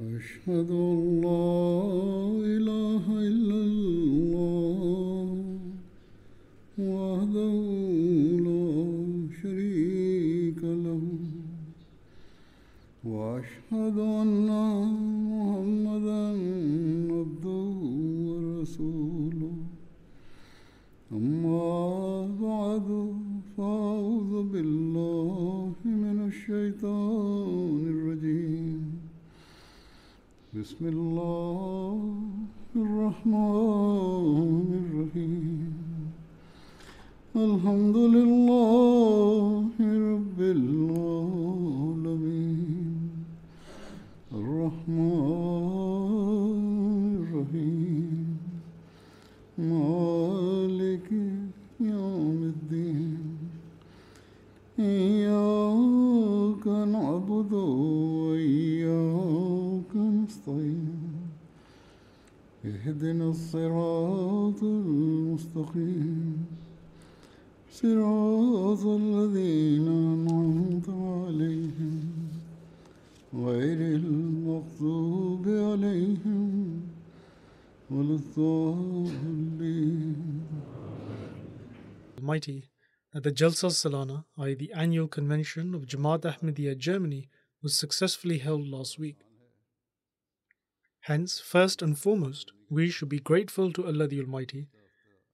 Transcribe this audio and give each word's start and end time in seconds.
أشهد 0.00 0.70
أن 0.70 1.20
لا 1.20 1.44
إله 2.56 3.04
إلا 3.28 3.69
بسم 30.79 30.85
الله 30.85 31.18
that 83.20 83.36
the 83.36 83.44
Jalsa 83.44 83.68
Salana, 83.70 84.24
i.e., 84.38 84.54
the 84.54 84.72
annual 84.72 85.06
convention 85.06 85.74
of 85.74 85.84
Jamaat 85.84 86.22
Ahmadiyya 86.22 86.78
Germany, 86.78 87.28
was 87.62 87.76
successfully 87.76 88.38
held 88.38 88.66
last 88.66 88.98
week. 88.98 89.18
Hence, 91.00 91.38
first 91.38 91.82
and 91.82 91.98
foremost, 91.98 92.52
we 92.70 92.88
should 92.88 93.10
be 93.10 93.18
grateful 93.18 93.72
to 93.72 93.86
Allah 93.86 94.06
the 94.08 94.20
Almighty 94.20 94.68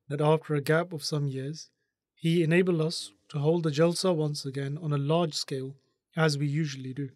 that 0.09 0.21
after 0.21 0.55
a 0.55 0.61
gap 0.61 0.93
of 0.93 1.05
some 1.05 1.29
years, 1.29 1.71
He 2.15 2.43
enabled 2.43 2.81
us 2.81 3.13
to 3.29 3.39
hold 3.39 3.63
the 3.63 3.71
Jalsa 3.71 4.13
once 4.15 4.45
again 4.45 4.79
on 4.83 4.93
a 4.93 4.99
large 4.99 5.35
scale 5.35 5.77
as 6.17 6.39
we 6.39 6.47
usually 6.47 6.95
do. 6.95 7.11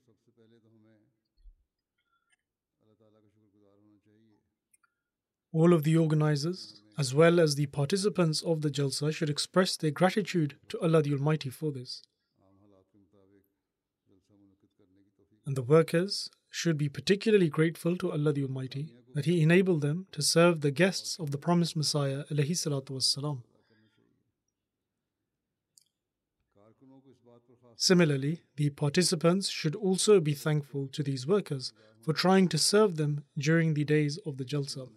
All 5.53 5.73
of 5.73 5.83
the 5.83 5.97
organizers, 5.97 6.80
as 6.99 7.15
well 7.15 7.41
as 7.41 7.55
the 7.55 7.67
participants 7.67 8.43
of 8.43 8.63
the 8.63 8.71
Jalsa, 8.71 9.13
should 9.13 9.31
express 9.31 9.77
their 9.77 9.91
gratitude 9.91 10.57
to 10.69 10.81
Allah 10.81 11.03
the 11.03 11.13
Almighty 11.13 11.51
for 11.51 11.71
this. 11.73 12.03
And 15.47 15.57
the 15.57 15.63
workers 15.63 16.31
should 16.51 16.77
be 16.77 16.89
particularly 16.89 17.49
grateful 17.49 17.97
to 17.97 18.13
Allah 18.13 18.33
the 18.33 18.43
Almighty 18.43 18.89
that 19.15 19.25
He 19.25 19.43
enabled 19.43 19.81
them 19.81 20.07
to 20.13 20.23
serve 20.23 20.61
the 20.61 20.71
guests 20.71 21.19
of 21.19 21.31
the 21.31 21.39
promised 21.39 21.77
Messiah. 21.77 22.25
Similarly, 27.77 28.43
the 28.57 28.71
participants 28.71 29.49
should 29.49 29.75
also 29.75 30.21
be 30.21 30.35
thankful 30.35 30.87
to 30.89 31.03
these 31.03 31.27
workers 31.27 31.73
for 32.03 32.13
trying 32.13 32.49
to 32.49 32.59
serve 32.59 32.97
them 32.97 33.25
during 33.39 33.75
the 33.75 33.85
days 33.85 34.19
of 34.27 34.37
the 34.37 34.45
Jalsa. 34.45 34.89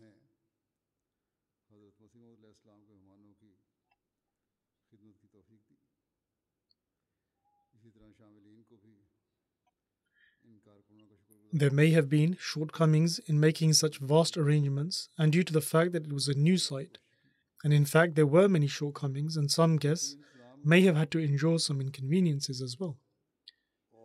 There 11.56 11.69
may 11.69 11.91
have 11.91 12.09
been 12.09 12.36
shortcomings 12.40 13.19
in 13.19 13.40
making 13.40 13.74
such 13.74 14.00
vast 14.00 14.38
arrangements, 14.38 15.09
and 15.19 15.31
due 15.31 15.44
to 15.44 15.53
the 15.53 15.62
fact 15.62 15.91
that 15.91 16.06
it 16.06 16.12
was 16.12 16.28
a 16.28 16.34
new 16.34 16.58
site. 16.58 16.97
And 17.64 17.72
in 17.72 17.86
fact, 17.86 18.16
there 18.16 18.25
were 18.25 18.50
many 18.50 18.66
shortcomings, 18.66 19.38
and 19.38 19.52
some 19.52 19.78
guests 19.78 20.16
may 20.66 20.81
have 20.81 20.96
had 20.96 21.12
to 21.12 21.19
endure 21.19 21.59
some 21.59 21.80
inconveniences 21.80 22.59
as 22.59 22.80
well. 22.80 22.97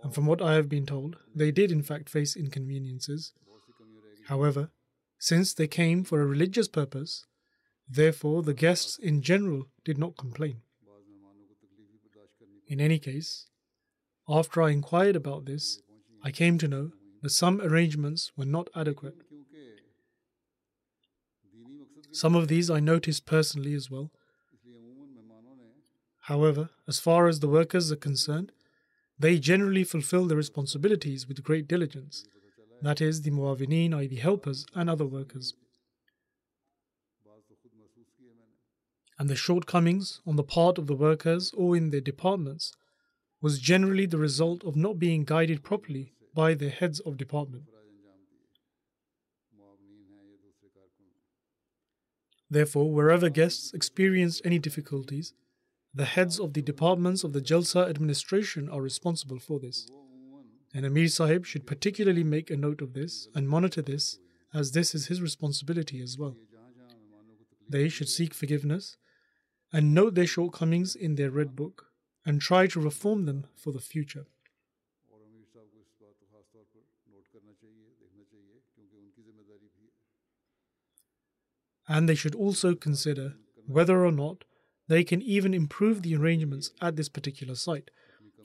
And 0.02 0.14
from 0.14 0.26
what 0.26 0.42
I 0.42 0.56
have 0.56 0.68
been 0.68 0.84
told, 0.84 1.16
they 1.34 1.50
did 1.50 1.72
in 1.72 1.82
fact 1.82 2.10
face 2.10 2.36
inconveniences. 2.36 3.32
However, 4.26 4.70
since 5.18 5.54
they 5.54 5.66
came 5.66 6.04
for 6.04 6.20
a 6.20 6.26
religious 6.26 6.68
purpose, 6.68 7.24
therefore 7.88 8.42
the 8.42 8.52
guests 8.52 8.98
in 8.98 9.22
general 9.22 9.68
did 9.86 9.96
not 9.96 10.18
complain. 10.18 10.60
In 12.66 12.78
any 12.78 12.98
case, 12.98 13.46
after 14.28 14.60
I 14.60 14.68
inquired 14.68 15.16
about 15.16 15.46
this, 15.46 15.80
I 16.22 16.30
came 16.30 16.58
to 16.58 16.68
know 16.68 16.92
that 17.22 17.30
some 17.30 17.60
arrangements 17.60 18.32
were 18.36 18.44
not 18.44 18.68
adequate. 18.74 19.16
Some 22.12 22.34
of 22.34 22.48
these 22.48 22.70
I 22.70 22.80
noticed 22.80 23.26
personally 23.26 23.74
as 23.74 23.90
well. 23.90 24.10
However, 26.22 26.70
as 26.86 27.00
far 27.00 27.26
as 27.26 27.40
the 27.40 27.48
workers 27.48 27.90
are 27.90 27.96
concerned, 27.96 28.52
they 29.18 29.38
generally 29.38 29.84
fulfill 29.84 30.26
their 30.26 30.36
responsibilities 30.36 31.26
with 31.26 31.42
great 31.42 31.66
diligence. 31.66 32.24
That 32.82 33.00
is, 33.00 33.22
the 33.22 33.30
muawinin, 33.30 33.94
i.e., 33.94 34.06
the 34.06 34.16
helpers, 34.16 34.64
and 34.74 34.88
other 34.88 35.06
workers. 35.06 35.54
And 39.18 39.28
the 39.28 39.34
shortcomings 39.34 40.20
on 40.26 40.36
the 40.36 40.44
part 40.44 40.78
of 40.78 40.86
the 40.86 40.94
workers 40.94 41.52
or 41.56 41.76
in 41.76 41.90
their 41.90 42.00
departments 42.00 42.72
was 43.40 43.58
generally 43.58 44.06
the 44.06 44.18
result 44.18 44.62
of 44.64 44.76
not 44.76 44.98
being 44.98 45.24
guided 45.24 45.64
properly 45.64 46.12
by 46.34 46.54
the 46.54 46.68
heads 46.68 47.00
of 47.00 47.16
department. 47.16 47.64
Therefore, 52.50 52.92
wherever 52.92 53.28
guests 53.28 53.74
experienced 53.74 54.40
any 54.44 54.58
difficulties, 54.58 55.34
the 55.94 56.06
heads 56.06 56.38
of 56.38 56.54
the 56.54 56.62
departments 56.62 57.24
of 57.24 57.32
the 57.32 57.40
Jalsa 57.40 57.88
administration 57.88 58.68
are 58.68 58.80
responsible 58.80 59.38
for 59.38 59.58
this. 59.58 59.88
And 60.74 60.86
Amir 60.86 61.08
Sahib 61.08 61.44
should 61.44 61.66
particularly 61.66 62.24
make 62.24 62.50
a 62.50 62.56
note 62.56 62.80
of 62.80 62.94
this 62.94 63.28
and 63.34 63.48
monitor 63.48 63.82
this, 63.82 64.18
as 64.54 64.72
this 64.72 64.94
is 64.94 65.08
his 65.08 65.20
responsibility 65.20 66.00
as 66.00 66.16
well. 66.18 66.36
They 67.68 67.88
should 67.88 68.08
seek 68.08 68.32
forgiveness 68.32 68.96
and 69.72 69.92
note 69.92 70.14
their 70.14 70.26
shortcomings 70.26 70.96
in 70.96 71.16
their 71.16 71.30
red 71.30 71.54
book 71.54 71.86
and 72.24 72.40
try 72.40 72.66
to 72.68 72.80
reform 72.80 73.26
them 73.26 73.46
for 73.54 73.72
the 73.72 73.80
future. 73.80 74.26
And 81.88 82.08
they 82.08 82.14
should 82.14 82.34
also 82.34 82.74
consider 82.74 83.34
whether 83.66 84.04
or 84.04 84.12
not 84.12 84.44
they 84.88 85.04
can 85.04 85.22
even 85.22 85.54
improve 85.54 86.02
the 86.02 86.14
arrangements 86.14 86.70
at 86.80 86.96
this 86.96 87.08
particular 87.08 87.54
site, 87.54 87.90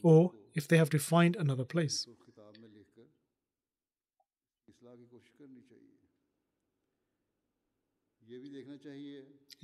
or 0.02 0.32
if 0.56 0.68
they 0.68 0.78
have 0.78 0.90
to 0.92 1.00
find 1.00 1.36
another 1.36 1.66
place. 1.66 2.08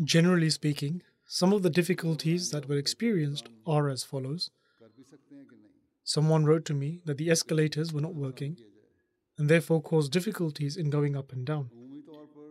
Generally 0.03 0.49
speaking, 0.49 1.01
some 1.25 1.53
of 1.53 1.61
the 1.61 1.69
difficulties 1.69 2.51
that 2.51 2.67
were 2.67 2.77
experienced 2.77 3.49
are 3.65 3.89
as 3.89 4.03
follows. 4.03 4.49
Someone 6.03 6.45
wrote 6.45 6.65
to 6.65 6.73
me 6.73 7.01
that 7.05 7.17
the 7.17 7.29
escalators 7.29 7.93
were 7.93 8.01
not 8.01 8.15
working 8.15 8.57
and 9.37 9.49
therefore 9.49 9.81
caused 9.81 10.11
difficulties 10.11 10.75
in 10.75 10.89
going 10.89 11.15
up 11.15 11.31
and 11.31 11.45
down. 11.45 11.69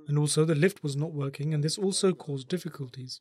And 0.09 0.19
also 0.19 0.45
the 0.45 0.55
lift 0.55 0.83
was 0.83 0.97
not 0.97 1.13
working 1.13 1.55
and 1.55 1.63
this 1.63 1.79
also 1.79 2.13
caused 2.13 2.49
difficulties. 2.49 3.21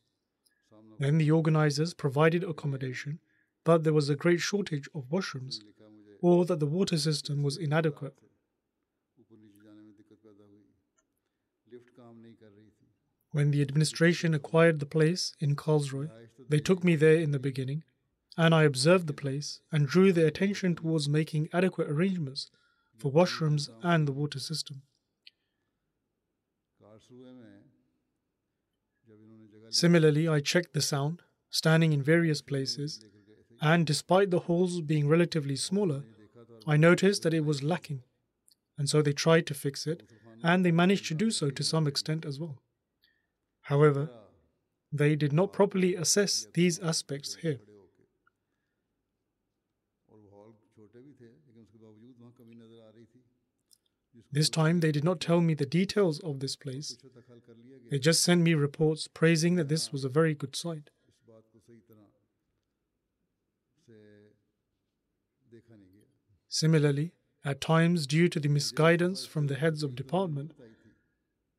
Then 1.00 1.20
the 1.20 1.30
organizers 1.30 1.94
provided 1.94 2.44
accommodation, 2.44 3.20
but 3.64 3.84
there 3.84 3.94
was 3.94 4.10
a 4.10 4.16
great 4.16 4.40
shortage 4.40 4.90
of 4.96 5.10
washrooms, 5.10 5.60
or 6.22 6.46
that 6.46 6.60
the 6.60 6.66
water 6.66 6.98
system 6.98 7.44
was 7.44 7.58
inadequate. 7.58 8.16
When 13.32 13.52
the 13.52 13.62
administration 13.62 14.34
acquired 14.34 14.80
the 14.80 14.86
place 14.86 15.34
in 15.40 15.56
Karlsruhe, 15.56 16.10
they 16.50 16.60
took 16.60 16.84
me 16.84 16.96
there 16.96 17.18
in 17.18 17.32
the 17.32 17.40
beginning, 17.40 17.84
and 18.38 18.56
I 18.56 18.64
observed 18.64 19.08
the 19.08 19.14
place 19.14 19.60
and 19.72 19.88
drew 19.88 20.12
their 20.12 20.28
attention 20.28 20.76
towards 20.76 21.10
making 21.10 21.50
adequate 21.52 21.90
arrangements 21.90 22.50
for 22.98 23.12
washrooms 23.12 23.70
and 23.84 24.08
the 24.08 24.14
water 24.14 24.40
system. 24.40 24.82
Similarly, 29.70 30.28
I 30.28 30.40
checked 30.40 30.74
the 30.74 30.82
sound, 30.82 31.22
standing 31.50 31.94
in 31.94 32.02
various 32.02 32.42
places, 32.42 33.04
and 33.62 33.86
despite 33.86 34.32
the 34.32 34.40
halls 34.40 34.82
being 34.82 35.08
relatively 35.08 35.56
smaller, 35.56 36.04
I 36.66 36.78
noticed 36.78 37.24
that 37.24 37.34
it 37.34 37.46
was 37.46 37.64
lacking. 37.64 38.04
And 38.78 38.90
so 38.90 39.02
they 39.02 39.14
tried 39.14 39.48
to 39.48 39.54
fix 39.54 39.88
it, 39.88 40.04
and 40.44 40.66
they 40.66 40.72
managed 40.72 41.08
to 41.08 41.14
do 41.14 41.32
so 41.32 41.50
to 41.50 41.64
some 41.64 41.88
extent 41.88 42.26
as 42.26 42.40
well. 42.40 42.62
However, 43.62 44.10
they 44.92 45.16
did 45.16 45.34
not 45.34 45.52
properly 45.52 45.96
assess 45.96 46.48
these 46.54 46.80
aspects 46.80 47.36
here. 47.42 47.60
This 54.32 54.50
time 54.50 54.82
they 54.82 54.92
did 54.92 55.04
not 55.04 55.20
tell 55.20 55.42
me 55.42 55.54
the 55.54 55.66
details 55.66 56.20
of 56.20 56.40
this 56.40 56.56
place. 56.56 56.98
They 57.90 58.00
just 58.00 58.24
sent 58.24 58.42
me 58.42 58.54
reports 58.54 59.08
praising 59.08 59.56
that 59.56 59.70
this 59.70 59.92
was 59.92 60.04
a 60.04 60.10
very 60.10 60.34
good 60.34 60.56
site. 60.56 60.90
Similarly, 66.50 67.12
at 67.46 67.62
times, 67.62 68.08
due 68.08 68.28
to 68.30 68.40
the 68.40 68.50
misguidance 68.50 69.26
from 69.26 69.48
the 69.48 69.56
heads 69.56 69.84
of 69.84 69.96
department, 69.96 70.54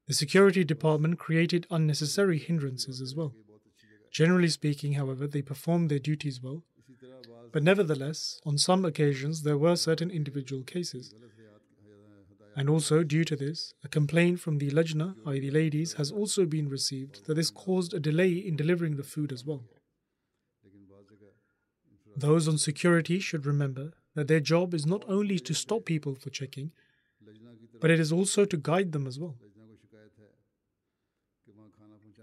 the 0.07 0.15
security 0.15 0.65
department 0.65 1.19
created 1.19 1.67
unnecessary 1.71 2.39
hindrances 2.39 3.01
as 3.01 3.15
well. 3.15 3.35
Generally 4.11 4.49
speaking, 4.49 4.95
however, 4.95 5.27
they 5.27 5.43
performed 5.43 5.91
their 5.91 5.99
duties 5.99 6.43
well. 6.43 6.65
But 7.53 7.63
nevertheless, 7.63 8.41
on 8.45 8.59
some 8.59 8.85
occasions, 8.85 9.43
there 9.43 9.57
were 9.57 9.77
certain 9.77 10.11
individual 10.11 10.63
cases 10.63 11.15
and 12.59 12.69
also, 12.69 13.05
due 13.05 13.23
to 13.23 13.37
this, 13.37 13.73
a 13.85 13.89
complaint 13.89 14.41
from 14.41 14.59
the 14.59 14.73
Lajna, 14.73 15.15
i.e., 15.29 15.39
the 15.39 15.53
ladies, 15.53 15.93
has 15.93 16.11
also 16.11 16.45
been 16.45 16.69
received 16.69 17.25
that 17.27 17.35
this 17.35 17.51
caused 17.51 17.95
a 17.95 18.01
delay 18.01 18.33
in 18.33 18.57
delivering 18.57 18.97
the 18.97 19.05
food 19.05 19.31
as 19.33 19.45
well. 19.45 19.63
Those 22.17 22.49
on 22.49 22.59
security 22.59 23.21
should 23.21 23.47
remember 23.47 23.93
that 24.17 24.27
their 24.27 24.41
job 24.41 24.75
is 24.75 24.85
not 24.85 25.05
only 25.07 25.39
to 25.39 25.55
stop 25.55 25.85
people 25.85 26.17
for 26.17 26.31
checking, 26.31 26.73
but 27.81 27.93
it 27.93 28.01
is 28.01 28.11
also 28.11 28.45
to 28.47 28.57
guide 28.57 28.91
them 28.91 29.07
as 29.07 29.21
well. 29.21 29.37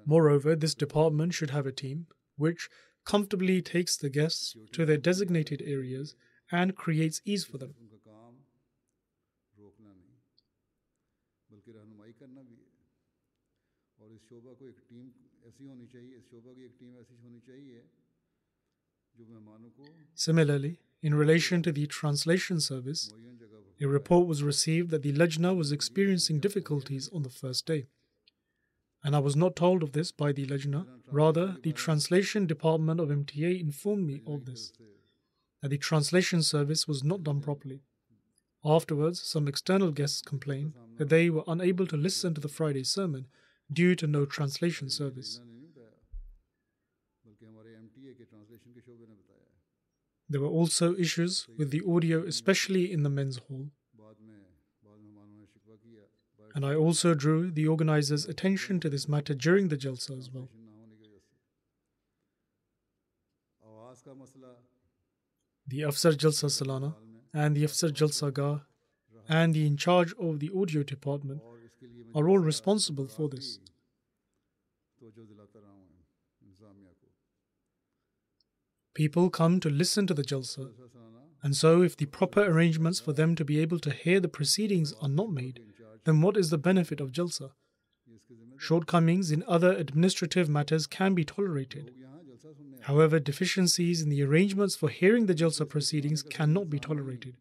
Moreover, 0.05 0.53
this 0.53 0.75
department 0.75 1.33
should 1.33 1.51
have 1.51 1.65
a 1.65 1.71
team 1.71 2.07
which 2.35 2.67
comfortably 3.05 3.61
takes 3.61 3.95
the 3.95 4.09
guests 4.09 4.57
to 4.73 4.85
their 4.85 4.97
designated 4.97 5.63
areas 5.65 6.13
and 6.51 6.75
creates 6.75 7.21
ease 7.23 7.45
for 7.45 7.57
them. 7.57 7.73
Similarly, 20.13 20.79
in 21.01 21.13
relation 21.13 21.61
to 21.63 21.71
the 21.71 21.87
translation 21.87 22.59
service, 22.59 23.13
a 23.79 23.87
report 23.87 24.27
was 24.27 24.43
received 24.43 24.89
that 24.91 25.03
the 25.03 25.13
Lajna 25.13 25.55
was 25.55 25.71
experiencing 25.71 26.39
difficulties 26.39 27.09
on 27.13 27.23
the 27.23 27.29
first 27.29 27.65
day. 27.65 27.87
And 29.03 29.15
I 29.15 29.19
was 29.19 29.35
not 29.35 29.55
told 29.55 29.83
of 29.83 29.91
this 29.91 30.11
by 30.11 30.31
the 30.31 30.45
Lajna. 30.47 30.85
rather, 31.11 31.57
the 31.61 31.73
translation 31.73 32.47
department 32.47 32.99
of 32.99 33.09
MTA 33.09 33.59
informed 33.59 34.07
me 34.07 34.21
of 34.25 34.45
this, 34.45 34.71
that 35.61 35.69
the 35.69 35.77
translation 35.77 36.41
service 36.41 36.87
was 36.87 37.03
not 37.03 37.23
done 37.23 37.41
properly. 37.41 37.81
Afterwards, 38.65 39.21
some 39.21 39.47
external 39.47 39.91
guests 39.91 40.21
complained 40.23 40.73
that 40.97 41.09
they 41.09 41.29
were 41.29 41.43
unable 41.47 41.85
to 41.85 41.95
listen 41.95 42.33
to 42.33 42.41
the 42.41 42.47
Friday 42.47 42.83
sermon 42.83 43.27
due 43.71 43.95
to 43.95 44.07
no 44.07 44.25
translation 44.25 44.89
service. 44.89 45.39
There 50.27 50.41
were 50.41 50.47
also 50.47 50.95
issues 50.95 51.47
with 51.57 51.69
the 51.69 51.83
audio, 51.87 52.25
especially 52.25 52.91
in 52.91 53.03
the 53.03 53.09
men's 53.09 53.37
hall. 53.37 53.69
And 56.55 56.65
I 56.65 56.73
also 56.73 57.13
drew 57.13 57.51
the 57.51 57.67
organizers' 57.67 58.25
attention 58.25 58.79
to 58.79 58.89
this 58.89 59.07
matter 59.07 59.35
during 59.35 59.67
the 59.67 59.77
Jalsa 59.77 60.17
as 60.17 60.31
well. 60.31 60.49
The 65.67 65.81
Afsar 65.81 66.13
Jalsa 66.13 66.49
Salana 66.49 66.95
and 67.35 67.53
the 67.55 67.63
Afsar 67.65 67.91
Jalsa 67.91 68.33
Gah 68.33 68.61
and 69.27 69.53
the 69.53 69.67
in 69.67 69.75
charge 69.75 70.13
of 70.17 70.39
the 70.39 70.49
audio 70.55 70.83
department 70.83 71.41
are 72.15 72.29
all 72.29 72.39
responsible 72.39 73.07
for 73.07 73.27
this. 73.27 73.59
People 78.93 79.29
come 79.29 79.59
to 79.59 79.69
listen 79.69 80.07
to 80.07 80.13
the 80.13 80.23
Jalsa, 80.23 80.69
and 81.43 81.55
so 81.55 81.81
if 81.81 81.97
the 81.97 82.05
proper 82.05 82.43
arrangements 82.43 83.01
for 83.01 83.11
them 83.11 83.35
to 83.35 83.43
be 83.43 83.59
able 83.59 83.79
to 83.79 83.91
hear 83.91 84.21
the 84.21 84.29
proceedings 84.29 84.93
are 85.01 85.09
not 85.09 85.29
made, 85.29 85.59
then 86.05 86.21
what 86.21 86.37
is 86.37 86.49
the 86.49 86.57
benefit 86.57 87.01
of 87.01 87.11
Jalsa? 87.11 87.51
Shortcomings 88.57 89.31
in 89.31 89.43
other 89.45 89.73
administrative 89.73 90.47
matters 90.47 90.87
can 90.87 91.13
be 91.13 91.25
tolerated 91.25 91.91
However, 92.85 93.19
deficiencies 93.19 94.03
in 94.03 94.09
the 94.09 94.21
arrangements 94.21 94.75
for 94.75 94.89
hearing 94.89 95.25
the 95.25 95.33
Jalsa 95.33 95.67
proceedings 95.67 96.21
cannot 96.21 96.69
be 96.69 96.77
tolerated. 96.77 97.35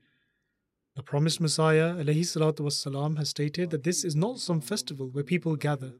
The 0.96 1.02
promised 1.02 1.38
Messiah 1.38 1.96
wassalam, 1.96 3.19
has 3.19 3.29
stated 3.29 3.69
that 3.69 3.82
this 3.82 4.05
is 4.05 4.17
not 4.17 4.38
some 4.38 4.62
festival 4.62 5.08
where 5.08 5.23
people 5.23 5.56
gather, 5.56 5.93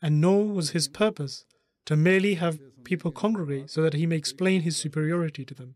and 0.00 0.20
nor 0.20 0.44
was 0.44 0.70
his 0.70 0.86
purpose 0.86 1.44
to 1.86 1.96
merely 1.96 2.34
have 2.34 2.60
people 2.84 3.10
congregate 3.10 3.70
so 3.70 3.82
that 3.82 3.94
he 3.94 4.06
may 4.06 4.16
explain 4.16 4.62
his 4.62 4.76
superiority 4.76 5.44
to 5.44 5.54
them. 5.54 5.74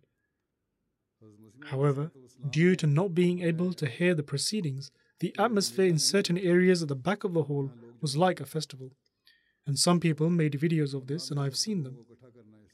However, 1.65 2.13
due 2.49 2.77
to 2.77 2.87
not 2.87 3.13
being 3.13 3.43
able 3.43 3.73
to 3.73 3.87
hear 3.87 4.15
the 4.15 4.23
proceedings, 4.23 4.93
the 5.19 5.35
atmosphere 5.37 5.87
in 5.87 5.99
certain 5.99 6.39
areas 6.39 6.81
at 6.81 6.89
the 6.89 6.95
back 6.95 7.25
of 7.25 7.35
the 7.35 7.45
hall 7.45 7.73
was 8.01 8.17
like 8.17 8.41
a 8.41 8.47
festival. 8.47 8.93
And 9.67 9.79
some 9.79 9.99
people 9.99 10.31
made 10.31 10.53
videos 10.53 10.95
of 10.95 11.07
this, 11.09 11.31
and 11.31 11.41
I've 11.41 11.57
seen 11.57 11.83
them. 11.83 11.97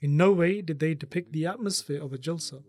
In 0.00 0.16
no 0.16 0.32
way 0.32 0.62
did 0.62 0.78
they 0.78 0.94
depict 0.94 1.32
the 1.32 1.46
atmosphere 1.46 2.02
of 2.02 2.12
a 2.12 2.18
jalsa. 2.18 2.62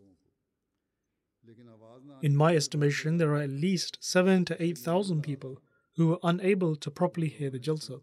In 2.22 2.36
my 2.36 2.56
estimation, 2.56 3.18
there 3.18 3.34
are 3.34 3.42
at 3.42 3.50
least 3.50 3.98
seven 4.00 4.46
to 4.46 4.62
eight 4.62 4.78
thousand 4.78 5.22
people 5.22 5.62
who 5.96 6.08
were 6.08 6.20
unable 6.24 6.76
to 6.76 6.92
properly 6.92 7.28
hear 7.28 7.50
the 7.50 7.60
jalsa. 7.60 8.02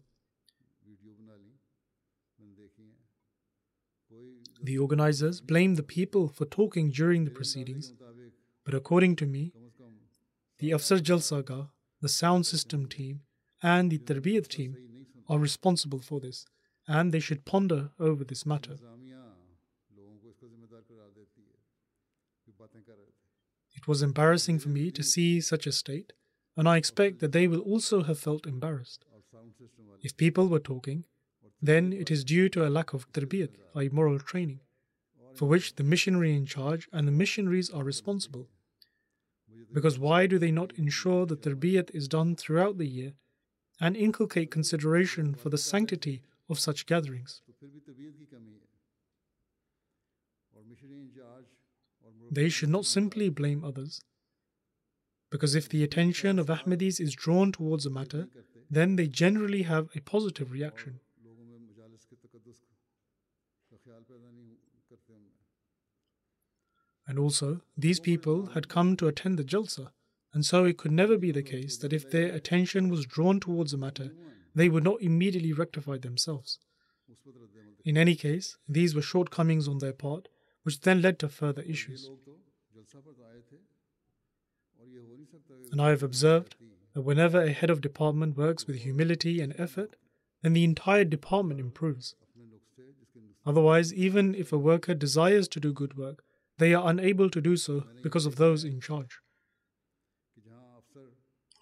The 4.61 4.77
organizers 4.77 5.39
blamed 5.39 5.77
the 5.77 5.83
people 5.83 6.27
for 6.27 6.45
talking 6.45 6.91
during 6.91 7.23
the 7.23 7.31
proceedings, 7.31 7.93
but 8.65 8.73
according 8.73 9.15
to 9.17 9.25
me, 9.25 9.53
the 10.57 10.71
Afsar 10.71 10.99
Jalsa 10.99 11.45
Gah, 11.45 11.67
the 12.01 12.09
sound 12.09 12.45
system 12.45 12.85
team, 12.85 13.21
and 13.63 13.89
the 13.89 13.99
Tarbiyat 13.99 14.49
team 14.49 14.75
are 15.29 15.39
responsible 15.39 15.99
for 15.99 16.19
this, 16.19 16.45
and 16.87 17.13
they 17.13 17.21
should 17.21 17.45
ponder 17.45 17.91
over 17.99 18.25
this 18.25 18.45
matter. 18.45 18.75
It 23.79 23.87
was 23.87 24.01
embarrassing 24.01 24.59
for 24.59 24.67
me 24.67 24.91
to 24.91 25.01
see 25.01 25.39
such 25.39 25.65
a 25.65 25.71
state, 25.71 26.11
and 26.57 26.67
I 26.67 26.75
expect 26.75 27.19
that 27.19 27.31
they 27.31 27.47
will 27.47 27.61
also 27.61 28.03
have 28.03 28.19
felt 28.19 28.45
embarrassed. 28.45 29.05
If 30.03 30.17
people 30.17 30.49
were 30.49 30.59
talking, 30.59 31.05
then 31.61 31.93
it 31.93 32.11
is 32.11 32.25
due 32.25 32.49
to 32.49 32.67
a 32.67 32.73
lack 32.77 32.91
of 32.93 33.09
tarbiyat, 33.13 33.55
or 33.73 33.87
moral 33.93 34.19
training, 34.19 34.59
for 35.33 35.45
which 35.47 35.75
the 35.75 35.85
missionary 35.85 36.35
in 36.35 36.45
charge 36.45 36.89
and 36.91 37.07
the 37.07 37.13
missionaries 37.13 37.69
are 37.69 37.85
responsible. 37.85 38.49
Because 39.71 39.97
why 39.97 40.27
do 40.27 40.37
they 40.37 40.51
not 40.51 40.73
ensure 40.73 41.25
that 41.27 41.43
tarbiyat 41.43 41.89
is 41.95 42.09
done 42.09 42.35
throughout 42.35 42.77
the 42.77 42.87
year 42.87 43.13
and 43.79 43.95
inculcate 43.95 44.51
consideration 44.51 45.35
for 45.35 45.49
the 45.49 45.57
sanctity 45.57 46.21
of 46.49 46.59
such 46.59 46.85
gatherings? 46.85 47.41
They 52.31 52.49
should 52.49 52.69
not 52.69 52.85
simply 52.85 53.29
blame 53.29 53.63
others. 53.63 54.01
Because 55.31 55.55
if 55.55 55.69
the 55.69 55.83
attention 55.83 56.39
of 56.39 56.47
Ahmadis 56.47 56.99
is 56.99 57.15
drawn 57.15 57.51
towards 57.51 57.85
a 57.85 57.89
matter, 57.89 58.27
then 58.69 58.95
they 58.95 59.07
generally 59.07 59.63
have 59.63 59.89
a 59.95 60.01
positive 60.01 60.51
reaction. 60.51 60.99
And 67.07 67.17
also, 67.17 67.61
these 67.75 67.99
people 67.99 68.47
had 68.53 68.69
come 68.69 68.95
to 68.97 69.07
attend 69.07 69.39
the 69.39 69.43
Jalsa, 69.43 69.91
and 70.31 70.45
so 70.45 70.65
it 70.65 70.77
could 70.77 70.91
never 70.91 71.17
be 71.17 71.31
the 71.31 71.41
case 71.41 71.77
that 71.77 71.93
if 71.93 72.09
their 72.09 72.31
attention 72.31 72.89
was 72.89 73.07
drawn 73.07 73.39
towards 73.39 73.73
a 73.73 73.77
matter, 73.77 74.11
they 74.53 74.69
would 74.69 74.83
not 74.83 75.01
immediately 75.01 75.53
rectify 75.53 75.97
themselves. 75.97 76.59
In 77.83 77.97
any 77.97 78.15
case, 78.15 78.57
these 78.67 78.93
were 78.93 79.01
shortcomings 79.01 79.67
on 79.67 79.79
their 79.79 79.93
part, 79.93 80.27
which 80.69 80.81
then 80.81 81.01
led 81.01 81.17
to 81.17 81.27
further 81.27 81.63
issues. 81.63 82.11
And 85.71 85.81
I 85.81 85.89
have 85.89 86.03
observed 86.03 86.55
that 86.93 87.01
whenever 87.01 87.41
a 87.41 87.51
head 87.51 87.71
of 87.71 87.81
department 87.81 88.37
works 88.37 88.67
with 88.67 88.83
humility 88.83 89.41
and 89.41 89.55
effort, 89.57 89.95
then 90.43 90.53
the 90.53 90.63
entire 90.63 91.05
department 91.05 91.59
improves. 91.59 92.13
Otherwise, 93.47 93.91
even 93.95 94.35
if 94.35 94.53
a 94.53 94.59
worker 94.59 94.93
desires 94.93 95.47
to 95.47 95.59
do 95.59 95.73
good 95.73 95.97
work, 95.97 96.23
they 96.59 96.75
are 96.75 96.87
unable 96.87 97.31
to 97.31 97.41
do 97.41 97.57
so 97.57 97.85
because 98.03 98.27
of 98.27 98.35
those 98.35 98.63
in 98.63 98.79
charge. 98.79 99.17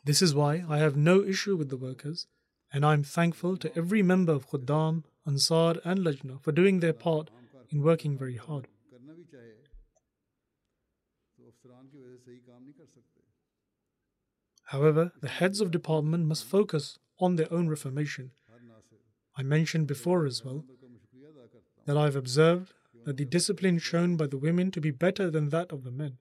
This 0.03 0.21
is 0.21 0.35
why 0.35 0.65
I 0.67 0.79
have 0.79 0.97
no 0.97 1.23
issue 1.23 1.55
with 1.55 1.69
the 1.69 1.77
workers, 1.77 2.27
and 2.73 2.85
I 2.85 2.91
am 2.91 3.03
thankful 3.03 3.55
to 3.55 3.77
every 3.77 4.03
member 4.03 4.33
of 4.33 4.49
Khuddam, 4.49 5.05
Ansar, 5.25 5.75
and 5.85 6.01
Lajna 6.01 6.41
for 6.41 6.51
doing 6.51 6.81
their 6.81 6.91
part 6.91 7.29
in 7.69 7.81
working 7.81 8.17
very 8.17 8.35
hard. 8.35 8.67
However, 14.65 15.13
the 15.21 15.29
heads 15.29 15.61
of 15.61 15.71
department 15.71 16.25
must 16.25 16.45
focus 16.45 16.99
on 17.19 17.35
their 17.35 17.51
own 17.51 17.67
reformation. 17.67 18.31
I 19.35 19.43
mentioned 19.43 19.87
before 19.87 20.25
as 20.25 20.43
well 20.43 20.65
that 21.85 21.97
I 21.97 22.05
have 22.05 22.15
observed 22.15 22.73
that 23.05 23.17
the 23.17 23.25
discipline 23.25 23.79
shown 23.79 24.17
by 24.17 24.27
the 24.27 24.37
women 24.37 24.71
to 24.71 24.81
be 24.81 24.91
better 24.91 25.31
than 25.31 25.49
that 25.49 25.71
of 25.71 25.83
the 25.83 25.91
men. 25.91 26.17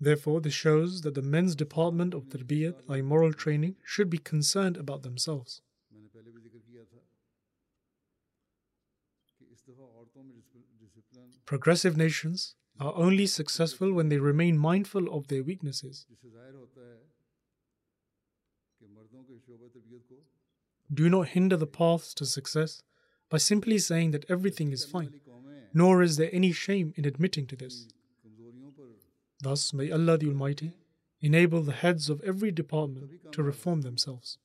Therefore, 0.00 0.40
this 0.40 0.54
shows 0.54 1.00
that 1.02 1.14
the 1.14 1.22
men's 1.22 1.56
department 1.56 2.14
of 2.14 2.28
tarbiyat, 2.28 2.82
i.e., 2.88 3.02
moral 3.02 3.32
training, 3.32 3.76
should 3.82 4.10
be 4.10 4.18
concerned 4.18 4.76
about 4.76 5.02
themselves. 5.02 5.62
Progressive 11.46 11.96
nations 11.96 12.54
are 12.80 12.94
only 12.96 13.26
successful 13.26 13.92
when 13.92 14.08
they 14.08 14.18
remain 14.18 14.58
mindful 14.58 15.12
of 15.16 15.28
their 15.28 15.42
weaknesses. 15.42 16.06
Do 20.92 21.08
not 21.08 21.28
hinder 21.28 21.56
the 21.56 21.66
paths 21.66 22.14
to 22.14 22.26
success 22.26 22.82
by 23.30 23.38
simply 23.38 23.78
saying 23.78 24.10
that 24.10 24.28
everything 24.28 24.70
is 24.72 24.84
fine, 24.84 25.20
nor 25.72 26.02
is 26.02 26.16
there 26.16 26.30
any 26.32 26.52
shame 26.52 26.92
in 26.96 27.04
admitting 27.04 27.46
to 27.46 27.56
this. 27.56 27.88
Thus, 29.40 29.72
may 29.72 29.90
Allah 29.90 30.18
the 30.18 30.28
Almighty 30.28 30.72
enable 31.20 31.62
the 31.62 31.72
heads 31.72 32.10
of 32.10 32.20
every 32.22 32.50
department 32.50 33.32
to 33.32 33.42
reform 33.42 33.82
themselves. 33.82 34.38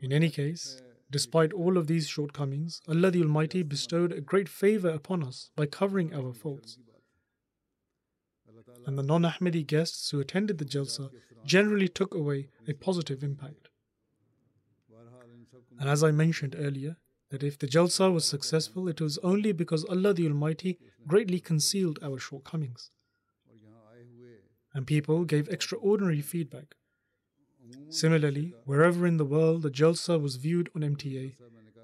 In 0.00 0.12
any 0.12 0.30
case, 0.30 0.82
despite 1.10 1.52
all 1.52 1.76
of 1.76 1.86
these 1.86 2.08
shortcomings, 2.08 2.80
Allah 2.88 3.10
the 3.10 3.22
Almighty 3.22 3.62
bestowed 3.62 4.12
a 4.12 4.20
great 4.20 4.48
favor 4.48 4.90
upon 4.90 5.22
us 5.22 5.50
by 5.56 5.66
covering 5.66 6.14
our 6.14 6.32
faults. 6.32 6.78
And 8.86 8.98
the 8.98 9.02
non 9.02 9.22
Ahmadi 9.22 9.66
guests 9.66 10.10
who 10.10 10.20
attended 10.20 10.58
the 10.58 10.64
Jalsa 10.64 11.10
generally 11.44 11.88
took 11.88 12.14
away 12.14 12.48
a 12.66 12.74
positive 12.74 13.22
impact. 13.22 13.68
And 15.78 15.88
as 15.88 16.02
I 16.02 16.10
mentioned 16.10 16.56
earlier, 16.58 16.96
that 17.30 17.42
if 17.42 17.58
the 17.58 17.66
Jalsa 17.66 18.12
was 18.12 18.24
successful, 18.24 18.88
it 18.88 19.00
was 19.00 19.18
only 19.18 19.52
because 19.52 19.84
Allah 19.84 20.14
the 20.14 20.26
Almighty 20.26 20.78
greatly 21.06 21.40
concealed 21.40 21.98
our 22.02 22.18
shortcomings. 22.18 22.90
And 24.74 24.86
people 24.86 25.24
gave 25.24 25.48
extraordinary 25.48 26.20
feedback. 26.20 26.74
Similarly, 27.90 28.54
wherever 28.64 29.06
in 29.06 29.16
the 29.16 29.24
world 29.24 29.62
the 29.62 29.70
Jalsa 29.70 30.20
was 30.20 30.36
viewed 30.36 30.70
on 30.74 30.82
MTA, 30.82 31.34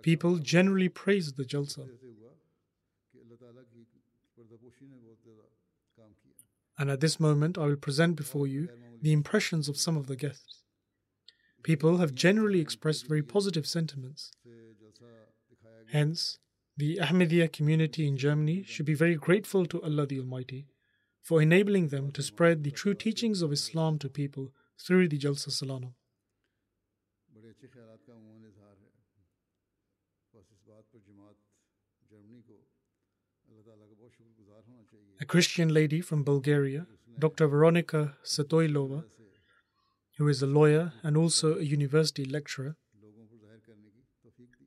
people 0.02 0.38
generally 0.38 0.88
praised 0.88 1.36
the 1.36 1.44
Jalsa. 1.44 1.88
And 6.78 6.90
at 6.90 7.00
this 7.00 7.20
moment, 7.20 7.56
I 7.56 7.66
will 7.66 7.76
present 7.76 8.16
before 8.16 8.46
you 8.46 8.68
the 9.00 9.12
impressions 9.12 9.68
of 9.68 9.76
some 9.76 9.96
of 9.96 10.06
the 10.06 10.16
guests. 10.16 10.62
People 11.62 11.98
have 11.98 12.14
generally 12.14 12.60
expressed 12.60 13.08
very 13.08 13.22
positive 13.22 13.66
sentiments. 13.66 14.32
Hence, 15.92 16.38
the 16.76 16.96
Ahmadiyya 16.96 17.52
community 17.52 18.06
in 18.06 18.16
Germany 18.16 18.64
should 18.64 18.86
be 18.86 18.94
very 18.94 19.14
grateful 19.14 19.64
to 19.66 19.80
Allah 19.82 20.06
the 20.06 20.18
Almighty 20.18 20.66
for 21.22 21.40
enabling 21.40 21.88
them 21.88 22.10
to 22.12 22.22
spread 22.22 22.64
the 22.64 22.70
true 22.70 22.94
teachings 22.94 23.40
of 23.40 23.52
Islam 23.52 23.98
to 24.00 24.08
people 24.08 24.52
through 24.78 25.08
the 25.08 25.18
Jalsa. 25.18 25.50
A 35.20 35.24
Christian 35.24 35.72
lady 35.72 36.00
from 36.00 36.24
Bulgaria, 36.24 36.86
Dr. 37.18 37.46
Veronika 37.46 38.16
Satoilova, 38.24 39.04
who 40.18 40.28
is 40.28 40.42
a 40.42 40.46
lawyer 40.46 40.92
and 41.02 41.16
also 41.16 41.58
a 41.58 41.62
university 41.62 42.24
lecturer, 42.24 42.76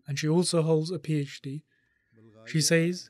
and 0.08 0.18
she 0.18 0.28
also 0.28 0.62
holds 0.62 0.90
a 0.92 1.00
PhD. 1.00 1.64
She 2.46 2.62
says, 2.62 3.10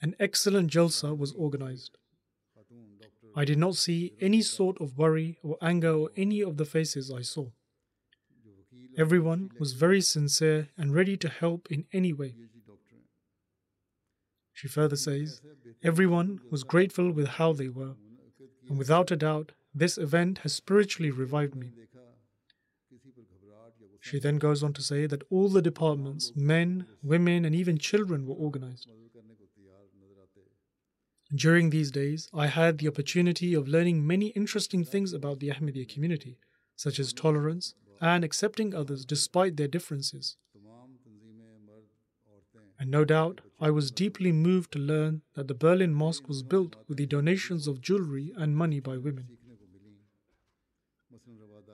An 0.00 0.14
excellent 0.18 0.70
Jalsa 0.70 1.16
was 1.16 1.32
organized. 1.32 1.98
I 3.38 3.44
did 3.44 3.58
not 3.58 3.76
see 3.76 4.14
any 4.20 4.42
sort 4.42 4.80
of 4.80 4.98
worry 4.98 5.38
or 5.44 5.58
anger 5.62 5.92
or 5.92 6.10
any 6.16 6.40
of 6.42 6.56
the 6.56 6.64
faces 6.64 7.08
I 7.08 7.22
saw. 7.22 7.50
Everyone 8.96 9.52
was 9.60 9.74
very 9.74 10.00
sincere 10.00 10.70
and 10.76 10.92
ready 10.92 11.16
to 11.18 11.28
help 11.28 11.68
in 11.70 11.84
any 11.92 12.12
way. 12.12 12.34
She 14.52 14.66
further 14.66 14.96
says, 14.96 15.40
Everyone 15.84 16.40
was 16.50 16.64
grateful 16.64 17.12
with 17.12 17.28
how 17.38 17.52
they 17.52 17.68
were, 17.68 17.94
and 18.68 18.76
without 18.76 19.12
a 19.12 19.16
doubt, 19.16 19.52
this 19.72 19.96
event 19.98 20.38
has 20.38 20.52
spiritually 20.52 21.12
revived 21.12 21.54
me. 21.54 21.70
She 24.00 24.18
then 24.18 24.38
goes 24.38 24.64
on 24.64 24.72
to 24.72 24.82
say 24.82 25.06
that 25.06 25.22
all 25.30 25.48
the 25.48 25.62
departments, 25.62 26.32
men, 26.34 26.86
women, 27.04 27.44
and 27.44 27.54
even 27.54 27.78
children 27.78 28.26
were 28.26 28.34
organized. 28.34 28.88
During 31.34 31.70
these 31.70 31.90
days, 31.90 32.28
I 32.32 32.46
had 32.46 32.78
the 32.78 32.88
opportunity 32.88 33.52
of 33.54 33.68
learning 33.68 34.06
many 34.06 34.28
interesting 34.28 34.84
things 34.84 35.12
about 35.12 35.40
the 35.40 35.50
Ahmadiyya 35.50 35.88
community, 35.88 36.38
such 36.74 36.98
as 36.98 37.12
tolerance 37.12 37.74
and 38.00 38.24
accepting 38.24 38.74
others 38.74 39.04
despite 39.04 39.56
their 39.56 39.68
differences. 39.68 40.36
And 42.80 42.90
no 42.90 43.04
doubt, 43.04 43.40
I 43.60 43.70
was 43.70 43.90
deeply 43.90 44.30
moved 44.30 44.72
to 44.72 44.78
learn 44.78 45.22
that 45.34 45.48
the 45.48 45.54
Berlin 45.54 45.92
Mosque 45.92 46.28
was 46.28 46.44
built 46.44 46.76
with 46.86 46.96
the 46.96 47.06
donations 47.06 47.66
of 47.66 47.80
jewelry 47.80 48.32
and 48.36 48.56
money 48.56 48.78
by 48.80 48.96
women. 48.96 49.36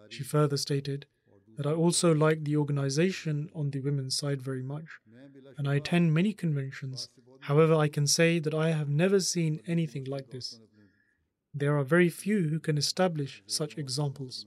She 0.09 0.23
further 0.23 0.57
stated 0.57 1.07
that 1.57 1.67
I 1.67 1.73
also 1.73 2.13
like 2.13 2.45
the 2.45 2.57
organization 2.57 3.51
on 3.55 3.71
the 3.71 3.81
women's 3.81 4.17
side 4.17 4.41
very 4.41 4.63
much, 4.63 4.87
and 5.59 5.69
I 5.69 5.77
attend 5.77 6.15
many 6.15 6.33
conventions. 6.33 7.09
However, 7.45 7.75
I 7.75 7.89
can 7.89 8.07
say 8.07 8.39
that 8.39 8.55
I 8.55 8.71
have 8.71 8.89
never 8.89 9.21
seen 9.21 9.61
anything 9.67 10.05
like 10.05 10.31
this. 10.31 10.59
There 11.53 11.77
are 11.77 11.85
very 11.85 12.09
few 12.09 12.49
who 12.49 12.59
can 12.59 12.79
establish 12.79 13.43
such 13.47 13.77
examples. 13.77 14.47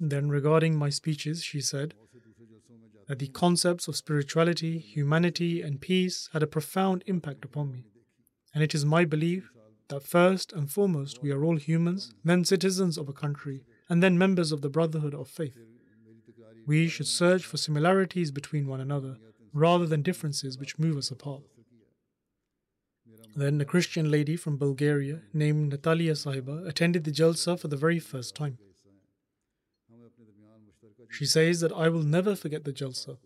Then, 0.00 0.30
regarding 0.30 0.74
my 0.76 0.88
speeches, 0.88 1.44
she 1.44 1.60
said 1.60 1.92
that 3.08 3.18
the 3.18 3.28
concepts 3.28 3.88
of 3.88 3.96
spirituality, 3.96 4.78
humanity, 4.78 5.60
and 5.60 5.82
peace 5.82 6.30
had 6.32 6.42
a 6.42 6.54
profound 6.56 7.04
impact 7.06 7.44
upon 7.44 7.70
me. 7.70 7.84
And 8.54 8.64
it 8.64 8.74
is 8.74 8.86
my 8.86 9.04
belief 9.04 9.52
that 9.88 10.02
first 10.02 10.50
and 10.54 10.70
foremost 10.70 11.20
we 11.22 11.30
are 11.30 11.44
all 11.44 11.56
humans, 11.56 12.14
then 12.24 12.44
citizens 12.46 12.96
of 12.96 13.08
a 13.08 13.12
country, 13.12 13.64
and 13.90 14.02
then 14.02 14.16
members 14.16 14.50
of 14.50 14.62
the 14.62 14.70
brotherhood 14.70 15.14
of 15.14 15.28
faith. 15.28 15.58
We 16.70 16.86
should 16.86 17.08
search 17.08 17.44
for 17.44 17.56
similarities 17.56 18.30
between 18.30 18.68
one 18.68 18.80
another 18.80 19.16
rather 19.52 19.86
than 19.86 20.02
differences 20.02 20.56
which 20.56 20.78
move 20.78 20.96
us 20.96 21.10
apart. 21.10 21.42
Then 23.34 23.60
a 23.60 23.64
Christian 23.64 24.08
lady 24.08 24.36
from 24.36 24.56
Bulgaria 24.56 25.22
named 25.32 25.70
Natalia 25.70 26.12
Sahiba 26.12 26.68
attended 26.68 27.02
the 27.02 27.10
Jalsa 27.10 27.58
for 27.58 27.66
the 27.66 27.82
very 27.84 27.98
first 27.98 28.36
time. 28.36 28.58
She 31.10 31.26
says 31.26 31.58
that 31.58 31.72
I 31.72 31.88
will 31.88 32.04
never 32.04 32.36
forget 32.36 32.62
the 32.62 32.72
Jalsa. 32.72 33.18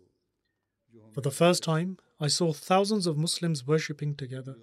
For 1.12 1.20
the 1.20 1.38
first 1.42 1.62
time, 1.62 1.98
I 2.18 2.28
saw 2.28 2.54
thousands 2.54 3.06
of 3.06 3.18
Muslims 3.18 3.66
worshipping 3.66 4.14
together. 4.14 4.54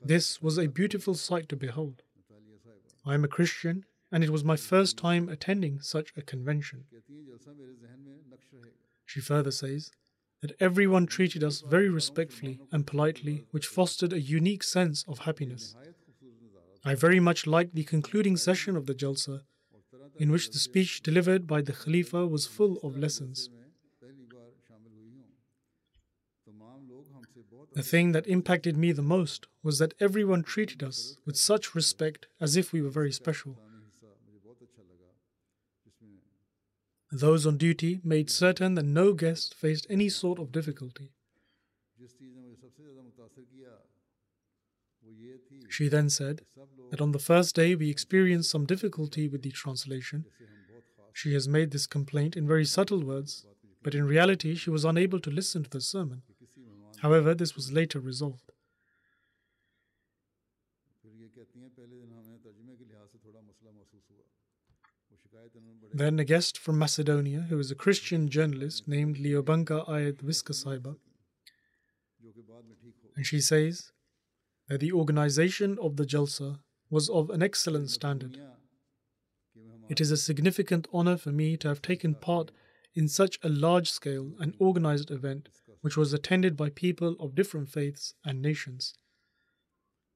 This 0.00 0.40
was 0.40 0.58
a 0.58 0.68
beautiful 0.68 1.14
sight 1.14 1.48
to 1.48 1.56
behold. 1.56 2.02
I 3.04 3.14
am 3.14 3.24
a 3.24 3.34
Christian, 3.36 3.84
and 4.14 4.22
it 4.22 4.30
was 4.30 4.44
my 4.44 4.54
first 4.54 4.96
time 4.96 5.28
attending 5.28 5.80
such 5.80 6.12
a 6.16 6.22
convention. 6.22 6.84
She 9.04 9.20
further 9.20 9.50
says 9.50 9.90
that 10.40 10.54
everyone 10.60 11.06
treated 11.06 11.42
us 11.42 11.64
very 11.68 11.88
respectfully 11.88 12.60
and 12.70 12.86
politely, 12.86 13.42
which 13.50 13.66
fostered 13.66 14.12
a 14.12 14.20
unique 14.20 14.62
sense 14.62 15.04
of 15.08 15.18
happiness. 15.20 15.74
I 16.84 16.94
very 16.94 17.18
much 17.18 17.44
liked 17.44 17.74
the 17.74 17.82
concluding 17.82 18.36
session 18.36 18.76
of 18.76 18.86
the 18.86 18.94
Jalsa, 18.94 19.40
in 20.16 20.30
which 20.30 20.52
the 20.52 20.58
speech 20.58 21.02
delivered 21.02 21.48
by 21.48 21.60
the 21.60 21.72
Khalifa 21.72 22.24
was 22.24 22.46
full 22.46 22.78
of 22.84 22.96
lessons. 22.96 23.50
The 27.72 27.82
thing 27.82 28.12
that 28.12 28.28
impacted 28.28 28.76
me 28.76 28.92
the 28.92 29.02
most 29.02 29.48
was 29.64 29.80
that 29.80 29.94
everyone 29.98 30.44
treated 30.44 30.84
us 30.84 31.16
with 31.26 31.36
such 31.36 31.74
respect 31.74 32.28
as 32.40 32.56
if 32.56 32.72
we 32.72 32.80
were 32.80 32.90
very 32.90 33.10
special. 33.10 33.58
Those 37.12 37.46
on 37.46 37.56
duty 37.58 38.00
made 38.02 38.28
certain 38.28 38.74
that 38.74 38.84
no 38.84 39.12
guest 39.12 39.54
faced 39.54 39.86
any 39.88 40.08
sort 40.08 40.38
of 40.40 40.50
difficulty. 40.50 41.10
She 45.68 45.88
then 45.88 46.10
said 46.10 46.42
that 46.90 47.00
on 47.00 47.12
the 47.12 47.18
first 47.18 47.54
day 47.54 47.74
we 47.74 47.90
experienced 47.90 48.50
some 48.50 48.66
difficulty 48.66 49.28
with 49.28 49.42
the 49.42 49.50
translation. 49.50 50.24
She 51.12 51.34
has 51.34 51.48
made 51.48 51.70
this 51.70 51.86
complaint 51.86 52.36
in 52.36 52.46
very 52.46 52.64
subtle 52.64 53.04
words, 53.04 53.46
but 53.82 53.94
in 53.94 54.04
reality 54.04 54.54
she 54.56 54.70
was 54.70 54.84
unable 54.84 55.20
to 55.20 55.30
listen 55.30 55.62
to 55.62 55.70
the 55.70 55.80
sermon. 55.80 56.22
However, 56.98 57.34
this 57.34 57.54
was 57.54 57.70
later 57.70 58.00
resolved. 58.00 58.50
Then 65.92 66.18
a 66.18 66.24
guest 66.24 66.58
from 66.58 66.78
Macedonia, 66.78 67.46
who 67.48 67.58
is 67.58 67.70
a 67.70 67.76
Christian 67.76 68.28
journalist 68.28 68.88
named 68.88 69.16
Liobanka 69.16 69.88
Ayed 69.88 70.18
Viskasaiba, 70.18 70.96
and 73.16 73.24
she 73.24 73.40
says 73.40 73.92
that 74.68 74.80
the 74.80 74.92
organization 74.92 75.78
of 75.80 75.96
the 75.96 76.04
Jalsa 76.04 76.58
was 76.90 77.08
of 77.08 77.30
an 77.30 77.42
excellent 77.42 77.90
standard. 77.90 78.40
It 79.88 80.00
is 80.00 80.10
a 80.10 80.16
significant 80.16 80.88
honor 80.92 81.16
for 81.16 81.30
me 81.30 81.56
to 81.58 81.68
have 81.68 81.82
taken 81.82 82.14
part 82.14 82.50
in 82.94 83.08
such 83.08 83.38
a 83.42 83.48
large 83.48 83.90
scale 83.90 84.32
and 84.40 84.54
organized 84.58 85.10
event 85.10 85.48
which 85.82 85.96
was 85.96 86.12
attended 86.12 86.56
by 86.56 86.70
people 86.70 87.14
of 87.20 87.34
different 87.34 87.68
faiths 87.68 88.14
and 88.24 88.40
nations. 88.40 88.94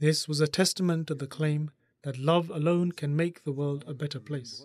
This 0.00 0.26
was 0.26 0.40
a 0.40 0.48
testament 0.48 1.08
to 1.08 1.14
the 1.14 1.26
claim 1.26 1.70
that 2.04 2.18
love 2.18 2.50
alone 2.50 2.92
can 2.92 3.14
make 3.14 3.44
the 3.44 3.52
world 3.52 3.84
a 3.86 3.94
better 3.94 4.20
place. 4.20 4.64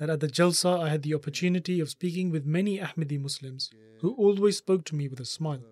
that 0.00 0.08
at 0.08 0.20
the 0.20 0.28
Jalsa 0.28 0.80
I 0.80 0.88
had 0.88 1.02
the 1.02 1.14
opportunity 1.14 1.78
of 1.78 1.90
speaking 1.90 2.30
with 2.30 2.46
many 2.46 2.78
Ahmadi 2.78 3.20
Muslims 3.20 3.70
who 4.00 4.14
always 4.14 4.56
spoke 4.56 4.84
to 4.86 4.96
me 4.96 5.08
with 5.08 5.20
a 5.20 5.26
smile. 5.26 5.62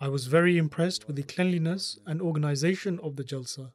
I 0.00 0.08
was 0.08 0.26
very 0.26 0.56
impressed 0.56 1.06
with 1.06 1.16
the 1.16 1.22
cleanliness 1.22 1.98
and 2.06 2.22
organization 2.22 2.98
of 3.02 3.16
the 3.16 3.24
Jalsa, 3.24 3.72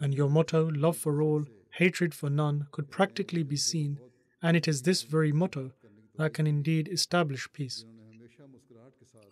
and 0.00 0.14
your 0.14 0.30
motto, 0.30 0.70
love 0.70 0.96
for 0.96 1.20
all, 1.20 1.44
hatred 1.72 2.14
for 2.14 2.30
none, 2.30 2.66
could 2.72 2.90
practically 2.90 3.42
be 3.42 3.56
seen, 3.56 3.98
and 4.40 4.56
it 4.56 4.66
is 4.66 4.82
this 4.82 5.02
very 5.02 5.30
motto 5.30 5.72
that 6.16 6.32
can 6.32 6.46
indeed 6.46 6.88
establish 6.88 7.46
peace. 7.52 7.84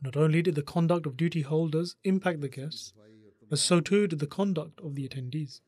Not 0.02 0.18
only 0.18 0.42
did 0.42 0.54
the 0.54 0.62
conduct 0.62 1.06
of 1.06 1.16
duty 1.16 1.40
holders 1.40 1.96
impact 2.04 2.42
the 2.42 2.48
guests, 2.48 2.92
but 3.48 3.58
so 3.58 3.80
too 3.80 4.06
did 4.06 4.18
the 4.18 4.26
conduct 4.26 4.80
of 4.80 4.94
the 4.96 5.08
attendees. 5.08 5.60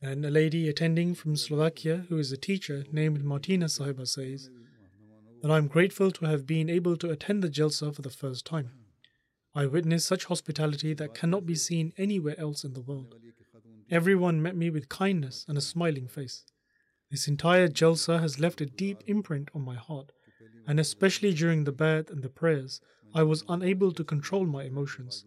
And 0.00 0.24
a 0.24 0.30
lady 0.30 0.68
attending 0.68 1.14
from 1.14 1.34
Slovakia, 1.34 2.06
who 2.08 2.18
is 2.18 2.30
a 2.30 2.36
teacher 2.36 2.84
named 2.92 3.24
Martina 3.24 3.66
Sahiba, 3.66 4.06
says 4.06 4.48
that 5.42 5.50
I 5.50 5.56
am 5.56 5.66
grateful 5.66 6.12
to 6.12 6.26
have 6.26 6.46
been 6.46 6.70
able 6.70 6.96
to 6.98 7.10
attend 7.10 7.42
the 7.42 7.48
Jalsa 7.48 7.92
for 7.94 8.02
the 8.02 8.10
first 8.10 8.46
time. 8.46 8.70
I 9.54 9.66
witnessed 9.66 10.06
such 10.06 10.26
hospitality 10.26 10.94
that 10.94 11.14
cannot 11.14 11.46
be 11.46 11.56
seen 11.56 11.92
anywhere 11.98 12.38
else 12.38 12.62
in 12.62 12.74
the 12.74 12.80
world. 12.80 13.16
Everyone 13.90 14.40
met 14.40 14.54
me 14.54 14.70
with 14.70 14.88
kindness 14.88 15.44
and 15.48 15.58
a 15.58 15.62
smiling 15.62 16.06
face. 16.06 16.44
This 17.10 17.26
entire 17.26 17.68
Jalsa 17.68 18.20
has 18.20 18.38
left 18.38 18.60
a 18.60 18.66
deep 18.66 19.02
imprint 19.06 19.48
on 19.54 19.62
my 19.62 19.74
heart, 19.74 20.12
and 20.66 20.78
especially 20.78 21.34
during 21.34 21.64
the 21.64 21.72
Bai'at 21.72 22.08
and 22.10 22.22
the 22.22 22.28
prayers, 22.28 22.80
I 23.14 23.24
was 23.24 23.44
unable 23.48 23.92
to 23.92 24.04
control 24.04 24.44
my 24.46 24.62
emotions. 24.64 25.24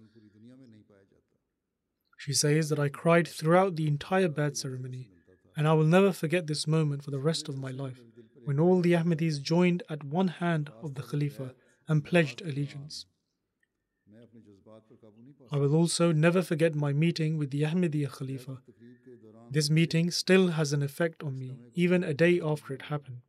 She 2.24 2.34
says 2.34 2.70
that 2.70 2.78
I 2.78 2.88
cried 2.88 3.28
throughout 3.28 3.78
the 3.78 3.88
entire 3.88 4.30
Bai'at 4.30 4.56
ceremony, 4.56 5.10
and 5.58 5.68
I 5.68 5.74
will 5.74 5.86
never 5.86 6.12
forget 6.12 6.46
this 6.46 6.68
moment 6.68 7.04
for 7.04 7.10
the 7.10 7.18
rest 7.18 7.50
of 7.50 7.58
my 7.58 7.72
life, 7.72 8.00
when 8.46 8.60
all 8.60 8.80
the 8.80 8.94
Ahmadis 8.94 9.42
joined 9.42 9.82
at 9.90 10.04
one 10.04 10.28
hand 10.28 10.70
of 10.84 10.94
the 10.94 11.02
Khalifa 11.02 11.56
and 11.88 12.06
pledged 12.06 12.44
allegiance. 12.44 13.08
I 15.52 15.58
will 15.58 15.76
also 15.76 16.12
never 16.12 16.44
forget 16.44 16.76
my 16.76 16.94
meeting 16.94 17.40
with 17.40 17.50
the 17.50 17.64
Ahmadiyya 17.64 18.12
Khalifa. 18.12 18.62
This 19.50 19.72
meeting 19.72 20.12
still 20.12 20.50
has 20.50 20.74
an 20.74 20.84
effect 20.84 21.24
on 21.24 21.40
me, 21.40 21.58
even 21.74 22.04
a 22.04 22.14
day 22.14 22.40
after 22.40 22.76
it 22.76 22.84
happened. 22.84 23.22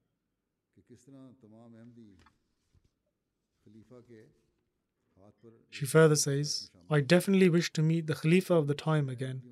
She 5.70 5.86
further 5.86 6.16
says, 6.16 6.70
I 6.90 7.00
definitely 7.00 7.48
wish 7.48 7.72
to 7.72 7.82
meet 7.82 8.06
the 8.06 8.14
Khalifa 8.14 8.54
of 8.54 8.66
the 8.66 8.74
time 8.74 9.08
again, 9.08 9.42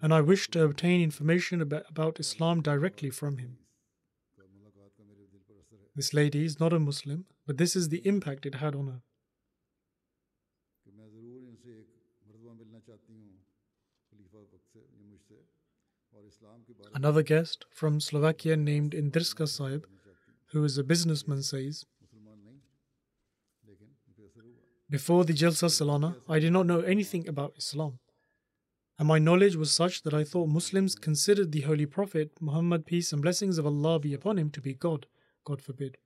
and 0.00 0.12
I 0.12 0.20
wish 0.20 0.48
to 0.50 0.64
obtain 0.64 1.02
information 1.02 1.60
about, 1.60 1.84
about 1.88 2.20
Islam 2.20 2.62
directly 2.62 3.10
from 3.10 3.38
him. 3.38 3.58
This 5.94 6.14
lady 6.14 6.44
is 6.44 6.58
not 6.58 6.72
a 6.72 6.78
Muslim, 6.78 7.26
but 7.46 7.58
this 7.58 7.76
is 7.76 7.90
the 7.90 8.06
impact 8.06 8.46
it 8.46 8.56
had 8.56 8.74
on 8.74 8.86
her. 8.86 9.02
Another 16.94 17.22
guest 17.22 17.64
from 17.70 18.00
Slovakia 18.00 18.56
named 18.56 18.92
Indriska 18.92 19.48
Saib, 19.48 19.86
who 20.52 20.64
is 20.64 20.78
a 20.78 20.84
businessman, 20.84 21.42
says, 21.42 21.84
before 24.92 25.24
the 25.24 25.32
Jalsa 25.32 25.68
Salana, 25.70 26.16
I 26.28 26.38
did 26.38 26.52
not 26.52 26.66
know 26.66 26.80
anything 26.80 27.26
about 27.26 27.54
Islam. 27.56 27.98
And 28.98 29.08
my 29.08 29.18
knowledge 29.18 29.56
was 29.56 29.72
such 29.72 30.02
that 30.02 30.12
I 30.12 30.22
thought 30.22 30.48
Muslims 30.48 30.94
considered 30.94 31.50
the 31.50 31.62
Holy 31.62 31.86
Prophet, 31.86 32.32
Muhammad, 32.42 32.84
peace 32.84 33.10
and 33.10 33.22
blessings 33.22 33.56
of 33.56 33.64
Allah 33.64 33.98
be 33.98 34.12
upon 34.12 34.38
him, 34.38 34.50
to 34.50 34.60
be 34.60 34.74
God, 34.74 35.06
God 35.46 35.62
forbid. 35.62 35.96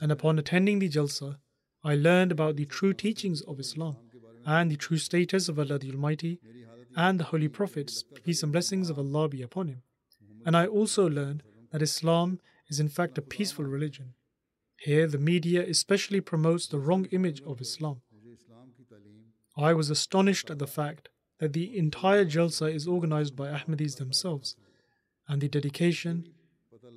And 0.00 0.10
upon 0.10 0.40
attending 0.40 0.80
the 0.80 0.88
Jalsa, 0.88 1.38
I 1.84 1.94
learned 1.94 2.32
about 2.32 2.56
the 2.56 2.64
true 2.64 2.92
teachings 2.92 3.42
of 3.42 3.60
Islam 3.60 3.96
and 4.44 4.72
the 4.72 4.76
true 4.76 4.98
status 4.98 5.48
of 5.48 5.56
Allah 5.56 5.78
the 5.78 5.92
Almighty 5.92 6.40
and 6.96 7.20
the 7.20 7.30
Holy 7.30 7.46
Prophets, 7.46 8.02
peace 8.24 8.42
and 8.42 8.50
blessings 8.50 8.90
of 8.90 8.98
Allah 8.98 9.28
be 9.28 9.40
upon 9.40 9.68
him. 9.68 9.82
And 10.44 10.56
I 10.56 10.66
also 10.66 11.08
learned 11.08 11.44
that 11.70 11.82
Islam 11.82 12.40
is 12.68 12.80
in 12.80 12.88
fact 12.88 13.18
a 13.18 13.22
peaceful 13.22 13.66
religion. 13.66 14.14
Here, 14.78 15.08
the 15.08 15.18
media 15.18 15.66
especially 15.68 16.20
promotes 16.20 16.68
the 16.68 16.78
wrong 16.78 17.06
image 17.06 17.42
of 17.42 17.60
Islam. 17.60 18.00
I 19.56 19.74
was 19.74 19.90
astonished 19.90 20.50
at 20.50 20.60
the 20.60 20.68
fact 20.68 21.08
that 21.40 21.52
the 21.52 21.76
entire 21.76 22.24
Jalsa 22.24 22.72
is 22.72 22.86
organized 22.86 23.34
by 23.34 23.48
Ahmadis 23.48 23.96
themselves, 23.96 24.54
and 25.26 25.40
the 25.40 25.48
dedication, 25.48 26.28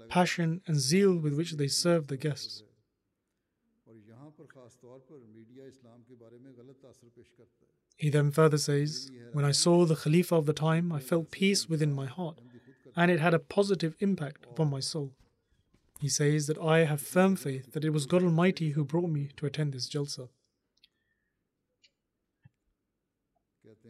passion, 0.09 0.61
and 0.67 0.79
zeal 0.79 1.15
with 1.15 1.33
which 1.33 1.53
they 1.53 1.67
serve 1.67 2.07
the 2.07 2.17
guests. 2.17 2.63
He 7.97 8.09
then 8.09 8.31
further 8.31 8.57
says, 8.57 9.11
When 9.33 9.45
I 9.45 9.51
saw 9.51 9.85
the 9.85 9.95
Khalifa 9.95 10.35
of 10.35 10.45
the 10.45 10.53
time, 10.53 10.91
I 10.91 10.99
felt 10.99 11.31
peace 11.31 11.67
within 11.67 11.93
my 11.93 12.05
heart, 12.05 12.39
and 12.95 13.09
it 13.09 13.19
had 13.19 13.33
a 13.33 13.39
positive 13.39 13.95
impact 13.99 14.45
upon 14.45 14.69
my 14.69 14.79
soul. 14.79 15.13
He 16.01 16.09
says 16.09 16.47
that 16.47 16.57
I 16.57 16.85
have 16.85 16.99
firm 16.99 17.35
faith 17.35 17.73
that 17.73 17.85
it 17.85 17.91
was 17.91 18.07
God 18.07 18.23
Almighty 18.23 18.71
who 18.71 18.83
brought 18.83 19.11
me 19.11 19.29
to 19.37 19.45
attend 19.45 19.71
this 19.71 19.87
Jalsa. 19.87 20.29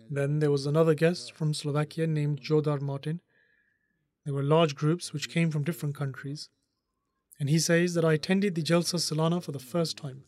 Then 0.09 0.39
there 0.39 0.51
was 0.51 0.65
another 0.65 0.93
guest 0.93 1.31
from 1.31 1.53
Slovakia 1.53 2.07
named 2.07 2.41
Jodar 2.41 2.81
Martin. 2.81 3.21
There 4.25 4.33
were 4.33 4.43
large 4.43 4.75
groups 4.75 5.13
which 5.13 5.29
came 5.29 5.51
from 5.51 5.63
different 5.63 5.95
countries. 5.95 6.49
And 7.39 7.49
he 7.49 7.59
says 7.59 7.93
that 7.93 8.03
I 8.03 8.13
attended 8.13 8.55
the 8.55 8.61
Jalsa 8.61 8.99
Salana 8.99 9.41
for 9.41 9.53
the 9.53 9.65
first 9.73 9.95
time, 9.95 10.25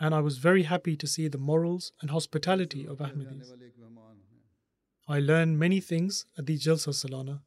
and 0.00 0.14
I 0.14 0.20
was 0.20 0.38
very 0.38 0.62
happy 0.62 0.96
to 0.96 1.06
see 1.06 1.28
the 1.28 1.36
morals 1.36 1.92
and 2.00 2.10
hospitality 2.10 2.86
of 2.86 2.96
Ahmadis. 2.98 3.52
I 5.06 5.18
learned 5.18 5.58
many 5.58 5.80
things 5.80 6.24
at 6.38 6.46
the 6.46 6.56
Jalsa 6.56 6.94
Salana. 6.94 7.40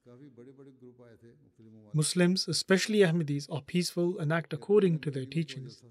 Muslims, 1.93 2.47
especially 2.47 2.99
Ahmadis, 2.99 3.47
are 3.51 3.61
peaceful 3.61 4.17
and 4.19 4.33
act 4.33 4.53
according 4.53 4.99
to 4.99 5.11
their 5.11 5.25
teachings. 5.25 5.81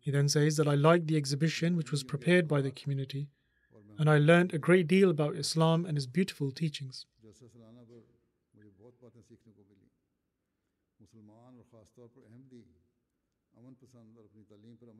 He 0.00 0.10
then 0.10 0.28
says 0.28 0.56
that 0.56 0.66
I 0.66 0.74
liked 0.74 1.06
the 1.06 1.16
exhibition 1.16 1.76
which 1.76 1.90
was 1.90 2.02
prepared 2.02 2.48
by 2.48 2.60
the 2.60 2.70
community, 2.70 3.28
and 3.98 4.08
I 4.08 4.18
learned 4.18 4.52
a 4.52 4.58
great 4.58 4.88
deal 4.88 5.10
about 5.10 5.36
Islam 5.36 5.84
and 5.86 5.96
his 5.96 6.06
beautiful 6.06 6.50
teachings. 6.50 7.06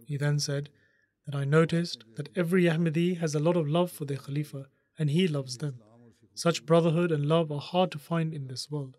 He 0.07 0.16
then 0.16 0.38
said 0.38 0.70
that 1.26 1.35
I 1.35 1.44
noticed 1.44 2.05
that 2.16 2.29
every 2.37 2.64
Ahmadi 2.64 3.18
has 3.18 3.35
a 3.35 3.40
lot 3.40 3.57
of 3.57 3.68
love 3.68 3.90
for 3.90 4.05
their 4.05 4.16
Khalifa 4.16 4.66
and 4.98 5.11
he 5.11 5.29
loves 5.29 5.59
them. 5.59 5.81
Such 6.35 6.66
brotherhood 6.66 7.11
and 7.12 7.26
love 7.26 7.50
are 7.50 7.61
hard 7.61 7.90
to 7.92 7.98
find 7.98 8.35
in 8.35 8.48
this 8.48 8.70
world. 8.70 8.96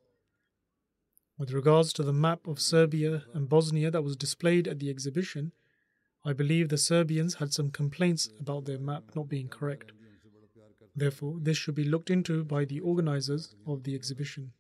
With 1.42 1.54
regards 1.54 1.92
to 1.94 2.04
the 2.04 2.14
map 2.14 2.46
of 2.46 2.60
Serbia 2.60 3.24
and 3.34 3.50
Bosnia 3.50 3.90
that 3.90 4.04
was 4.04 4.16
displayed 4.16 4.68
at 4.68 4.78
the 4.78 4.92
exhibition, 4.92 5.54
I 6.24 6.34
believe 6.34 6.70
the 6.70 6.78
Serbians 6.78 7.34
had 7.42 7.52
some 7.52 7.72
complaints 7.72 8.30
about 8.40 8.66
their 8.66 8.78
map 8.78 9.16
not 9.16 9.28
being 9.28 9.48
correct. 9.48 9.92
Therefore, 10.96 11.38
this 11.42 11.58
should 11.58 11.74
be 11.74 11.84
looked 11.84 12.12
into 12.12 12.44
by 12.44 12.66
the 12.66 12.80
organizers 12.80 13.56
of 13.66 13.82
the 13.86 13.96
exhibition. 13.96 14.52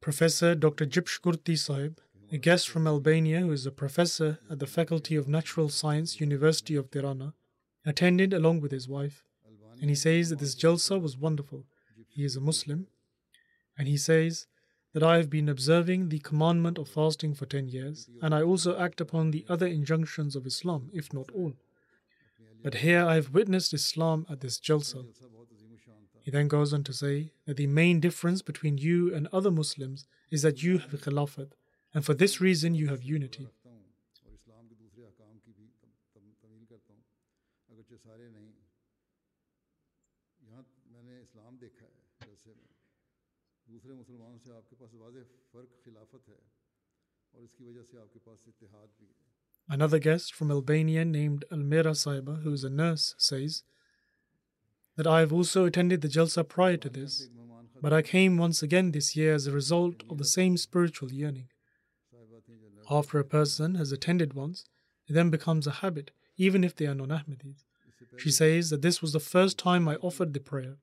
Professor 0.00 0.54
Dr. 0.54 0.86
Jipshkurti 0.86 1.58
Saib, 1.58 1.98
a 2.30 2.38
guest 2.38 2.68
from 2.68 2.86
Albania 2.86 3.40
who 3.40 3.50
is 3.50 3.66
a 3.66 3.72
professor 3.72 4.38
at 4.48 4.60
the 4.60 4.66
Faculty 4.68 5.16
of 5.16 5.26
Natural 5.26 5.68
Science, 5.68 6.20
University 6.20 6.76
of 6.76 6.92
Tirana, 6.92 7.34
attended 7.84 8.32
along 8.32 8.60
with 8.60 8.72
his 8.72 8.88
wife, 8.88 9.24
and 9.80 9.90
he 9.90 9.96
says 9.96 10.30
that 10.30 10.38
this 10.38 10.54
Jalsa 10.54 11.00
was 11.00 11.16
wonderful. 11.16 11.64
He 12.08 12.24
is 12.24 12.36
a 12.36 12.40
Muslim, 12.40 12.88
and 13.76 13.86
he 13.86 13.96
says 13.96 14.46
that 14.92 15.02
I 15.02 15.16
have 15.18 15.30
been 15.30 15.48
observing 15.48 16.08
the 16.08 16.18
commandment 16.18 16.78
of 16.78 16.88
fasting 16.88 17.34
for 17.34 17.46
10 17.46 17.68
years, 17.68 18.08
and 18.22 18.34
I 18.34 18.42
also 18.42 18.78
act 18.78 19.00
upon 19.00 19.30
the 19.30 19.44
other 19.48 19.66
injunctions 19.66 20.34
of 20.34 20.46
Islam, 20.46 20.90
if 20.92 21.12
not 21.12 21.30
all. 21.30 21.54
But 22.62 22.74
here 22.76 23.04
I 23.04 23.14
have 23.14 23.32
witnessed 23.32 23.72
Islam 23.72 24.26
at 24.28 24.40
this 24.40 24.58
Jalsa. 24.58 25.04
He 26.20 26.30
then 26.30 26.48
goes 26.48 26.74
on 26.74 26.84
to 26.84 26.92
say 26.92 27.32
that 27.46 27.56
the 27.56 27.66
main 27.66 28.00
difference 28.00 28.42
between 28.42 28.78
you 28.78 29.14
and 29.14 29.28
other 29.28 29.50
Muslims 29.50 30.06
is 30.30 30.42
that 30.42 30.62
you 30.62 30.78
have 30.78 30.90
Khilafat, 30.90 31.52
and 31.94 32.04
for 32.04 32.14
this 32.14 32.40
reason 32.40 32.74
you 32.74 32.88
have 32.88 33.02
unity. 33.02 33.48
Another 49.68 49.98
guest 49.98 50.34
from 50.34 50.50
Albania 50.50 51.04
named 51.04 51.44
Almira 51.52 51.92
Sahiba, 51.92 52.42
who 52.42 52.52
is 52.52 52.64
a 52.64 52.70
nurse, 52.70 53.14
says 53.18 53.62
that 54.96 55.06
I 55.06 55.20
have 55.20 55.32
also 55.32 55.66
attended 55.66 56.00
the 56.00 56.08
Jalsa 56.08 56.48
prior 56.48 56.78
to 56.78 56.88
this, 56.88 57.28
but 57.80 57.92
I 57.92 58.02
came 58.02 58.38
once 58.38 58.62
again 58.62 58.92
this 58.92 59.14
year 59.14 59.34
as 59.34 59.46
a 59.46 59.52
result 59.52 60.02
of 60.10 60.18
the 60.18 60.24
same 60.24 60.56
spiritual 60.56 61.12
yearning. 61.12 61.48
After 62.90 63.18
a 63.18 63.24
person 63.24 63.74
has 63.74 63.92
attended 63.92 64.32
once, 64.32 64.64
it 65.06 65.12
then 65.12 65.30
becomes 65.30 65.66
a 65.66 65.72
habit, 65.82 66.10
even 66.36 66.64
if 66.64 66.74
they 66.74 66.86
are 66.86 66.94
non 66.94 67.10
Ahmadis. 67.10 67.64
She 68.16 68.30
says 68.30 68.70
that 68.70 68.82
this 68.82 69.02
was 69.02 69.12
the 69.12 69.20
first 69.20 69.58
time 69.58 69.86
I 69.88 69.96
offered 69.96 70.32
the 70.32 70.40
prayer 70.40 70.78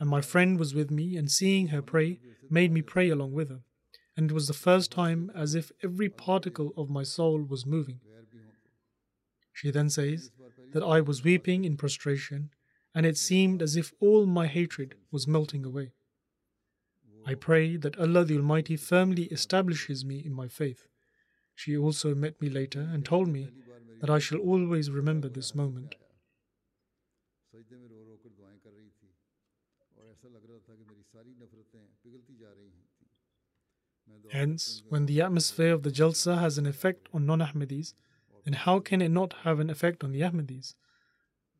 and 0.00 0.08
my 0.08 0.22
friend 0.22 0.58
was 0.58 0.74
with 0.74 0.90
me, 0.90 1.16
and 1.16 1.30
seeing 1.30 1.68
her 1.68 1.82
pray 1.82 2.18
made 2.48 2.72
me 2.72 2.82
pray 2.82 3.10
along 3.10 3.32
with 3.32 3.50
her. 3.50 3.60
And 4.16 4.30
it 4.30 4.34
was 4.34 4.48
the 4.48 4.54
first 4.54 4.90
time 4.90 5.30
as 5.34 5.54
if 5.54 5.70
every 5.84 6.08
particle 6.08 6.72
of 6.76 6.90
my 6.90 7.04
soul 7.04 7.42
was 7.42 7.66
moving. 7.66 8.00
She 9.52 9.70
then 9.70 9.90
says 9.90 10.30
that 10.72 10.82
I 10.82 11.00
was 11.02 11.22
weeping 11.22 11.64
in 11.64 11.76
prostration, 11.76 12.50
and 12.94 13.04
it 13.04 13.18
seemed 13.18 13.62
as 13.62 13.76
if 13.76 13.92
all 14.00 14.26
my 14.26 14.46
hatred 14.46 14.94
was 15.12 15.28
melting 15.28 15.64
away. 15.64 15.92
I 17.26 17.34
pray 17.34 17.76
that 17.76 17.98
Allah 17.98 18.24
the 18.24 18.36
Almighty 18.36 18.76
firmly 18.76 19.24
establishes 19.24 20.04
me 20.04 20.18
in 20.24 20.32
my 20.32 20.48
faith. 20.48 20.86
She 21.54 21.76
also 21.76 22.14
met 22.14 22.40
me 22.40 22.48
later 22.48 22.80
and 22.80 23.04
told 23.04 23.28
me 23.28 23.50
that 24.00 24.08
I 24.08 24.18
shall 24.18 24.38
always 24.38 24.90
remember 24.90 25.28
this 25.28 25.54
moment. 25.54 25.94
Hence, 34.30 34.82
when 34.88 35.06
the 35.06 35.20
atmosphere 35.20 35.72
of 35.72 35.82
the 35.82 35.90
Jalsa 35.90 36.38
has 36.38 36.58
an 36.58 36.66
effect 36.66 37.08
on 37.12 37.26
non 37.26 37.40
Ahmadis, 37.40 37.94
then 38.44 38.54
how 38.54 38.80
can 38.80 39.02
it 39.02 39.10
not 39.10 39.34
have 39.44 39.60
an 39.60 39.70
effect 39.70 40.04
on 40.04 40.12
the 40.12 40.20
Ahmadis? 40.20 40.74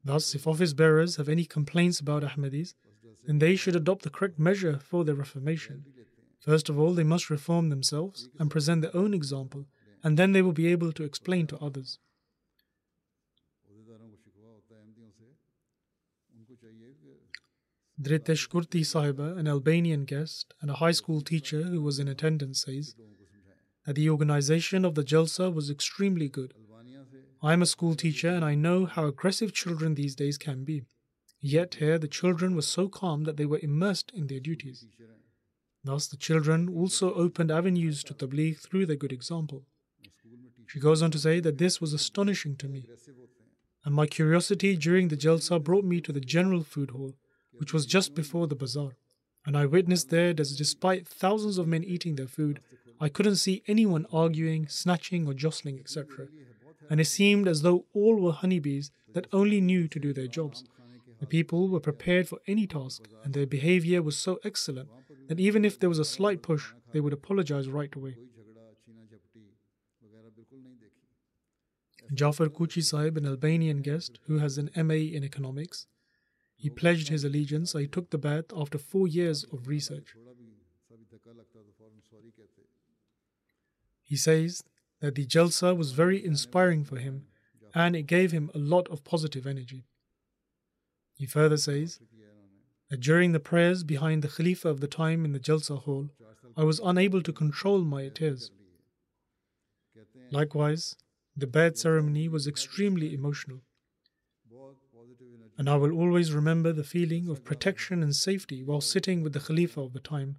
Thus, 0.04 0.34
if 0.34 0.46
office 0.46 0.72
bearers 0.72 1.16
have 1.16 1.28
any 1.28 1.44
complaints 1.44 2.00
about 2.00 2.22
Ahmadis, 2.22 2.74
then 3.26 3.38
they 3.38 3.56
should 3.56 3.76
adopt 3.76 4.02
the 4.02 4.10
correct 4.10 4.38
measure 4.38 4.78
for 4.78 5.04
their 5.04 5.14
reformation. 5.14 5.84
First 6.40 6.68
of 6.68 6.78
all, 6.78 6.94
they 6.94 7.04
must 7.04 7.28
reform 7.28 7.68
themselves 7.68 8.28
and 8.38 8.50
present 8.50 8.82
their 8.82 8.96
own 8.96 9.12
example, 9.12 9.66
and 10.02 10.16
then 10.16 10.32
they 10.32 10.42
will 10.42 10.52
be 10.52 10.68
able 10.68 10.92
to 10.92 11.04
explain 11.04 11.46
to 11.48 11.58
others. 11.58 11.98
Dritesh 18.00 18.48
Kurti 18.48 18.80
Sahiba, 18.80 19.36
an 19.36 19.46
Albanian 19.46 20.06
guest 20.06 20.54
and 20.62 20.70
a 20.70 20.74
high 20.74 20.90
school 20.90 21.20
teacher 21.20 21.64
who 21.64 21.82
was 21.82 21.98
in 21.98 22.08
attendance, 22.08 22.62
says 22.62 22.94
that 23.84 23.94
the 23.94 24.08
organization 24.08 24.86
of 24.86 24.94
the 24.94 25.04
Jalsa 25.04 25.52
was 25.52 25.68
extremely 25.68 26.28
good. 26.28 26.54
I 27.42 27.52
am 27.52 27.60
a 27.60 27.66
school 27.66 27.94
teacher 27.94 28.30
and 28.30 28.42
I 28.42 28.54
know 28.54 28.86
how 28.86 29.04
aggressive 29.04 29.52
children 29.52 29.94
these 29.94 30.14
days 30.14 30.38
can 30.38 30.64
be. 30.64 30.84
Yet 31.40 31.74
here 31.74 31.98
the 31.98 32.08
children 32.08 32.54
were 32.54 32.62
so 32.62 32.88
calm 32.88 33.24
that 33.24 33.36
they 33.36 33.44
were 33.44 33.60
immersed 33.62 34.12
in 34.14 34.28
their 34.28 34.40
duties. 34.40 34.86
Thus, 35.84 36.06
the 36.08 36.16
children 36.16 36.70
also 36.74 37.12
opened 37.12 37.50
avenues 37.50 38.02
to 38.04 38.14
tabligh 38.14 38.58
through 38.58 38.86
their 38.86 38.96
good 38.96 39.12
example. 39.12 39.64
She 40.68 40.80
goes 40.80 41.02
on 41.02 41.10
to 41.10 41.18
say 41.18 41.40
that 41.40 41.58
this 41.58 41.82
was 41.82 41.92
astonishing 41.92 42.56
to 42.56 42.68
me, 42.68 42.86
and 43.84 43.94
my 43.94 44.06
curiosity 44.06 44.76
during 44.76 45.08
the 45.08 45.16
Jalsa 45.16 45.62
brought 45.62 45.84
me 45.84 46.00
to 46.00 46.12
the 46.12 46.20
general 46.20 46.62
food 46.62 46.90
hall 46.92 47.14
which 47.60 47.74
was 47.74 47.84
just 47.84 48.14
before 48.14 48.46
the 48.46 48.56
bazaar, 48.56 48.92
and 49.44 49.54
I 49.54 49.66
witnessed 49.66 50.08
there 50.08 50.32
that 50.32 50.54
despite 50.56 51.06
thousands 51.06 51.58
of 51.58 51.68
men 51.68 51.84
eating 51.84 52.16
their 52.16 52.26
food, 52.26 52.60
I 52.98 53.10
couldn't 53.10 53.36
see 53.36 53.62
anyone 53.68 54.06
arguing, 54.10 54.66
snatching, 54.66 55.26
or 55.26 55.34
jostling, 55.34 55.78
etc. 55.78 56.28
And 56.88 57.00
it 57.00 57.06
seemed 57.06 57.46
as 57.46 57.60
though 57.60 57.84
all 57.92 58.16
were 58.16 58.32
honeybees 58.32 58.90
that 59.12 59.26
only 59.30 59.60
knew 59.60 59.88
to 59.88 59.98
do 59.98 60.14
their 60.14 60.26
jobs. 60.26 60.64
The 61.20 61.26
people 61.26 61.68
were 61.68 61.80
prepared 61.80 62.28
for 62.28 62.38
any 62.46 62.66
task, 62.66 63.02
and 63.22 63.34
their 63.34 63.46
behavior 63.46 64.00
was 64.00 64.16
so 64.16 64.40
excellent 64.42 64.88
that 65.28 65.38
even 65.38 65.64
if 65.64 65.78
there 65.78 65.90
was 65.90 65.98
a 65.98 66.04
slight 66.16 66.40
push, 66.40 66.72
they 66.92 67.00
would 67.00 67.12
apologize 67.12 67.68
right 67.68 67.94
away. 67.94 68.16
Jafar 72.12 72.48
Kuchi 72.48 72.82
Sahib, 72.82 73.18
an 73.18 73.26
Albanian 73.26 73.82
guest 73.82 74.18
who 74.26 74.38
has 74.38 74.58
an 74.58 74.70
MA 74.74 74.94
in 74.94 75.22
economics, 75.22 75.86
he 76.60 76.68
pledged 76.68 77.08
his 77.08 77.24
allegiance. 77.24 77.72
He 77.72 77.86
took 77.86 78.10
the 78.10 78.18
Bai'at 78.18 78.52
after 78.54 78.76
four 78.76 79.08
years 79.08 79.44
of 79.44 79.66
research. 79.66 80.14
He 84.02 84.16
says 84.16 84.62
that 85.00 85.14
the 85.14 85.24
Jalsa 85.24 85.74
was 85.74 85.92
very 85.92 86.22
inspiring 86.22 86.84
for 86.84 86.98
him 86.98 87.24
and 87.74 87.96
it 87.96 88.02
gave 88.02 88.32
him 88.32 88.50
a 88.54 88.58
lot 88.58 88.88
of 88.88 89.04
positive 89.04 89.46
energy. 89.46 89.84
He 91.16 91.24
further 91.24 91.56
says 91.56 91.98
that 92.90 93.00
during 93.00 93.32
the 93.32 93.40
prayers 93.40 93.82
behind 93.82 94.22
the 94.22 94.28
Khalifa 94.28 94.68
of 94.68 94.80
the 94.80 94.86
time 94.86 95.24
in 95.24 95.32
the 95.32 95.40
Jalsa 95.40 95.78
hall, 95.78 96.10
I 96.58 96.64
was 96.64 96.78
unable 96.84 97.22
to 97.22 97.32
control 97.32 97.80
my 97.80 98.08
tears. 98.08 98.50
Likewise, 100.30 100.94
the 101.34 101.46
Bai'at 101.46 101.78
ceremony 101.78 102.28
was 102.28 102.46
extremely 102.46 103.14
emotional 103.14 103.62
and 105.60 105.68
I 105.68 105.76
will 105.76 105.92
always 105.92 106.32
remember 106.32 106.72
the 106.72 106.82
feeling 106.82 107.28
of 107.28 107.44
protection 107.44 108.02
and 108.02 108.16
safety 108.16 108.62
while 108.62 108.80
sitting 108.80 109.22
with 109.22 109.34
the 109.34 109.40
Khalifa 109.40 109.82
of 109.82 109.92
the 109.92 110.00
time. 110.00 110.36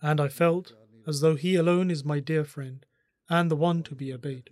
And 0.00 0.18
I 0.18 0.28
felt 0.28 0.72
as 1.06 1.20
though 1.20 1.34
he 1.34 1.56
alone 1.56 1.90
is 1.90 2.02
my 2.02 2.20
dear 2.20 2.42
friend 2.42 2.86
and 3.28 3.50
the 3.50 3.56
one 3.56 3.82
to 3.82 3.94
be 3.94 4.14
obeyed. 4.14 4.48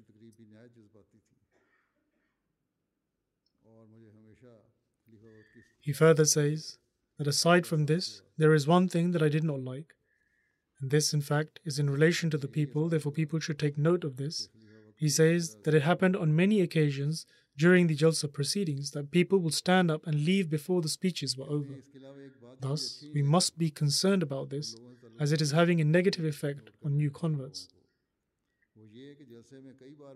He 5.81 5.95
further 5.95 6.27
says 6.27 6.77
that 7.17 7.27
aside 7.27 7.67
from 7.67 7.87
this, 7.87 8.21
there 8.37 8.53
is 8.53 8.67
one 8.67 8.91
thing 8.91 9.13
that 9.13 9.23
I 9.23 9.31
did 9.31 9.43
not 9.43 9.63
like, 9.63 9.95
and 10.83 10.91
this, 10.91 11.15
in 11.15 11.23
fact, 11.23 11.61
is 11.65 11.79
in 11.79 11.89
relation 11.89 12.29
to 12.29 12.37
the 12.37 12.47
people, 12.47 12.91
therefore, 12.91 13.13
people 13.13 13.41
should 13.41 13.59
take 13.59 13.79
note 13.79 14.05
of 14.05 14.19
this. 14.19 14.51
He 14.97 15.09
says 15.09 15.57
that 15.65 15.73
it 15.73 15.81
happened 15.83 16.15
on 16.15 16.37
many 16.37 16.61
occasions 16.61 17.25
during 17.59 17.89
the 17.89 17.97
Jalsa 17.97 18.33
proceedings 18.33 18.93
that 18.93 19.11
people 19.11 19.39
would 19.41 19.55
stand 19.55 19.91
up 19.91 20.07
and 20.07 20.25
leave 20.25 20.49
before 20.49 20.81
the 20.81 20.89
speeches 20.89 21.37
were 21.37 21.51
over. 21.59 21.75
Thus, 22.61 23.05
we 23.13 23.23
must 23.23 23.59
be 23.59 23.69
concerned 23.71 24.23
about 24.23 24.49
this 24.51 24.77
as 25.19 25.33
it 25.33 25.41
is 25.41 25.51
having 25.51 25.81
a 25.81 25.85
negative 25.85 26.25
effect 26.25 26.71
on 26.85 26.97
new 26.97 27.11
converts. 27.11 27.69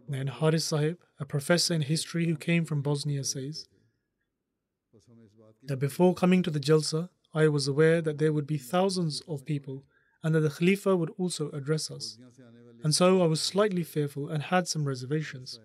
Then 0.09 0.29
Haris 0.29 0.65
Sahib, 0.65 0.99
a 1.19 1.25
professor 1.25 1.75
in 1.75 1.83
history 1.83 2.27
who 2.27 2.37
came 2.37 2.65
from 2.65 2.81
Bosnia, 2.81 3.25
says 3.25 3.67
that 5.65 5.79
before 5.79 6.15
coming 6.15 6.43
to 6.45 6.51
the 6.51 6.61
Jalsa, 6.61 7.09
I 7.35 7.49
was 7.49 7.67
aware 7.67 8.01
that 8.03 8.19
there 8.19 8.33
would 8.33 8.47
be 8.47 8.59
thousands 8.59 9.21
of 9.27 9.45
people 9.45 9.85
and 10.23 10.35
that 10.35 10.41
the 10.41 10.51
Khalifa 10.51 10.97
would 10.97 11.11
also 11.19 11.51
address 11.51 11.91
us. 11.91 12.19
And 12.85 12.95
so 12.95 13.23
I 13.23 13.27
was 13.27 13.41
slightly 13.41 13.83
fearful 13.83 14.29
and 14.29 14.45
had 14.45 14.69
some 14.69 14.85
reservations. 14.85 15.59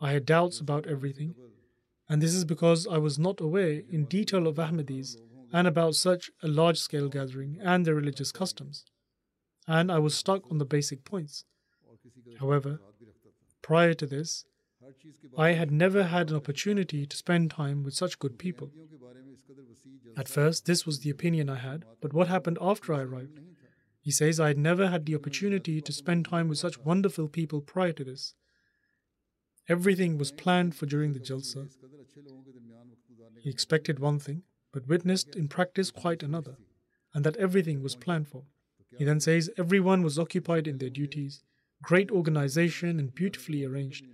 I 0.00 0.12
had 0.12 0.26
doubts 0.26 0.60
about 0.60 0.86
everything, 0.86 1.34
and 2.08 2.22
this 2.22 2.34
is 2.34 2.44
because 2.44 2.86
I 2.86 2.98
was 2.98 3.18
not 3.18 3.40
aware 3.40 3.82
in 3.90 4.04
detail 4.04 4.46
of 4.46 4.56
Ahmadis 4.56 5.16
and 5.52 5.66
about 5.66 5.94
such 5.94 6.30
a 6.42 6.48
large 6.48 6.78
scale 6.78 7.08
gathering 7.08 7.58
and 7.62 7.84
their 7.84 7.94
religious 7.94 8.32
customs, 8.32 8.84
and 9.66 9.90
I 9.90 9.98
was 9.98 10.14
stuck 10.14 10.50
on 10.50 10.58
the 10.58 10.64
basic 10.64 11.04
points. 11.04 11.44
However, 12.38 12.80
prior 13.62 13.94
to 13.94 14.06
this, 14.06 14.44
I 15.36 15.52
had 15.52 15.70
never 15.70 16.04
had 16.04 16.30
an 16.30 16.36
opportunity 16.36 17.04
to 17.06 17.16
spend 17.16 17.50
time 17.50 17.82
with 17.82 17.94
such 17.94 18.18
good 18.18 18.38
people. 18.38 18.70
At 20.16 20.28
first, 20.28 20.66
this 20.66 20.86
was 20.86 21.00
the 21.00 21.10
opinion 21.10 21.50
I 21.50 21.56
had, 21.56 21.84
but 22.00 22.12
what 22.12 22.28
happened 22.28 22.58
after 22.60 22.94
I 22.94 23.02
arrived? 23.02 23.40
He 24.00 24.10
says 24.10 24.40
I 24.40 24.48
had 24.48 24.58
never 24.58 24.88
had 24.88 25.04
the 25.04 25.14
opportunity 25.14 25.80
to 25.80 25.92
spend 25.92 26.24
time 26.24 26.48
with 26.48 26.58
such 26.58 26.78
wonderful 26.78 27.28
people 27.28 27.60
prior 27.60 27.92
to 27.92 28.04
this. 28.04 28.34
Everything 29.68 30.16
was 30.16 30.32
planned 30.32 30.74
for 30.74 30.86
during 30.86 31.12
the 31.12 31.20
Jalsa. 31.20 31.68
He 33.42 33.50
expected 33.50 33.98
one 33.98 34.18
thing, 34.18 34.42
but 34.72 34.88
witnessed 34.88 35.36
in 35.36 35.48
practice 35.48 35.90
quite 35.90 36.22
another, 36.22 36.56
and 37.14 37.24
that 37.24 37.36
everything 37.36 37.82
was 37.82 37.94
planned 37.94 38.28
for. 38.28 38.44
He 38.96 39.04
then 39.04 39.20
says 39.20 39.50
everyone 39.58 40.02
was 40.02 40.18
occupied 40.18 40.66
in 40.66 40.78
their 40.78 40.90
duties, 40.90 41.42
great 41.82 42.10
organization 42.10 42.98
and 42.98 43.14
beautifully 43.14 43.64
arranged. 43.64 44.06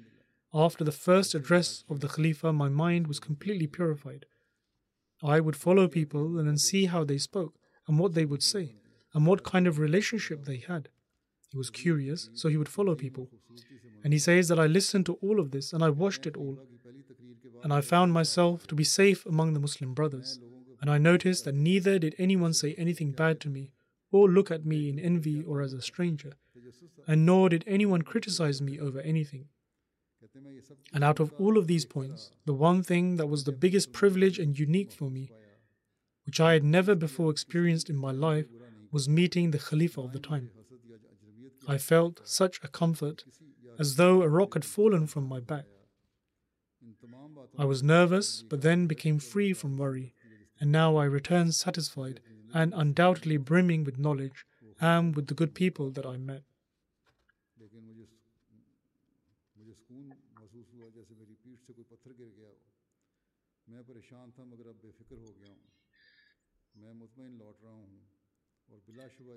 After 0.53 0.85
the 0.85 0.93
first 0.93 1.35
address 1.35 1.85
of 1.89 2.01
the 2.01 2.09
Khalifa, 2.09 2.53
my 2.53 2.69
mind 2.69 3.07
was 3.07 3.21
completely 3.21 3.67
purified. 3.67 4.27
I 5.23 5.41
would 5.41 5.57
follow 5.57 5.89
people 5.89 6.39
and 6.39 6.47
then 6.47 6.59
see 6.59 6.87
how 6.87 7.05
they 7.05 7.19
spoke 7.19 7.55
and 7.87 7.99
what 7.99 8.15
they 8.15 8.25
would 8.25 8.43
say 8.43 8.77
and 9.15 9.27
what 9.27 9.45
kind 9.45 9.67
of 9.67 9.79
relationship 9.79 10.45
they 10.45 10.59
had. 10.59 10.89
He 11.51 11.57
was 11.57 11.71
curious, 11.71 12.31
so 12.35 12.49
he 12.49 12.57
would 12.57 12.69
follow 12.69 12.95
people. 12.95 13.31
And 14.05 14.13
he 14.13 14.19
says 14.19 14.49
that 14.49 14.61
I 14.61 14.67
listened 14.67 15.07
to 15.07 15.15
all 15.15 15.41
of 15.41 15.51
this 15.51 15.73
and 15.73 15.83
I 15.83 15.89
watched 15.89 16.27
it 16.27 16.37
all. 16.37 16.59
And 17.63 17.73
I 17.73 17.81
found 17.81 18.13
myself 18.13 18.67
to 18.67 18.75
be 18.75 18.85
safe 18.85 19.25
among 19.25 19.55
the 19.55 19.61
Muslim 19.61 19.95
brothers. 19.95 20.39
And 20.83 20.91
I 20.91 20.99
noticed 20.99 21.47
that 21.47 21.55
neither 21.55 21.99
did 21.99 22.15
anyone 22.19 22.53
say 22.53 22.75
anything 22.75 23.13
bad 23.13 23.41
to 23.41 23.49
me 23.49 23.73
or 24.13 24.29
look 24.29 24.51
at 24.51 24.67
me 24.67 24.91
in 24.91 24.99
envy 24.99 25.43
or 25.43 25.63
as 25.63 25.73
a 25.73 25.81
stranger. 25.81 26.35
And 27.09 27.25
nor 27.25 27.49
did 27.49 27.65
anyone 27.67 28.03
criticize 28.03 28.61
me 28.61 28.79
over 28.79 29.01
anything. 29.01 29.47
And 30.93 31.03
out 31.03 31.21
of 31.21 31.33
all 31.39 31.57
of 31.57 31.67
these 31.67 31.87
points, 31.87 32.31
the 32.45 32.53
one 32.53 32.83
thing 32.83 33.17
that 33.17 33.29
was 33.29 33.45
the 33.45 33.53
biggest 33.53 33.93
privilege 33.93 34.39
and 34.39 34.59
unique 34.59 34.93
for 34.93 35.11
me, 35.11 35.31
which 36.27 36.41
I 36.41 36.53
had 36.53 36.65
never 36.65 36.95
before 36.95 37.31
experienced 37.31 37.89
in 37.89 37.97
my 37.97 38.11
life, 38.11 38.47
was 38.93 39.09
meeting 39.09 39.51
the 39.51 39.59
Khalifa 39.59 40.01
of 40.03 40.13
the 40.13 40.19
time. 40.19 40.51
I 41.67 41.79
felt 41.79 42.21
such 42.25 42.61
a 42.63 42.69
comfort 42.69 43.25
as 43.79 43.97
though 43.97 44.23
a 44.23 44.29
rock 44.29 44.55
had 44.55 44.65
fallen 44.65 45.07
from 45.07 45.29
my 45.29 45.41
back. 45.41 45.65
I 47.59 47.65
was 47.65 47.83
nervous, 47.83 48.45
but 48.49 48.63
then 48.63 48.87
became 48.87 49.19
free 49.19 49.53
from 49.53 49.77
worry, 49.77 50.15
and 50.61 50.71
now 50.71 50.97
I 50.97 51.05
return 51.05 51.53
satisfied 51.53 52.21
and 52.53 52.73
undoubtedly 52.75 53.37
brimming 53.37 53.85
with 53.85 53.99
knowledge 53.99 54.45
and 54.81 55.15
with 55.17 55.27
the 55.27 55.35
good 55.35 55.55
people 55.55 55.91
that 55.91 56.07
I 56.07 56.17
met. 56.17 56.43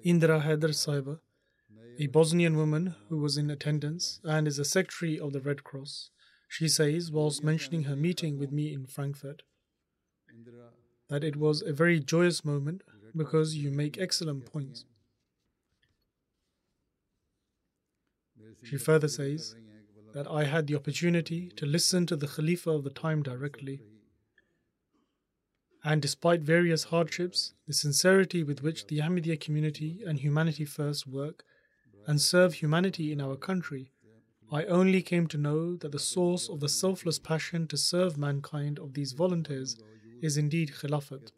Indra 0.04 0.40
Haider 0.42 0.74
Sahiba, 0.74 1.20
a 2.00 2.08
Bosnian 2.08 2.56
woman 2.56 2.96
who 3.10 3.18
was 3.18 3.38
in 3.38 3.50
attendance 3.50 4.20
and 4.24 4.48
is 4.48 4.60
a 4.60 4.66
secretary 4.66 5.20
of 5.20 5.34
the 5.34 5.42
Red 5.42 5.64
Cross, 5.64 6.12
she 6.48 6.68
says, 6.68 7.12
whilst 7.12 7.44
mentioning 7.44 7.84
her 7.84 7.96
meeting 7.96 8.38
with 8.38 8.52
me 8.52 8.72
in 8.74 8.86
Frankfurt, 8.86 9.44
that 11.10 11.24
it 11.24 11.36
was 11.36 11.62
a 11.62 11.74
very 11.74 12.00
joyous 12.00 12.46
moment 12.46 12.84
because 13.16 13.56
you 13.56 13.72
make 13.72 13.98
excellent 13.98 14.46
points. 14.46 14.86
She 18.64 18.78
further 18.78 19.08
says 19.08 19.56
that 20.14 20.28
I 20.28 20.44
had 20.44 20.68
the 20.68 20.76
opportunity 20.76 21.50
to 21.56 21.66
listen 21.66 22.06
to 22.08 22.16
the 22.16 22.28
Khalifa 22.28 22.72
of 22.72 22.84
the 22.84 22.90
time 22.90 23.24
directly 23.24 23.82
and 25.84 26.02
despite 26.02 26.42
various 26.42 26.86
hardships, 26.86 27.54
the 27.66 27.74
sincerity 27.74 28.44
with 28.44 28.62
which 28.62 28.88
the 28.88 29.00
Ahmadiyya 29.00 29.40
community 29.40 30.02
and 30.06 30.20
Humanity 30.20 30.66
First 30.66 31.08
work 31.08 31.46
and 32.08 32.22
serve 32.22 32.56
humanity 32.56 33.12
in 33.12 33.22
our 33.22 33.36
country, 33.36 33.92
I 34.50 34.64
only 34.64 35.02
came 35.02 35.28
to 35.28 35.38
know 35.38 35.76
that 35.76 35.92
the 35.92 36.00
source 36.00 36.48
of 36.48 36.62
the 36.62 36.70
selfless 36.70 37.20
passion 37.20 37.68
to 37.68 37.78
serve 37.78 38.18
mankind 38.18 38.80
of 38.80 38.94
these 38.94 39.12
volunteers 39.12 39.76
is 40.22 40.38
indeed 40.38 40.72
Khilafat. 40.80 41.32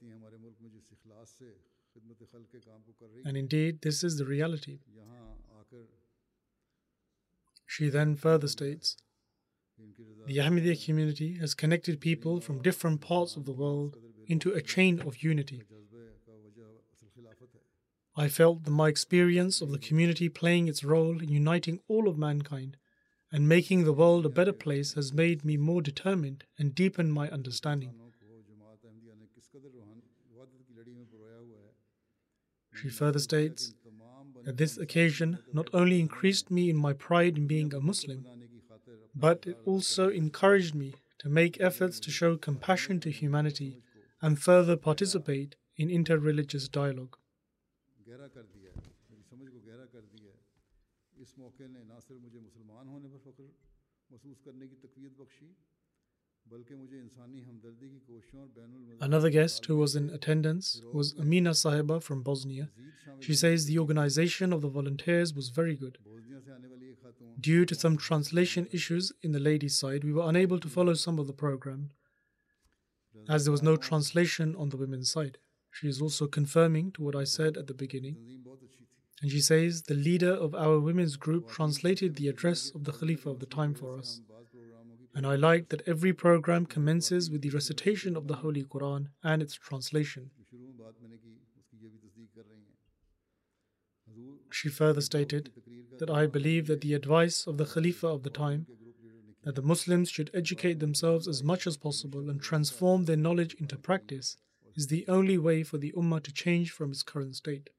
And 3.26 3.36
indeed, 3.36 3.82
this 3.82 4.04
is 4.04 4.18
the 4.18 4.26
reality. 4.26 4.80
She 7.66 7.90
then 7.90 8.16
further 8.16 8.48
states 8.48 8.98
The 10.28 10.38
Ahmadiyya 10.38 10.86
community 10.86 11.38
has 11.40 11.56
connected 11.56 12.00
people 12.00 12.42
from 12.42 12.62
different 12.62 13.02
parts 13.02 13.36
of 13.36 13.46
the 13.46 13.54
world 13.54 13.98
into 14.28 14.52
a 14.52 14.62
chain 14.62 15.02
of 15.02 15.24
unity. 15.24 15.64
I 18.20 18.28
felt 18.28 18.66
that 18.66 18.72
my 18.72 18.90
experience 18.90 19.62
of 19.62 19.72
the 19.72 19.80
community 19.80 20.28
playing 20.28 20.68
its 20.68 20.84
role 20.84 21.22
in 21.22 21.30
uniting 21.30 21.80
all 21.88 22.10
of 22.10 22.18
mankind 22.18 22.76
and 23.32 23.48
making 23.48 23.86
the 23.86 23.94
world 23.94 24.26
a 24.26 24.30
better 24.40 24.52
place 24.52 24.96
has 24.96 25.14
made 25.14 25.46
me 25.46 25.56
more 25.56 25.82
determined 25.82 26.44
and 26.58 26.76
deepened 26.76 27.14
my 27.14 27.30
understanding. 27.30 27.94
She 32.76 32.90
further 32.90 33.20
states 33.20 33.74
that 34.44 34.58
this 34.58 34.78
occasion 34.78 35.40
not 35.54 35.70
only 35.74 36.02
increased 36.02 36.52
me 36.52 36.70
in 36.70 36.76
my 36.76 36.92
pride 36.92 37.38
in 37.38 37.48
being 37.48 37.74
a 37.74 37.80
Muslim, 37.80 38.26
but 39.16 39.48
it 39.48 39.58
also 39.66 40.10
encouraged 40.10 40.76
me 40.76 40.96
to 41.20 41.30
make 41.30 41.62
efforts 41.62 42.02
to 42.02 42.12
show 42.12 42.36
compassion 42.36 43.00
to 43.00 43.12
humanity 43.12 43.82
and 44.22 44.42
further 44.42 44.76
participate 44.76 45.56
in 45.78 45.88
interreligious 45.88 46.70
dialogue. 46.70 47.16
Another 59.02 59.30
guest 59.30 59.66
who 59.66 59.78
was 59.78 59.96
in 59.96 60.10
attendance 60.10 60.82
was 60.92 61.14
Amina 61.20 61.52
Sahiba 61.52 62.02
from 62.02 62.24
Bosnia. 62.24 62.70
She 63.20 63.36
says 63.36 63.66
the 63.66 63.78
organization 63.78 64.54
of 64.54 64.62
the 64.62 64.70
volunteers 64.70 65.34
was 65.34 65.50
very 65.50 65.76
good. 65.76 66.00
Due 67.40 67.66
to 67.66 67.76
some 67.76 67.98
translation 67.98 68.68
issues 68.72 69.12
in 69.22 69.32
the 69.32 69.40
ladies' 69.40 69.78
side, 69.78 70.04
we 70.04 70.14
were 70.14 70.28
unable 70.28 70.60
to 70.60 70.68
follow 70.68 70.96
some 70.96 71.20
of 71.20 71.28
the 71.28 71.34
program 71.34 71.92
as 73.28 73.46
there 73.46 73.52
was 73.52 73.62
no 73.62 73.76
translation 73.76 74.56
on 74.56 74.70
the 74.70 74.78
women's 74.78 75.12
side. 75.12 75.38
She 75.72 75.88
is 75.88 76.02
also 76.02 76.28
confirming 76.28 76.92
to 76.94 77.02
what 77.02 77.16
I 77.16 77.24
said 77.24 77.58
at 77.58 77.68
the 77.68 77.74
beginning. 77.74 78.18
And 79.22 79.32
she 79.32 79.42
says 79.42 79.84
the 79.84 79.94
leader 79.94 80.32
of 80.32 80.56
our 80.56 80.80
women's 80.80 81.18
group 81.18 81.50
translated 81.50 82.16
the 82.16 82.30
address 82.30 82.72
of 82.74 82.86
the 82.86 82.94
Khalifa 82.94 83.30
of 83.30 83.40
the 83.40 83.46
time 83.46 83.74
for 83.74 83.98
us. 83.98 84.22
And 85.14 85.26
I 85.26 85.36
like 85.36 85.70
that 85.70 85.88
every 85.88 86.14
program 86.14 86.66
commences 86.66 87.30
with 87.30 87.42
the 87.42 87.50
recitation 87.50 88.16
of 88.16 88.28
the 88.28 88.36
Holy 88.36 88.64
Quran 88.64 89.08
and 89.24 89.42
its 89.42 89.56
translation. 89.56 90.32
She 94.52 94.70
further 94.70 95.02
stated 95.02 95.52
that 96.00 96.10
I 96.10 96.26
believe 96.26 96.68
that 96.68 96.82
the 96.82 96.94
advice 96.94 97.46
of 97.46 97.58
the 97.58 97.66
Khalifa 97.66 98.08
of 98.08 98.24
the 98.24 98.30
time 98.30 98.68
that 99.44 99.56
the 99.56 99.62
Muslims 99.62 100.10
should 100.10 100.32
educate 100.34 100.80
themselves 100.80 101.28
as 101.28 101.44
much 101.44 101.66
as 101.66 101.78
possible 101.78 102.30
and 102.30 102.42
transform 102.42 103.06
their 103.06 103.18
knowledge 103.18 103.54
into 103.56 103.78
practice 103.78 104.38
is 104.80 104.88
the 104.88 105.06
only 105.10 105.38
way 105.38 105.62
for 105.62 105.78
the 105.78 105.92
Ummah 105.92 106.24
to 106.24 106.32
change 106.32 106.72
from 106.72 106.92
its 106.92 107.04
current 107.04 107.36
state. 107.36 107.70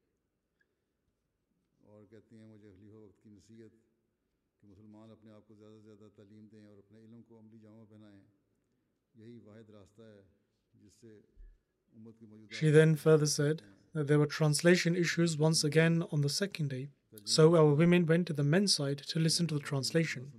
She 12.51 12.71
then 12.71 12.97
further 12.97 13.27
said 13.27 13.63
that 13.95 14.07
there 14.07 14.19
were 14.19 14.27
translation 14.27 14.95
issues 14.95 15.39
once 15.39 15.65
again 15.65 16.05
on 16.13 16.21
the 16.21 16.29
second 16.29 16.69
day, 16.69 16.91
so 17.25 17.57
our 17.57 17.75
women 17.75 18.05
went 18.05 18.27
to 18.27 18.35
the 18.35 18.45
men's 18.45 18.75
side 18.75 18.99
to 18.99 19.19
listen 19.19 19.47
to 19.49 19.55
the 19.55 19.61
translation. 19.73 20.33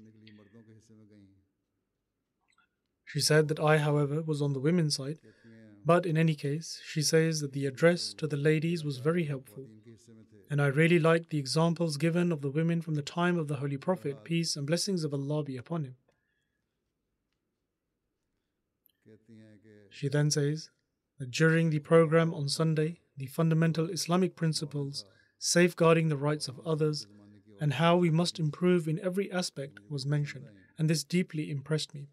She 3.06 3.20
said 3.20 3.48
that 3.50 3.60
I, 3.60 3.80
however, 3.80 4.22
was 4.22 4.42
on 4.42 4.54
the 4.54 4.60
women's 4.60 4.96
side 4.96 5.20
but 5.84 6.06
in 6.06 6.18
any 6.18 6.36
case, 6.36 6.80
she 6.86 7.02
says 7.02 7.42
that 7.42 7.54
the 7.54 7.66
address 7.66 8.14
to 8.16 8.28
the 8.28 8.38
ladies 8.38 8.84
was 8.84 9.00
very 9.00 9.24
helpful, 9.24 9.68
and 10.50 10.62
I 10.62 10.68
really 10.68 11.00
liked 11.00 11.30
the 11.30 11.40
examples 11.40 11.98
given 11.98 12.32
of 12.32 12.42
the 12.42 12.52
women 12.52 12.82
from 12.82 12.96
the 12.96 13.02
time 13.02 13.38
of 13.38 13.48
the 13.48 13.56
Holy 13.56 13.78
Prophet, 13.78 14.24
peace 14.24 14.56
and 14.56 14.68
blessings 14.68 15.04
of 15.04 15.14
Allah 15.14 15.44
be 15.44 15.58
upon 15.58 15.86
him. 15.86 15.96
She 19.90 20.08
then 20.08 20.32
says 20.32 20.70
that 21.20 21.32
during 21.32 21.70
the 21.70 21.80
program 21.80 22.34
on 22.34 22.48
Sunday, 22.48 23.00
the 23.18 23.26
fundamental 23.26 23.90
Islamic 23.90 24.36
principles, 24.36 25.06
safeguarding 25.38 26.10
the 26.10 26.18
rights 26.18 26.48
of 26.48 26.60
others, 26.66 27.08
and 27.60 27.74
how 27.74 27.98
we 27.98 28.10
must 28.10 28.40
improve 28.40 28.88
in 28.88 29.00
every 29.00 29.32
aspect 29.32 29.80
was 29.90 30.06
mentioned, 30.06 30.46
and 30.78 30.90
this 30.90 31.04
deeply 31.04 31.50
impressed 31.52 31.94
me. 31.94 32.10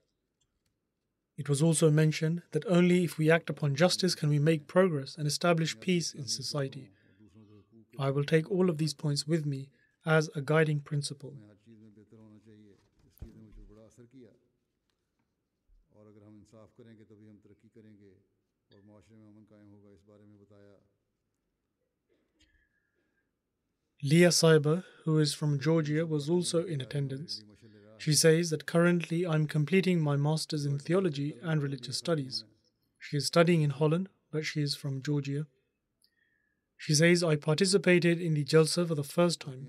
It 1.38 1.48
was 1.48 1.62
also 1.62 1.88
mentioned 1.88 2.42
that 2.50 2.66
only 2.66 3.04
if 3.04 3.16
we 3.16 3.30
act 3.30 3.48
upon 3.48 3.76
justice 3.76 4.16
can 4.16 4.28
we 4.28 4.40
make 4.40 4.66
progress 4.66 5.16
and 5.16 5.24
establish 5.24 5.78
peace 5.78 6.12
in 6.12 6.26
society. 6.26 6.90
I 7.96 8.10
will 8.10 8.24
take 8.24 8.50
all 8.50 8.68
of 8.68 8.78
these 8.78 8.92
points 8.92 9.26
with 9.26 9.46
me 9.46 9.70
as 10.04 10.28
a 10.34 10.42
guiding 10.42 10.80
principle. 10.80 11.34
Leah 24.02 24.28
Sahiba, 24.28 24.84
who 25.04 25.18
is 25.18 25.34
from 25.34 25.58
Georgia, 25.60 26.06
was 26.06 26.28
also 26.28 26.64
in 26.64 26.80
attendance. 26.80 27.42
She 27.98 28.14
says 28.14 28.50
that 28.50 28.64
currently 28.64 29.26
I'm 29.26 29.46
completing 29.46 30.00
my 30.00 30.16
master's 30.16 30.64
in 30.64 30.78
theology 30.78 31.34
and 31.42 31.60
religious 31.60 31.98
studies. 31.98 32.44
She 32.98 33.16
is 33.16 33.26
studying 33.26 33.62
in 33.62 33.70
Holland, 33.70 34.08
but 34.30 34.46
she 34.46 34.62
is 34.62 34.76
from 34.76 35.02
Georgia. 35.02 35.46
She 36.76 36.94
says 36.94 37.24
I 37.24 37.34
participated 37.34 38.20
in 38.20 38.34
the 38.34 38.44
Jalsa 38.44 38.86
for 38.86 38.94
the 38.94 39.02
first 39.02 39.40
time, 39.40 39.66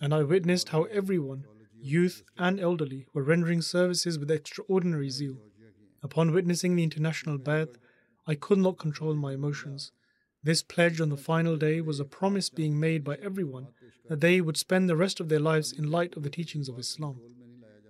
and 0.00 0.12
I 0.12 0.22
witnessed 0.22 0.68
how 0.68 0.82
everyone, 0.84 1.46
youth 1.80 2.22
and 2.36 2.60
elderly, 2.60 3.06
were 3.14 3.22
rendering 3.22 3.62
services 3.62 4.18
with 4.18 4.30
extraordinary 4.30 5.08
zeal. 5.08 5.38
Upon 6.02 6.32
witnessing 6.32 6.76
the 6.76 6.84
international 6.84 7.38
Bai'at, 7.38 7.76
I 8.26 8.34
could 8.34 8.58
not 8.58 8.78
control 8.78 9.14
my 9.14 9.32
emotions. 9.32 9.92
This 10.44 10.62
pledge 10.62 11.00
on 11.00 11.08
the 11.08 11.16
final 11.16 11.56
day 11.56 11.80
was 11.80 12.00
a 12.00 12.04
promise 12.04 12.50
being 12.50 12.78
made 12.78 13.02
by 13.02 13.16
everyone 13.22 13.68
that 14.08 14.20
they 14.20 14.42
would 14.42 14.56
spend 14.56 14.88
the 14.88 14.96
rest 14.96 15.20
of 15.20 15.28
their 15.30 15.40
lives 15.40 15.72
in 15.72 15.90
light 15.90 16.16
of 16.16 16.22
the 16.22 16.30
teachings 16.30 16.68
of 16.68 16.78
Islam. 16.78 17.20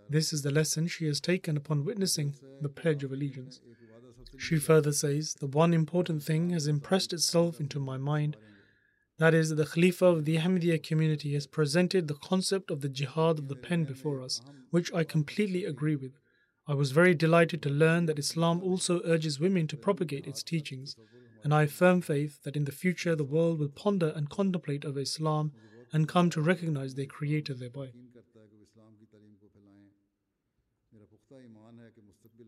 This 0.08 0.32
is 0.32 0.42
the 0.42 0.50
lesson 0.50 0.86
she 0.86 1.06
has 1.06 1.20
taken 1.20 1.56
upon 1.56 1.84
witnessing 1.84 2.34
the 2.60 2.68
Pledge 2.68 3.04
of 3.04 3.12
Allegiance. 3.12 3.60
She 4.38 4.56
further 4.56 4.92
says, 4.92 5.34
The 5.34 5.46
one 5.46 5.72
important 5.74 6.22
thing 6.22 6.50
has 6.50 6.66
impressed 6.66 7.12
itself 7.12 7.60
into 7.60 7.78
my 7.80 7.96
mind 7.96 8.36
that 9.22 9.34
is, 9.34 9.50
the 9.50 9.66
Khalifa 9.66 10.06
of 10.06 10.24
the 10.24 10.36
Ahmadiyya 10.38 10.82
community 10.82 11.34
has 11.34 11.46
presented 11.46 12.08
the 12.08 12.14
concept 12.14 12.72
of 12.72 12.80
the 12.80 12.88
jihad 12.88 13.38
of 13.38 13.46
the 13.46 13.54
pen 13.54 13.84
before 13.84 14.20
us, 14.20 14.40
which 14.70 14.92
I 14.92 15.04
completely 15.04 15.64
agree 15.64 15.94
with. 15.94 16.18
I 16.66 16.74
was 16.74 16.90
very 16.90 17.14
delighted 17.14 17.62
to 17.62 17.68
learn 17.68 18.06
that 18.06 18.18
Islam 18.18 18.60
also 18.64 19.00
urges 19.04 19.38
women 19.38 19.68
to 19.68 19.76
propagate 19.76 20.26
its 20.26 20.42
teachings, 20.42 20.96
and 21.44 21.54
I 21.54 21.60
have 21.60 21.72
firm 21.72 22.00
faith 22.00 22.42
that 22.42 22.56
in 22.56 22.64
the 22.64 22.72
future 22.72 23.14
the 23.14 23.22
world 23.22 23.60
will 23.60 23.68
ponder 23.68 24.12
and 24.16 24.28
contemplate 24.28 24.84
over 24.84 24.98
Islam 24.98 25.52
and 25.92 26.08
come 26.08 26.28
to 26.30 26.40
recognize 26.40 26.96
their 26.96 27.06
creator 27.06 27.54
thereby. 27.54 27.92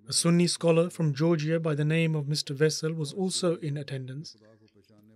A 0.06 0.12
Sunni 0.12 0.46
scholar 0.46 0.90
from 0.90 1.14
Georgia 1.14 1.58
by 1.58 1.74
the 1.74 1.84
name 1.84 2.14
of 2.14 2.26
Mr. 2.26 2.54
Vessel 2.54 2.92
was 2.92 3.14
also 3.14 3.56
in 3.56 3.78
attendance. 3.78 4.36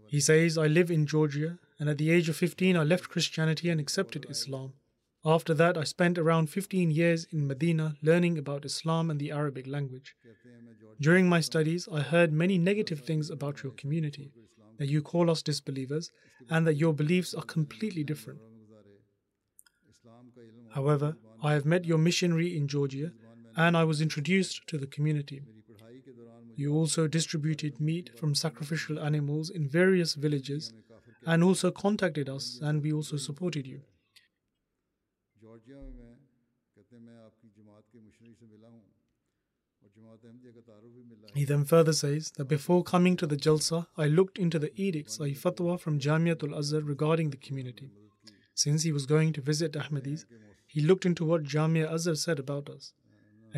He 0.06 0.18
says, 0.18 0.56
I 0.56 0.66
live 0.66 0.90
in 0.90 1.06
Georgia, 1.06 1.58
and 1.78 1.90
at 1.90 1.98
the 1.98 2.10
age 2.10 2.30
of 2.30 2.36
15, 2.36 2.74
I 2.74 2.84
left 2.84 3.10
Christianity 3.10 3.68
and 3.68 3.78
accepted 3.78 4.26
Islam. 4.30 4.72
After 5.26 5.52
that, 5.52 5.76
I 5.76 5.84
spent 5.84 6.16
around 6.16 6.48
15 6.48 6.90
years 6.90 7.26
in 7.30 7.46
Medina 7.46 7.96
learning 8.02 8.38
about 8.38 8.64
Islam 8.64 9.10
and 9.10 9.20
the 9.20 9.30
Arabic 9.30 9.66
language. 9.66 10.16
During 10.98 11.28
my 11.28 11.40
studies, 11.40 11.86
I 11.92 12.00
heard 12.00 12.32
many 12.32 12.56
negative 12.56 13.00
things 13.00 13.28
about 13.28 13.62
your 13.62 13.72
community 13.72 14.32
that 14.78 14.88
you 14.88 15.02
call 15.02 15.30
us 15.30 15.42
disbelievers 15.42 16.10
and 16.48 16.66
that 16.66 16.76
your 16.76 16.94
beliefs 16.94 17.34
are 17.34 17.42
completely 17.42 18.04
different. 18.04 18.40
However, 20.70 21.16
I 21.42 21.52
have 21.52 21.66
met 21.66 21.84
your 21.84 21.98
missionary 21.98 22.56
in 22.56 22.68
Georgia 22.68 23.12
and 23.58 23.76
I 23.76 23.84
was 23.84 24.00
introduced 24.00 24.66
to 24.68 24.78
the 24.78 24.86
community. 24.86 25.42
You 26.54 26.74
also 26.74 27.08
distributed 27.08 27.80
meat 27.80 28.10
from 28.18 28.34
sacrificial 28.34 29.00
animals 29.00 29.50
in 29.50 29.68
various 29.68 30.14
villages 30.14 30.72
and 31.26 31.42
also 31.42 31.70
contacted 31.70 32.28
us, 32.28 32.60
and 32.62 32.82
we 32.82 32.92
also 32.92 33.16
supported 33.16 33.66
you. 33.66 33.80
He 41.34 41.44
then 41.44 41.64
further 41.64 41.92
says 41.92 42.30
that 42.36 42.44
before 42.46 42.82
coming 42.84 43.16
to 43.16 43.26
the 43.26 43.36
Jalsa, 43.36 43.86
I 43.96 44.06
looked 44.06 44.38
into 44.38 44.58
the 44.58 44.72
edicts, 44.80 45.18
a 45.18 45.30
fatwa 45.30 45.80
from 45.80 45.98
Jamiatul 45.98 46.56
Azhar 46.56 46.80
regarding 46.80 47.30
the 47.30 47.36
community. 47.36 47.90
Since 48.54 48.84
he 48.84 48.92
was 48.92 49.06
going 49.06 49.32
to 49.34 49.40
visit 49.40 49.72
Ahmadis, 49.72 50.24
he 50.66 50.80
looked 50.80 51.06
into 51.06 51.24
what 51.24 51.42
Jamia 51.42 51.92
Azhar 51.92 52.14
said 52.14 52.38
about 52.38 52.68
us. 52.68 52.92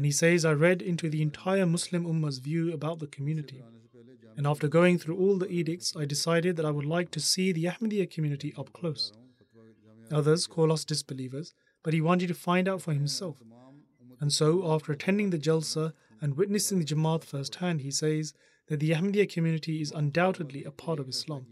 And 0.00 0.06
he 0.06 0.12
says, 0.12 0.46
I 0.46 0.52
read 0.52 0.80
into 0.80 1.10
the 1.10 1.20
entire 1.20 1.66
Muslim 1.66 2.06
Ummah's 2.06 2.38
view 2.38 2.72
about 2.72 3.00
the 3.00 3.06
community. 3.06 3.62
And 4.34 4.46
after 4.46 4.66
going 4.66 4.96
through 4.96 5.18
all 5.18 5.36
the 5.36 5.52
edicts, 5.52 5.94
I 5.94 6.06
decided 6.06 6.56
that 6.56 6.64
I 6.64 6.70
would 6.70 6.86
like 6.86 7.10
to 7.10 7.20
see 7.20 7.52
the 7.52 7.66
Ahmadiyya 7.66 8.10
community 8.10 8.54
up 8.56 8.72
close. 8.72 9.12
Others 10.10 10.46
call 10.46 10.72
us 10.72 10.86
disbelievers, 10.86 11.52
but 11.82 11.92
he 11.92 12.00
wanted 12.00 12.28
to 12.28 12.34
find 12.34 12.66
out 12.66 12.80
for 12.80 12.94
himself. 12.94 13.42
And 14.18 14.32
so, 14.32 14.72
after 14.72 14.90
attending 14.90 15.28
the 15.28 15.38
Jalsa 15.38 15.92
and 16.22 16.34
witnessing 16.34 16.78
the 16.78 16.86
Jamaat 16.86 17.22
firsthand, 17.22 17.82
he 17.82 17.90
says 17.90 18.32
that 18.68 18.80
the 18.80 18.92
Ahmadiyya 18.92 19.30
community 19.30 19.82
is 19.82 19.92
undoubtedly 19.92 20.64
a 20.64 20.70
part 20.70 20.98
of 20.98 21.10
Islam. 21.10 21.44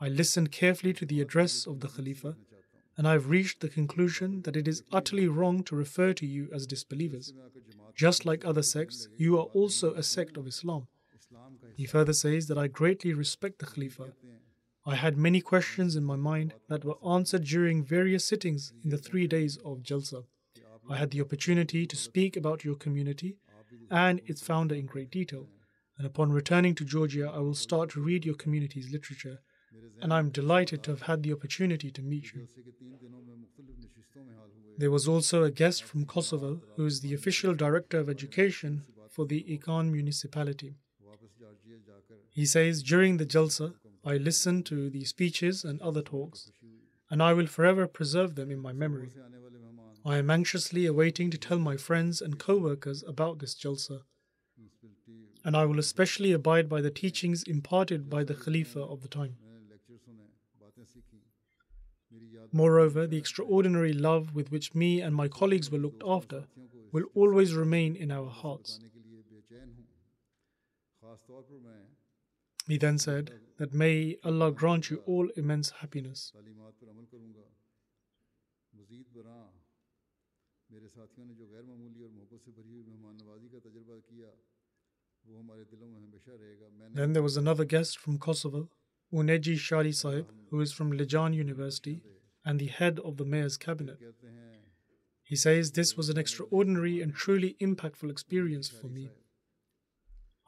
I 0.00 0.08
listened 0.08 0.50
carefully 0.50 0.94
to 0.94 1.04
the 1.04 1.20
address 1.20 1.66
of 1.66 1.80
the 1.80 1.88
Khalifa, 1.88 2.36
and 2.96 3.06
I 3.06 3.12
have 3.12 3.28
reached 3.28 3.60
the 3.60 3.68
conclusion 3.68 4.42
that 4.42 4.56
it 4.56 4.66
is 4.66 4.82
utterly 4.92 5.28
wrong 5.28 5.62
to 5.64 5.76
refer 5.76 6.14
to 6.14 6.26
you 6.26 6.48
as 6.54 6.66
disbelievers. 6.66 7.34
Just 7.94 8.24
like 8.24 8.44
other 8.44 8.62
sects, 8.62 9.08
you 9.16 9.38
are 9.38 9.48
also 9.54 9.94
a 9.94 10.02
sect 10.02 10.36
of 10.36 10.46
Islam. 10.46 10.88
He 11.76 11.86
further 11.86 12.12
says 12.12 12.46
that 12.48 12.58
I 12.58 12.66
greatly 12.66 13.12
respect 13.12 13.58
the 13.58 13.66
Khalifa. 13.66 14.12
I 14.84 14.96
had 14.96 15.16
many 15.16 15.40
questions 15.40 15.94
in 15.94 16.04
my 16.04 16.16
mind 16.16 16.54
that 16.68 16.84
were 16.84 16.98
answered 17.06 17.44
during 17.44 17.84
various 17.84 18.24
sittings 18.24 18.72
in 18.82 18.90
the 18.90 18.98
three 18.98 19.26
days 19.26 19.56
of 19.64 19.82
Jalsa. 19.82 20.24
I 20.90 20.96
had 20.96 21.10
the 21.10 21.20
opportunity 21.20 21.86
to 21.86 21.96
speak 21.96 22.36
about 22.36 22.64
your 22.64 22.74
community 22.74 23.36
and 23.90 24.20
its 24.26 24.42
founder 24.42 24.74
in 24.74 24.86
great 24.86 25.10
detail. 25.10 25.48
And 25.96 26.06
upon 26.06 26.32
returning 26.32 26.74
to 26.76 26.84
Georgia, 26.84 27.30
I 27.32 27.38
will 27.38 27.54
start 27.54 27.90
to 27.90 28.00
read 28.00 28.24
your 28.24 28.34
community's 28.34 28.90
literature 28.90 29.38
and 30.00 30.12
I'm 30.12 30.30
delighted 30.30 30.82
to 30.82 30.90
have 30.90 31.02
had 31.02 31.22
the 31.22 31.32
opportunity 31.32 31.90
to 31.90 32.02
meet 32.02 32.32
you. 32.34 32.48
There 34.78 34.90
was 34.90 35.06
also 35.06 35.44
a 35.44 35.50
guest 35.50 35.84
from 35.84 36.06
Kosovo 36.06 36.60
who 36.76 36.86
is 36.86 37.00
the 37.00 37.14
official 37.14 37.54
director 37.54 37.98
of 37.98 38.08
education 38.08 38.82
for 39.10 39.26
the 39.26 39.44
Ikan 39.44 39.90
municipality. 39.90 40.74
He 42.30 42.46
says 42.46 42.82
during 42.82 43.18
the 43.18 43.26
Jalsa, 43.26 43.74
I 44.04 44.16
listened 44.16 44.66
to 44.66 44.90
the 44.90 45.04
speeches 45.04 45.64
and 45.64 45.80
other 45.80 46.02
talks, 46.02 46.50
and 47.10 47.22
I 47.22 47.34
will 47.34 47.46
forever 47.46 47.86
preserve 47.86 48.34
them 48.34 48.50
in 48.50 48.58
my 48.58 48.72
memory. 48.72 49.12
I 50.04 50.16
am 50.16 50.30
anxiously 50.30 50.86
awaiting 50.86 51.30
to 51.30 51.38
tell 51.38 51.58
my 51.58 51.76
friends 51.76 52.20
and 52.20 52.38
co 52.38 52.56
workers 52.56 53.04
about 53.06 53.38
this 53.38 53.54
Jalsa, 53.54 54.00
and 55.44 55.56
I 55.56 55.64
will 55.64 55.78
especially 55.78 56.32
abide 56.32 56.68
by 56.68 56.80
the 56.80 56.90
teachings 56.90 57.44
imparted 57.44 58.10
by 58.10 58.24
the 58.24 58.34
Khalifa 58.34 58.80
of 58.80 59.02
the 59.02 59.08
time. 59.08 59.36
Moreover, 62.52 63.06
the 63.06 63.16
extraordinary 63.16 63.94
love 63.94 64.34
with 64.34 64.52
which 64.52 64.74
me 64.74 65.00
and 65.00 65.14
my 65.14 65.26
colleagues 65.26 65.70
were 65.70 65.78
looked 65.78 66.02
after 66.06 66.44
will 66.92 67.06
always 67.14 67.54
remain 67.54 67.96
in 67.96 68.12
our 68.12 68.28
hearts. 68.28 68.78
He 72.68 72.78
then 72.78 72.98
said 72.98 73.32
that 73.58 73.72
may 73.72 74.18
Allah 74.22 74.52
grant 74.52 74.90
you 74.90 75.02
all 75.06 75.28
immense 75.36 75.70
happiness. 75.70 76.32
Then 86.94 87.12
there 87.12 87.22
was 87.22 87.36
another 87.36 87.64
guest 87.64 87.98
from 87.98 88.18
Kosovo, 88.18 88.68
Uneji 89.12 89.58
Shari 89.58 89.92
Sahib, 89.92 90.26
who 90.50 90.60
is 90.60 90.72
from 90.72 90.92
Lijan 90.92 91.34
University 91.34 92.02
and 92.44 92.58
the 92.58 92.66
head 92.66 92.98
of 93.00 93.16
the 93.16 93.24
mayor's 93.24 93.56
cabinet. 93.56 93.98
He 95.22 95.36
says 95.36 95.72
this 95.72 95.96
was 95.96 96.08
an 96.08 96.18
extraordinary 96.18 97.00
and 97.00 97.14
truly 97.14 97.56
impactful 97.60 98.10
experience 98.10 98.68
for 98.68 98.88
me. 98.88 99.10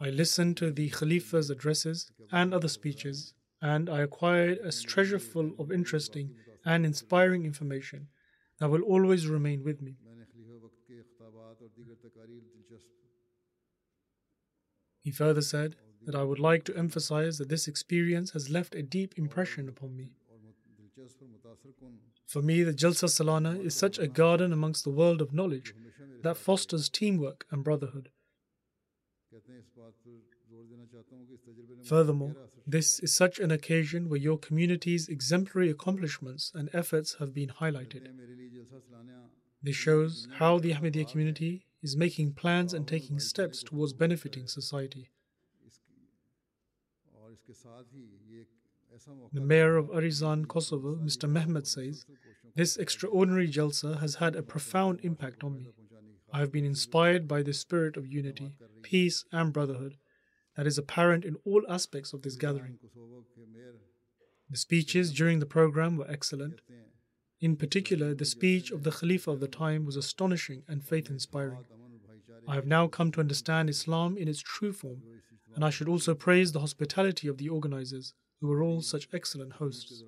I 0.01 0.11
listened 0.11 0.57
to 0.59 0.70
the 0.70 0.90
Khalifa's 0.90 1.51
addresses 1.51 2.11
and 2.32 2.53
other 2.53 2.68
speeches, 2.68 3.34
and 3.62 3.88
I 3.88 4.01
acquired 4.01 4.59
a 4.59 4.72
treasure 4.72 5.18
full 5.18 5.53
of 5.59 5.70
interesting 5.70 6.34
and 6.64 6.84
inspiring 6.84 7.45
information 7.45 8.09
that 8.59 8.70
will 8.70 8.82
always 8.82 9.26
remain 9.26 9.62
with 9.62 9.80
me. 9.80 9.97
He 15.01 15.11
further 15.11 15.42
said 15.42 15.76
that 16.07 16.14
I 16.14 16.22
would 16.22 16.38
like 16.38 16.64
to 16.64 16.76
emphasize 16.76 17.38
that 17.38 17.49
this 17.49 17.68
experience 17.68 18.30
has 18.32 18.51
left 18.51 18.74
a 18.74 18.82
deep 18.82 19.14
impression 19.16 19.68
upon 19.68 19.97
me. 19.97 20.12
For 22.26 22.42
me, 22.42 22.62
the 22.62 22.72
Jalsa 22.72 23.09
Salana 23.09 23.64
is 23.64 23.74
such 23.74 23.98
a 23.98 24.07
garden 24.07 24.52
amongst 24.52 24.84
the 24.84 24.90
world 24.90 25.20
of 25.20 25.32
knowledge 25.32 25.74
that 26.22 26.36
fosters 26.36 26.88
teamwork 26.88 27.46
and 27.50 27.62
brotherhood. 27.62 28.11
Furthermore, 31.84 32.34
this 32.66 33.00
is 33.00 33.14
such 33.14 33.38
an 33.38 33.50
occasion 33.50 34.09
where 34.09 34.20
your 34.20 34.38
community's 34.38 35.09
exemplary 35.09 35.70
accomplishments 35.70 36.50
and 36.55 36.70
efforts 36.72 37.16
have 37.18 37.34
been 37.34 37.50
highlighted. 37.61 38.09
This 39.62 39.76
shows 39.76 40.28
how 40.38 40.59
the 40.59 40.72
Ahmadiyya 40.72 41.11
community 41.11 41.66
is 41.82 41.96
making 41.96 42.32
plans 42.34 42.72
and 42.72 42.86
taking 42.88 43.18
steps 43.18 43.62
towards 43.62 43.92
benefiting 43.92 44.46
society. 44.46 45.11
The 49.32 49.40
mayor 49.40 49.76
of 49.76 49.88
Arizan, 49.88 50.47
Kosovo, 50.47 50.97
Mr. 50.97 51.28
Mehmet, 51.28 51.66
says, 51.66 52.05
This 52.55 52.76
extraordinary 52.76 53.49
Jalsa 53.49 54.01
has 54.01 54.16
had 54.16 54.36
a 54.36 54.42
profound 54.42 55.01
impact 55.03 55.42
on 55.42 55.57
me. 55.57 55.68
I 56.32 56.38
have 56.38 56.53
been 56.53 56.64
inspired 56.64 57.28
by 57.28 57.42
the 57.42 57.53
spirit 57.53 57.97
of 57.97 58.07
unity, 58.07 58.57
peace, 58.82 59.24
and 59.32 59.53
brotherhood 59.53 59.97
that 60.57 60.66
is 60.66 60.78
apparent 60.78 61.24
in 61.24 61.36
all 61.45 61.62
aspects 61.68 62.12
of 62.12 62.22
this 62.22 62.36
gathering. 62.36 62.78
The 64.51 64.57
speeches 64.57 65.12
during 65.12 65.38
the 65.38 65.47
program 65.47 65.97
were 65.97 66.11
excellent. 66.11 66.61
In 67.40 67.57
particular, 67.57 68.14
the 68.14 68.24
speech 68.24 68.70
of 68.70 68.84
the 68.84 68.90
Khalifa 68.90 69.30
of 69.30 69.40
the 69.40 69.49
time 69.49 69.84
was 69.84 69.97
astonishing 69.97 70.62
and 70.68 70.84
faith 70.84 71.11
inspiring. 71.11 71.64
I 72.47 72.55
have 72.55 72.66
now 72.66 72.86
come 72.86 73.11
to 73.12 73.20
understand 73.20 73.70
Islam 73.70 74.16
in 74.16 74.28
its 74.28 74.40
true 74.40 74.72
form, 74.72 75.03
and 75.55 75.64
I 75.64 75.70
should 75.70 75.88
also 75.88 76.14
praise 76.14 76.53
the 76.53 76.61
hospitality 76.61 77.28
of 77.28 77.38
the 77.38 77.49
organizers 77.49 78.14
who 78.41 78.49
were 78.49 78.62
all 78.62 78.80
such 78.82 79.09
excellent 79.12 79.55
hosts. 79.55 80.03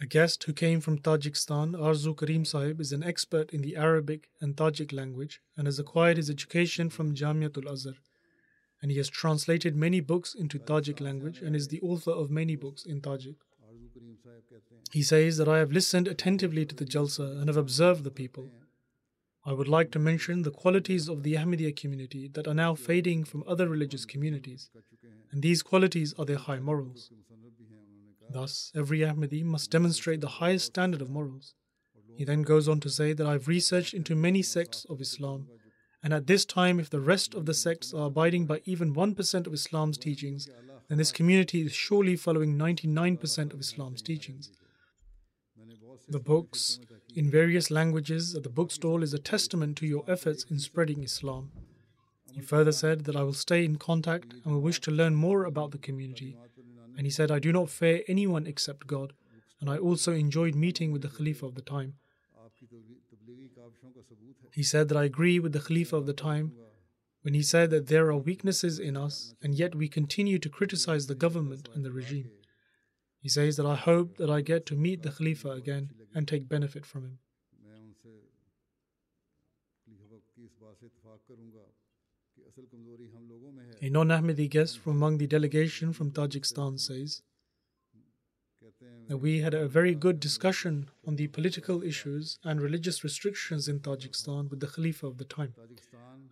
A 0.00 0.06
guest 0.06 0.44
who 0.44 0.52
came 0.52 0.80
from 0.80 0.98
Tajikistan, 0.98 1.74
Arzu 1.74 2.16
Karim 2.16 2.44
Sahib, 2.44 2.80
is 2.80 2.92
an 2.92 3.02
expert 3.02 3.50
in 3.52 3.62
the 3.62 3.76
Arabic 3.76 4.28
and 4.40 4.56
Tajik 4.56 4.92
language 4.92 5.40
and 5.56 5.66
has 5.66 5.78
acquired 5.78 6.16
his 6.16 6.30
education 6.30 6.90
from 6.90 7.14
Jamiatul 7.14 7.70
Azhar. 7.70 7.94
And 8.80 8.90
he 8.90 8.98
has 8.98 9.08
translated 9.08 9.76
many 9.76 10.00
books 10.00 10.34
into 10.34 10.58
Tajik 10.58 11.00
language 11.00 11.40
and 11.40 11.54
is 11.54 11.68
the 11.68 11.80
author 11.80 12.12
of 12.12 12.30
many 12.30 12.56
books 12.56 12.84
in 12.84 13.00
Tajik. 13.00 13.36
He 14.92 15.02
says 15.02 15.36
that 15.36 15.48
I 15.48 15.58
have 15.58 15.72
listened 15.72 16.08
attentively 16.08 16.66
to 16.66 16.74
the 16.74 16.84
Jalsa 16.84 17.38
and 17.38 17.48
have 17.48 17.56
observed 17.56 18.04
the 18.04 18.10
people. 18.10 18.50
I 19.44 19.52
would 19.52 19.68
like 19.68 19.90
to 19.92 19.98
mention 19.98 20.42
the 20.42 20.52
qualities 20.52 21.08
of 21.08 21.22
the 21.22 21.34
Ahmadiyya 21.34 21.74
community 21.74 22.28
that 22.28 22.46
are 22.46 22.54
now 22.54 22.74
fading 22.74 23.24
from 23.24 23.42
other 23.46 23.68
religious 23.68 24.04
communities, 24.04 24.70
and 25.32 25.42
these 25.42 25.62
qualities 25.62 26.14
are 26.18 26.24
their 26.24 26.36
high 26.36 26.60
morals. 26.60 27.10
Thus, 28.30 28.70
every 28.74 29.00
Ahmadi 29.00 29.42
must 29.42 29.70
demonstrate 29.70 30.20
the 30.20 30.38
highest 30.40 30.66
standard 30.66 31.02
of 31.02 31.10
morals. 31.10 31.54
He 32.16 32.24
then 32.24 32.42
goes 32.42 32.68
on 32.68 32.80
to 32.80 32.90
say 32.90 33.12
that 33.14 33.26
I 33.26 33.32
have 33.32 33.48
researched 33.48 33.94
into 33.94 34.14
many 34.14 34.42
sects 34.42 34.86
of 34.88 35.00
Islam, 35.00 35.48
and 36.02 36.12
at 36.12 36.26
this 36.26 36.44
time, 36.44 36.78
if 36.78 36.90
the 36.90 37.00
rest 37.00 37.34
of 37.34 37.46
the 37.46 37.54
sects 37.54 37.92
are 37.92 38.06
abiding 38.06 38.46
by 38.46 38.60
even 38.64 38.94
1% 38.94 39.46
of 39.46 39.54
Islam's 39.54 39.98
teachings, 39.98 40.48
and 40.92 41.00
this 41.00 41.10
community 41.10 41.62
is 41.62 41.72
surely 41.72 42.16
following 42.16 42.58
99% 42.58 43.54
of 43.54 43.60
Islam's 43.60 44.02
teachings. 44.02 44.50
The 46.06 46.20
books 46.20 46.80
in 47.14 47.30
various 47.30 47.70
languages 47.70 48.34
at 48.34 48.42
the 48.42 48.50
bookstall 48.50 49.02
is 49.02 49.14
a 49.14 49.18
testament 49.18 49.78
to 49.78 49.86
your 49.86 50.04
efforts 50.06 50.44
in 50.50 50.58
spreading 50.58 51.02
Islam. 51.02 51.50
He 52.30 52.42
further 52.42 52.72
said 52.72 53.06
that 53.06 53.16
I 53.16 53.22
will 53.22 53.32
stay 53.32 53.64
in 53.64 53.76
contact 53.76 54.34
and 54.34 54.52
will 54.52 54.60
wish 54.60 54.82
to 54.82 54.90
learn 54.90 55.14
more 55.14 55.46
about 55.46 55.70
the 55.70 55.78
community. 55.78 56.36
And 56.98 57.06
he 57.06 57.10
said, 57.10 57.30
I 57.30 57.38
do 57.38 57.52
not 57.52 57.70
fear 57.70 58.02
anyone 58.06 58.46
except 58.46 58.86
God, 58.86 59.14
and 59.62 59.70
I 59.70 59.78
also 59.78 60.12
enjoyed 60.12 60.54
meeting 60.54 60.92
with 60.92 61.00
the 61.00 61.08
Khalifa 61.08 61.46
of 61.46 61.54
the 61.54 61.62
time. 61.62 61.94
He 64.52 64.62
said 64.62 64.90
that 64.90 64.98
I 64.98 65.04
agree 65.04 65.38
with 65.38 65.54
the 65.54 65.60
Khalifa 65.60 65.96
of 65.96 66.04
the 66.04 66.12
time 66.12 66.52
when 67.22 67.34
he 67.34 67.42
said 67.42 67.70
that 67.70 67.86
there 67.86 68.08
are 68.08 68.16
weaknesses 68.16 68.78
in 68.78 68.96
us 68.96 69.34
and 69.42 69.54
yet 69.54 69.74
we 69.74 69.88
continue 69.88 70.38
to 70.38 70.48
criticize 70.48 71.06
the 71.06 71.14
government 71.14 71.68
and 71.74 71.84
the 71.84 71.92
regime. 71.92 72.30
He 73.18 73.28
says 73.28 73.56
that 73.56 73.66
I 73.66 73.76
hope 73.76 74.16
that 74.16 74.30
I 74.30 74.40
get 74.40 74.66
to 74.66 74.74
meet 74.74 75.02
the 75.02 75.12
Khalifa 75.12 75.50
again 75.50 75.90
and 76.14 76.26
take 76.26 76.48
benefit 76.48 76.84
from 76.84 77.02
him. 77.04 77.18
A 83.80 83.88
non 83.90 84.08
Ahmadi 84.08 84.48
guest 84.50 84.78
from 84.78 84.92
among 84.92 85.18
the 85.18 85.26
delegation 85.26 85.92
from 85.92 86.10
Tajikistan 86.10 86.78
says 86.78 87.22
that 89.08 89.18
we 89.18 89.40
had 89.40 89.54
a 89.54 89.68
very 89.68 89.94
good 89.94 90.20
discussion 90.20 90.88
on 91.06 91.16
the 91.16 91.28
political 91.28 91.82
issues 91.82 92.38
and 92.44 92.60
religious 92.60 93.04
restrictions 93.04 93.68
in 93.68 93.80
Tajikistan 93.80 94.50
with 94.50 94.60
the 94.60 94.66
Khalifa 94.66 95.06
of 95.06 95.18
the 95.18 95.24
time 95.24 95.54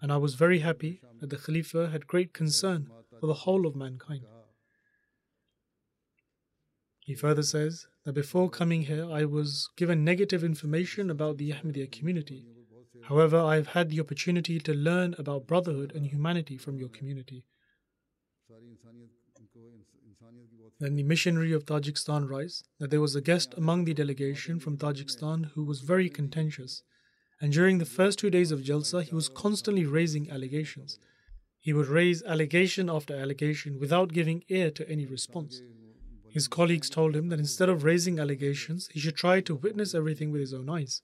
and 0.00 0.12
I 0.12 0.16
was 0.16 0.34
very 0.34 0.60
happy 0.60 1.00
that 1.20 1.30
the 1.30 1.36
Khalifa 1.36 1.90
had 1.90 2.06
great 2.06 2.32
concern 2.32 2.88
for 3.18 3.26
the 3.26 3.34
whole 3.44 3.66
of 3.66 3.76
mankind. 3.76 4.24
He 7.00 7.14
further 7.14 7.42
says 7.42 7.86
that 8.04 8.12
before 8.12 8.50
coming 8.50 8.82
here, 8.82 9.10
I 9.10 9.24
was 9.24 9.68
given 9.76 10.04
negative 10.04 10.44
information 10.44 11.10
about 11.10 11.38
the 11.38 11.50
Ahmadiyya 11.50 11.90
community. 11.90 12.46
However, 13.04 13.38
I 13.38 13.56
have 13.56 13.68
had 13.68 13.88
the 13.88 14.00
opportunity 14.00 14.58
to 14.60 14.74
learn 14.74 15.14
about 15.18 15.46
brotherhood 15.46 15.92
and 15.94 16.06
humanity 16.06 16.56
from 16.56 16.78
your 16.78 16.88
community. 16.88 17.44
Then 20.78 20.96
the 20.96 21.02
missionary 21.02 21.52
of 21.52 21.66
Tajikistan 21.66 22.28
writes 22.28 22.62
that 22.78 22.90
there 22.90 23.00
was 23.00 23.14
a 23.14 23.20
guest 23.20 23.54
among 23.56 23.84
the 23.84 23.94
delegation 23.94 24.58
from 24.58 24.78
Tajikistan 24.78 25.50
who 25.54 25.64
was 25.64 25.80
very 25.80 26.08
contentious. 26.08 26.82
And 27.40 27.52
during 27.52 27.78
the 27.78 27.86
first 27.86 28.18
two 28.18 28.30
days 28.30 28.52
of 28.52 28.60
Jalsa, 28.60 29.02
he 29.02 29.14
was 29.14 29.28
constantly 29.28 29.86
raising 29.86 30.30
allegations. 30.30 30.98
He 31.58 31.72
would 31.72 31.88
raise 31.88 32.22
allegation 32.22 32.90
after 32.90 33.14
allegation 33.14 33.78
without 33.78 34.12
giving 34.12 34.44
ear 34.48 34.70
to 34.72 34.88
any 34.88 35.06
response. 35.06 35.62
His 36.28 36.48
colleagues 36.48 36.90
told 36.90 37.16
him 37.16 37.28
that 37.28 37.38
instead 37.38 37.68
of 37.68 37.82
raising 37.82 38.18
allegations, 38.18 38.88
he 38.92 39.00
should 39.00 39.16
try 39.16 39.40
to 39.40 39.54
witness 39.54 39.94
everything 39.94 40.30
with 40.30 40.40
his 40.40 40.54
own 40.54 40.68
eyes. 40.68 41.02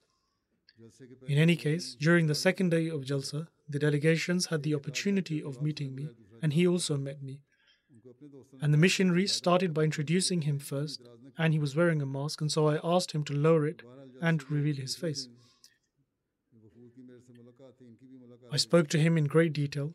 In 1.27 1.39
any 1.39 1.57
case, 1.57 1.97
during 1.99 2.27
the 2.27 2.35
second 2.35 2.71
day 2.71 2.89
of 2.89 3.05
Jalsa, 3.05 3.49
the 3.69 3.79
delegations 3.79 4.47
had 4.47 4.63
the 4.63 4.75
opportunity 4.75 5.43
of 5.43 5.63
meeting 5.63 5.95
me, 5.95 6.09
and 6.43 6.53
he 6.53 6.67
also 6.67 6.97
met 6.97 7.23
me. 7.23 7.41
And 8.61 8.73
the 8.73 8.79
missionary 8.79 9.27
started 9.27 9.75
by 9.75 9.85
introducing 9.85 10.43
him 10.43 10.59
first, 10.59 11.03
and 11.39 11.53
he 11.53 11.59
was 11.59 11.75
wearing 11.75 12.03
a 12.03 12.07
mask, 12.07 12.41
and 12.41 12.53
so 12.53 12.69
I 12.69 12.79
asked 12.85 13.13
him 13.13 13.25
to 13.25 13.33
lower 13.33 13.67
it 13.67 13.83
and 14.21 14.49
reveal 14.51 14.77
his 14.77 14.97
face. 14.97 15.29
I 18.57 18.59
spoke 18.59 18.89
to 18.89 18.99
him 18.99 19.19
in 19.19 19.27
great 19.27 19.53
detail, 19.53 19.93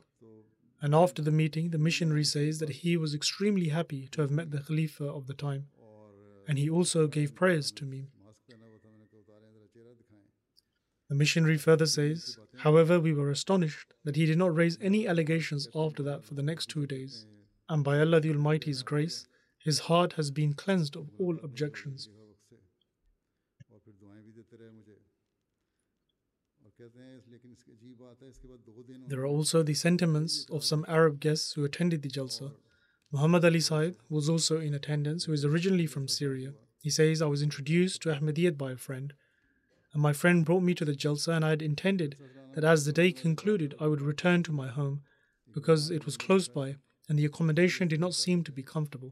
and 0.83 0.93
after 0.93 1.23
the 1.23 1.31
meeting, 1.31 1.71
the 1.71 1.79
missionary 1.79 2.23
says 2.23 2.59
that 2.59 2.69
he 2.69 2.95
was 2.95 3.15
extremely 3.15 3.69
happy 3.69 4.07
to 4.11 4.21
have 4.21 4.29
met 4.29 4.51
the 4.51 4.59
Khalifa 4.59 5.05
of 5.05 5.25
the 5.25 5.33
time, 5.33 5.65
and 6.47 6.59
he 6.59 6.69
also 6.69 7.07
gave 7.07 7.33
prayers 7.33 7.71
to 7.71 7.85
me. 7.85 8.11
The 11.09 11.15
missionary 11.15 11.57
further 11.57 11.87
says, 11.87 12.37
however, 12.59 12.99
we 12.99 13.13
were 13.13 13.31
astonished 13.31 13.95
that 14.03 14.15
he 14.15 14.27
did 14.27 14.37
not 14.37 14.53
raise 14.53 14.77
any 14.79 15.07
allegations 15.07 15.67
after 15.73 16.03
that 16.03 16.23
for 16.23 16.35
the 16.35 16.43
next 16.43 16.67
two 16.67 16.85
days, 16.85 17.25
and 17.67 17.83
by 17.83 17.99
Allah 17.99 18.19
the 18.19 18.29
Almighty's 18.29 18.83
grace, 18.83 19.25
his 19.57 19.79
heart 19.89 20.13
has 20.13 20.29
been 20.29 20.53
cleansed 20.53 20.95
of 20.95 21.09
all 21.17 21.39
objections. 21.41 22.09
There 29.07 29.21
are 29.21 29.27
also 29.27 29.63
the 29.63 29.73
sentiments 29.73 30.45
of 30.51 30.63
some 30.63 30.85
Arab 30.87 31.19
guests 31.19 31.53
who 31.53 31.63
attended 31.63 32.01
the 32.01 32.09
Jalsa. 32.09 32.51
Muhammad 33.11 33.43
Ali 33.45 33.59
Sahib 33.59 33.97
was 34.09 34.29
also 34.29 34.59
in 34.59 34.73
attendance, 34.73 35.25
who 35.25 35.33
is 35.33 35.45
originally 35.45 35.85
from 35.85 36.07
Syria. 36.07 36.53
He 36.81 36.89
says, 36.89 37.21
I 37.21 37.27
was 37.27 37.41
introduced 37.41 38.01
to 38.01 38.09
Ahmadiyyat 38.09 38.57
by 38.57 38.71
a 38.71 38.77
friend, 38.77 39.13
and 39.93 40.01
my 40.01 40.13
friend 40.13 40.45
brought 40.45 40.63
me 40.63 40.73
to 40.75 40.85
the 40.85 40.93
Jalsa, 40.93 41.35
and 41.35 41.43
I 41.43 41.49
had 41.49 41.61
intended 41.61 42.17
that 42.55 42.63
as 42.63 42.85
the 42.85 42.93
day 42.93 43.11
concluded, 43.11 43.75
I 43.79 43.87
would 43.87 44.01
return 44.01 44.43
to 44.43 44.51
my 44.51 44.69
home 44.69 45.01
because 45.53 45.89
it 45.89 46.05
was 46.05 46.17
close 46.17 46.47
by 46.47 46.77
and 47.11 47.19
the 47.19 47.25
accommodation 47.25 47.89
did 47.89 47.99
not 47.99 48.13
seem 48.13 48.41
to 48.41 48.53
be 48.53 48.63
comfortable. 48.63 49.11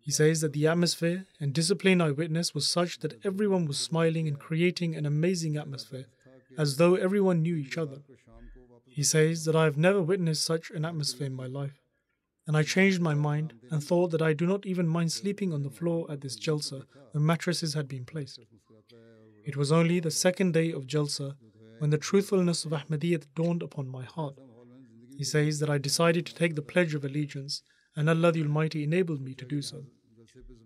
He 0.00 0.10
says 0.10 0.40
that 0.40 0.52
the 0.52 0.66
atmosphere 0.66 1.26
and 1.38 1.52
discipline 1.52 2.00
I 2.00 2.10
witnessed 2.10 2.54
was 2.54 2.66
such 2.66 3.00
that 3.00 3.24
everyone 3.24 3.66
was 3.66 3.78
smiling 3.78 4.26
and 4.26 4.38
creating 4.38 4.94
an 4.94 5.04
amazing 5.04 5.56
atmosphere, 5.56 6.06
as 6.56 6.76
though 6.76 6.94
everyone 6.94 7.42
knew 7.42 7.56
each 7.56 7.76
other. 7.76 8.02
He 8.86 9.02
says 9.02 9.44
that 9.44 9.54
I 9.54 9.64
have 9.64 9.76
never 9.76 10.02
witnessed 10.02 10.44
such 10.44 10.70
an 10.70 10.84
atmosphere 10.84 11.26
in 11.26 11.34
my 11.34 11.46
life. 11.46 11.78
And 12.46 12.56
I 12.56 12.62
changed 12.62 13.00
my 13.00 13.12
mind 13.12 13.52
and 13.70 13.84
thought 13.84 14.10
that 14.12 14.22
I 14.22 14.32
do 14.32 14.46
not 14.46 14.64
even 14.64 14.88
mind 14.88 15.12
sleeping 15.12 15.52
on 15.52 15.62
the 15.62 15.70
floor 15.70 16.10
at 16.10 16.22
this 16.22 16.38
Jalsa 16.38 16.86
when 17.12 17.26
mattresses 17.26 17.74
had 17.74 17.86
been 17.86 18.06
placed. 18.06 18.40
It 19.44 19.56
was 19.56 19.70
only 19.70 20.00
the 20.00 20.10
second 20.10 20.54
day 20.54 20.72
of 20.72 20.86
Jalsa 20.86 21.36
when 21.78 21.90
the 21.90 21.98
truthfulness 21.98 22.64
of 22.64 22.72
Ahmadiyyat 22.72 23.26
dawned 23.34 23.62
upon 23.62 23.88
my 23.88 24.04
heart. 24.04 24.36
He 25.16 25.24
says 25.24 25.58
that 25.60 25.68
I 25.68 25.78
decided 25.78 26.24
to 26.26 26.34
take 26.34 26.54
the 26.54 26.62
pledge 26.62 26.94
of 26.94 27.04
allegiance 27.04 27.62
and 27.98 28.08
Allah 28.08 28.30
the 28.30 28.42
Almighty 28.42 28.84
enabled 28.84 29.20
me 29.20 29.34
to 29.34 29.44
do 29.44 29.60
so. 29.60 29.82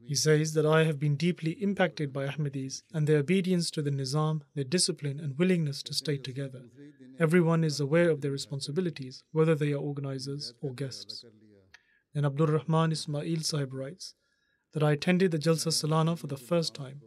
He 0.05 0.15
says 0.15 0.53
that 0.53 0.67
I 0.67 0.85
have 0.85 0.99
been 0.99 1.17
deeply 1.17 1.53
impacted 1.53 2.13
by 2.13 2.27
Ahmadis 2.27 2.83
and 2.93 3.07
their 3.07 3.21
obedience 3.21 3.71
to 3.71 3.81
the 3.81 3.91
Nizam, 3.91 4.43
their 4.55 4.65
discipline 4.65 5.19
and 5.19 5.39
willingness 5.39 5.83
to 5.85 5.95
stay 5.95 6.19
together. 6.19 6.65
Everyone 7.19 7.65
is 7.65 7.81
aware 7.81 8.11
of 8.11 8.21
their 8.21 8.31
responsibilities, 8.31 9.25
whether 9.33 9.55
they 9.55 9.73
are 9.73 9.79
organizers 9.79 10.53
or 10.61 10.75
guests. 10.75 11.25
Then 12.13 12.27
Abdul 12.27 12.49
Rahman 12.49 12.93
Ismail 12.93 13.41
Sahib 13.41 13.73
writes 13.73 14.15
that 14.75 14.83
I 14.83 14.93
attended 14.93 15.31
the 15.31 15.39
Jalsa 15.39 15.73
Salana 15.73 16.19
for 16.19 16.27
the 16.27 16.37
first 16.37 16.75
time, 16.75 17.01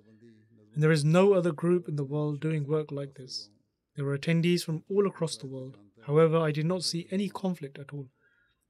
and 0.73 0.82
there 0.82 0.91
is 0.91 1.05
no 1.05 1.34
other 1.34 1.51
group 1.51 1.88
in 1.88 1.97
the 1.97 2.03
world 2.03 2.39
doing 2.39 2.65
work 2.65 2.91
like 2.91 3.13
this. 3.13 3.49
There 3.95 4.05
were 4.05 4.17
attendees 4.17 4.63
from 4.63 4.84
all 4.89 5.05
across 5.05 5.38
the 5.38 5.47
world. 5.47 5.78
However, 6.07 6.39
I 6.39 6.51
did 6.51 6.65
not 6.65 6.84
see 6.84 7.07
any 7.11 7.30
conflict 7.30 7.78
at 7.78 7.93
all. 7.93 8.09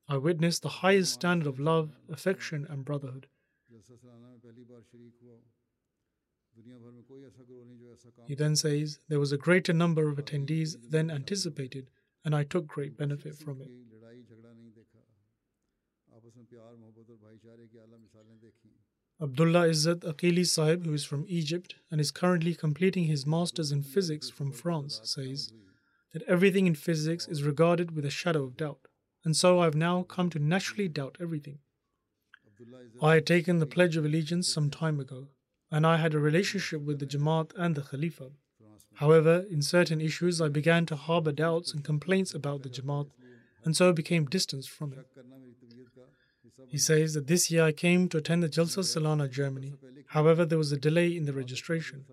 I 0.07 0.17
witnessed 0.17 0.61
the 0.61 0.69
highest 0.85 1.13
standard 1.13 1.47
of 1.47 1.59
love, 1.59 1.97
affection, 2.09 2.67
and 2.69 2.85
brotherhood. 2.85 3.27
He 8.27 8.35
then 8.35 8.55
says, 8.55 8.99
There 9.09 9.19
was 9.19 9.31
a 9.31 9.37
greater 9.37 9.73
number 9.73 10.07
of 10.07 10.17
attendees 10.17 10.77
than 10.89 11.09
anticipated, 11.09 11.89
and 12.23 12.35
I 12.35 12.43
took 12.43 12.67
great 12.67 12.97
benefit 12.97 13.35
from 13.35 13.61
it. 13.61 13.69
Abdullah 19.21 19.67
Izzat 19.69 20.01
Aqili 20.01 20.45
Sahib, 20.45 20.85
who 20.85 20.93
is 20.93 21.05
from 21.05 21.25
Egypt 21.27 21.75
and 21.89 22.01
is 22.01 22.11
currently 22.11 22.53
completing 22.53 23.05
his 23.05 23.25
master's 23.25 23.71
in 23.71 23.81
physics 23.81 24.29
from 24.29 24.51
France, 24.51 25.01
says 25.03 25.51
that 26.13 26.23
everything 26.23 26.67
in 26.67 26.75
physics 26.75 27.27
is 27.27 27.43
regarded 27.43 27.95
with 27.95 28.05
a 28.05 28.09
shadow 28.09 28.43
of 28.43 28.57
doubt, 28.57 28.87
and 29.25 29.35
so 29.35 29.59
I 29.59 29.65
have 29.65 29.75
now 29.75 30.03
come 30.03 30.29
to 30.29 30.39
naturally 30.39 30.87
doubt 30.87 31.17
everything. 31.19 31.57
I 33.01 33.15
had 33.15 33.25
taken 33.25 33.57
the 33.57 33.65
Pledge 33.65 33.97
of 33.97 34.05
Allegiance 34.05 34.47
some 34.47 34.69
time 34.69 34.99
ago, 34.99 35.27
and 35.71 35.85
I 35.85 35.97
had 35.97 36.13
a 36.13 36.19
relationship 36.19 36.81
with 36.81 36.99
the 36.99 37.07
Jamaat 37.07 37.51
and 37.57 37.75
the 37.75 37.81
Khalifa. 37.81 38.29
However, 38.95 39.45
in 39.49 39.61
certain 39.61 39.99
issues, 39.99 40.39
I 40.39 40.47
began 40.47 40.85
to 40.85 40.95
harbor 40.95 41.33
doubts 41.33 41.73
and 41.73 41.83
complaints 41.83 42.33
about 42.33 42.63
the 42.63 42.69
Jamaat, 42.69 43.07
and 43.65 43.75
so 43.75 43.91
became 43.91 44.25
distanced 44.25 44.69
from 44.69 44.93
it. 44.93 45.05
He 46.69 46.77
says 46.77 47.13
that 47.15 47.27
this 47.27 47.51
year 47.51 47.63
I 47.63 47.71
came 47.71 48.07
to 48.09 48.17
attend 48.17 48.43
the 48.43 48.49
Jalsa 48.49 48.83
Salana 48.83 49.29
Germany. 49.29 49.73
However, 50.07 50.45
there 50.45 50.57
was 50.57 50.71
a 50.71 50.77
delay 50.77 51.15
in 51.17 51.25
the 51.25 51.33
registration. 51.33 52.05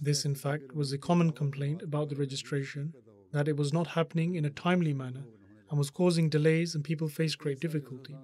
This, 0.00 0.24
in 0.24 0.34
fact, 0.34 0.74
was 0.74 0.92
a 0.92 0.98
common 0.98 1.30
complaint 1.32 1.82
about 1.82 2.08
the 2.08 2.16
registration 2.16 2.94
that 3.32 3.48
it 3.48 3.56
was 3.56 3.72
not 3.72 3.88
happening 3.88 4.34
in 4.34 4.44
a 4.44 4.50
timely 4.50 4.92
manner 4.92 5.24
and 5.68 5.78
was 5.78 5.90
causing 5.90 6.28
delays, 6.28 6.74
and 6.74 6.82
people 6.82 7.08
faced 7.08 7.38
great 7.38 7.60
difficulty. 7.60 8.16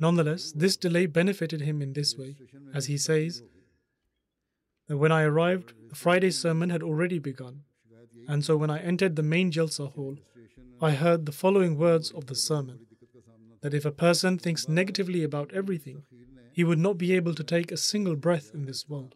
Nonetheless, 0.00 0.52
this 0.52 0.76
delay 0.76 1.06
benefited 1.06 1.60
him 1.60 1.82
in 1.82 1.92
this 1.92 2.16
way, 2.16 2.36
as 2.74 2.86
he 2.86 2.96
says 2.96 3.42
that 4.88 4.96
when 4.96 5.12
I 5.12 5.22
arrived, 5.22 5.74
the 5.88 5.96
Friday 5.96 6.30
sermon 6.30 6.70
had 6.70 6.82
already 6.82 7.18
begun, 7.18 7.62
and 8.28 8.44
so 8.44 8.56
when 8.56 8.70
I 8.70 8.78
entered 8.78 9.16
the 9.16 9.22
main 9.22 9.50
Jalsa 9.50 9.92
hall, 9.92 10.16
I 10.80 10.92
heard 10.92 11.26
the 11.26 11.32
following 11.32 11.78
words 11.78 12.10
of 12.10 12.26
the 12.26 12.34
sermon 12.34 12.86
that 13.62 13.74
if 13.74 13.84
a 13.84 13.90
person 13.90 14.38
thinks 14.38 14.68
negatively 14.68 15.24
about 15.24 15.52
everything, 15.52 16.04
he 16.52 16.64
would 16.64 16.78
not 16.78 16.98
be 16.98 17.12
able 17.12 17.34
to 17.34 17.44
take 17.44 17.72
a 17.72 17.76
single 17.76 18.16
breath 18.16 18.50
in 18.54 18.64
this 18.64 18.88
world. 18.88 19.14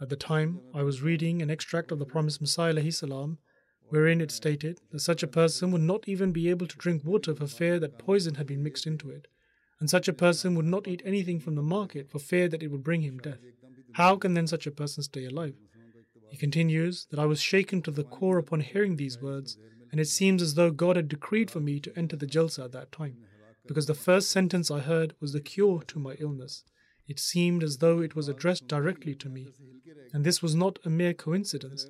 At 0.00 0.08
the 0.08 0.16
time, 0.16 0.60
I 0.74 0.82
was 0.82 1.02
reading 1.02 1.40
an 1.40 1.50
extract 1.50 1.92
of 1.92 1.98
the 1.98 2.04
promised 2.04 2.40
Messiah 2.40 2.80
wherein 3.88 4.20
it 4.20 4.30
stated 4.30 4.80
that 4.90 5.00
such 5.00 5.22
a 5.22 5.28
person 5.28 5.70
would 5.70 5.80
not 5.80 6.08
even 6.08 6.32
be 6.32 6.48
able 6.48 6.66
to 6.66 6.76
drink 6.76 7.04
water 7.04 7.34
for 7.34 7.46
fear 7.46 7.78
that 7.78 7.98
poison 7.98 8.34
had 8.34 8.46
been 8.46 8.62
mixed 8.62 8.86
into 8.86 9.10
it, 9.10 9.26
and 9.80 9.90
such 9.90 10.08
a 10.08 10.12
person 10.12 10.54
would 10.54 10.64
not 10.64 10.88
eat 10.88 11.02
anything 11.04 11.40
from 11.40 11.54
the 11.54 11.62
market 11.62 12.10
for 12.10 12.18
fear 12.18 12.48
that 12.48 12.62
it 12.62 12.68
would 12.68 12.84
bring 12.84 13.02
him 13.02 13.18
death. 13.18 13.40
How 13.92 14.16
can 14.16 14.34
then 14.34 14.46
such 14.46 14.66
a 14.66 14.70
person 14.70 15.02
stay 15.02 15.24
alive? 15.24 15.54
He 16.30 16.36
continues 16.36 17.06
that 17.10 17.20
I 17.20 17.26
was 17.26 17.40
shaken 17.40 17.82
to 17.82 17.90
the 17.90 18.04
core 18.04 18.38
upon 18.38 18.60
hearing 18.60 18.96
these 18.96 19.20
words, 19.20 19.56
and 19.92 20.00
it 20.00 20.08
seems 20.08 20.42
as 20.42 20.54
though 20.54 20.70
God 20.70 20.96
had 20.96 21.08
decreed 21.08 21.50
for 21.50 21.60
me 21.60 21.78
to 21.80 21.96
enter 21.96 22.16
the 22.16 22.26
Jalsa 22.26 22.64
at 22.64 22.72
that 22.72 22.90
time 22.90 23.18
because 23.66 23.86
the 23.86 23.94
first 23.94 24.30
sentence 24.30 24.70
I 24.70 24.80
heard 24.80 25.14
was 25.20 25.32
the 25.32 25.40
cure 25.40 25.82
to 25.82 25.98
my 25.98 26.14
illness. 26.18 26.64
It 27.06 27.18
seemed 27.18 27.62
as 27.62 27.78
though 27.78 28.00
it 28.00 28.16
was 28.16 28.28
addressed 28.28 28.68
directly 28.68 29.14
to 29.16 29.28
me, 29.28 29.52
and 30.12 30.24
this 30.24 30.42
was 30.42 30.54
not 30.54 30.78
a 30.84 30.90
mere 30.90 31.14
coincidence, 31.14 31.86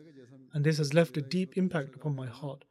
and 0.55 0.65
this 0.65 0.79
has 0.79 0.95
left 0.95 1.17
a 1.17 1.21
deep 1.21 1.59
impact 1.59 1.97
upon 1.97 2.15
my 2.15 2.27
heart. 2.27 2.65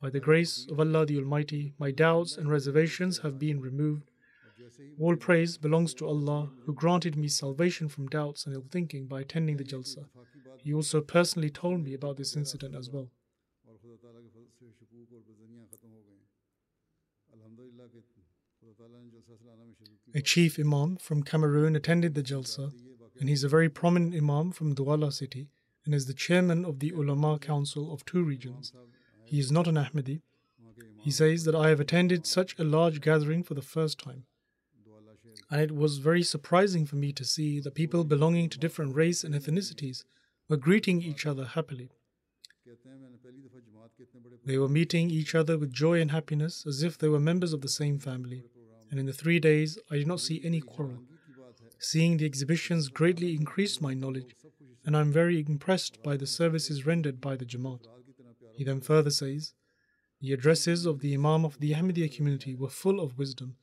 By 0.00 0.10
the 0.10 0.20
grace 0.20 0.66
of 0.70 0.78
Allah 0.78 1.04
the 1.04 1.18
Almighty, 1.18 1.74
my 1.76 1.90
doubts 1.90 2.36
and 2.36 2.48
reservations 2.48 3.18
have 3.18 3.38
been 3.38 3.60
removed. 3.60 4.10
All 5.00 5.16
praise 5.16 5.58
belongs 5.58 5.92
to 5.94 6.06
Allah, 6.06 6.50
who 6.64 6.72
granted 6.72 7.16
me 7.16 7.28
salvation 7.28 7.88
from 7.88 8.06
doubts 8.06 8.46
and 8.46 8.54
ill 8.54 8.64
thinking 8.70 9.06
by 9.06 9.20
attending 9.20 9.56
the 9.56 9.64
Jalsa. 9.64 10.06
He 10.58 10.72
also 10.72 11.00
personally 11.00 11.50
told 11.50 11.82
me 11.82 11.94
about 11.94 12.16
this 12.16 12.36
incident 12.36 12.74
as 12.76 12.90
well. 12.90 13.10
A 20.14 20.20
chief 20.22 20.58
imam 20.58 20.96
from 20.96 21.22
Cameroon 21.22 21.74
attended 21.74 22.14
the 22.14 22.22
Jalsa, 22.22 22.72
and 23.18 23.28
he's 23.28 23.44
a 23.44 23.48
very 23.48 23.68
prominent 23.68 24.14
imam 24.14 24.52
from 24.52 24.74
Douala 24.74 25.12
city 25.12 25.48
and 25.86 25.94
is 25.94 26.06
the 26.06 26.12
chairman 26.12 26.64
of 26.64 26.80
the 26.80 26.90
Ulama 26.90 27.38
Council 27.38 27.92
of 27.92 28.04
two 28.04 28.22
regions. 28.22 28.72
He 29.24 29.38
is 29.38 29.50
not 29.50 29.66
an 29.66 29.76
Ahmadi. 29.76 30.20
He 30.98 31.10
says 31.10 31.44
that 31.44 31.54
I 31.54 31.70
have 31.70 31.80
attended 31.80 32.26
such 32.26 32.58
a 32.58 32.64
large 32.64 33.00
gathering 33.00 33.42
for 33.42 33.54
the 33.54 33.62
first 33.62 33.98
time. 33.98 34.24
And 35.50 35.60
it 35.60 35.72
was 35.72 35.98
very 35.98 36.22
surprising 36.22 36.84
for 36.84 36.96
me 36.96 37.12
to 37.12 37.24
see 37.24 37.60
that 37.60 37.74
people 37.74 38.04
belonging 38.04 38.50
to 38.50 38.58
different 38.58 38.94
race 38.94 39.24
and 39.24 39.34
ethnicities 39.34 40.04
were 40.48 40.56
greeting 40.56 41.00
each 41.00 41.24
other 41.24 41.44
happily. 41.44 41.88
They 44.44 44.58
were 44.58 44.68
meeting 44.68 45.10
each 45.10 45.34
other 45.34 45.56
with 45.56 45.72
joy 45.72 46.00
and 46.00 46.10
happiness 46.10 46.66
as 46.66 46.82
if 46.82 46.98
they 46.98 47.08
were 47.08 47.20
members 47.20 47.52
of 47.52 47.62
the 47.62 47.68
same 47.68 47.98
family 47.98 48.44
and 48.90 49.00
in 49.00 49.06
the 49.06 49.12
three 49.12 49.40
days 49.40 49.78
I 49.90 49.96
did 49.96 50.06
not 50.06 50.20
see 50.20 50.40
any 50.44 50.60
quarrel. 50.60 51.02
Seeing 51.78 52.16
the 52.16 52.24
exhibitions 52.24 52.88
greatly 52.88 53.34
increased 53.34 53.82
my 53.82 53.94
knowledge, 53.94 54.34
and 54.86 54.96
I 54.96 55.00
am 55.00 55.10
very 55.12 55.44
impressed 55.46 56.02
by 56.02 56.16
the 56.16 56.26
services 56.26 56.86
rendered 56.86 57.20
by 57.20 57.34
the 57.34 57.44
Jamaat. 57.44 57.80
He 58.54 58.62
then 58.64 58.80
further 58.80 59.10
says, 59.10 59.52
The 60.20 60.32
addresses 60.32 60.86
of 60.86 61.00
the 61.00 61.12
Imam 61.12 61.44
of 61.44 61.58
the 61.58 61.72
Ahmadiyya 61.72 62.16
community 62.16 62.54
were 62.54 62.70
full 62.70 63.00
of 63.00 63.18
wisdom. 63.18 63.56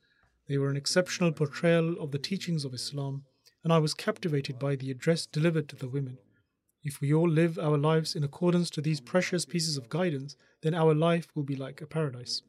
They 0.46 0.58
were 0.58 0.68
an 0.68 0.76
exceptional 0.76 1.32
portrayal 1.32 1.98
of 1.98 2.10
the 2.10 2.18
teachings 2.18 2.66
of 2.66 2.74
Islam, 2.74 3.24
and 3.64 3.72
I 3.72 3.78
was 3.78 3.94
captivated 3.94 4.58
by 4.58 4.76
the 4.76 4.90
address 4.90 5.24
delivered 5.24 5.68
to 5.70 5.76
the 5.76 5.88
women. 5.88 6.18
If 6.82 7.00
we 7.00 7.14
all 7.14 7.28
live 7.28 7.58
our 7.58 7.78
lives 7.78 8.14
in 8.14 8.22
accordance 8.22 8.68
to 8.70 8.82
these 8.82 9.00
precious 9.00 9.46
pieces 9.46 9.78
of 9.78 9.88
guidance, 9.88 10.36
then 10.60 10.74
our 10.74 10.94
life 10.94 11.28
will 11.34 11.42
be 11.42 11.56
like 11.56 11.80
a 11.80 11.86
paradise. 11.86 12.42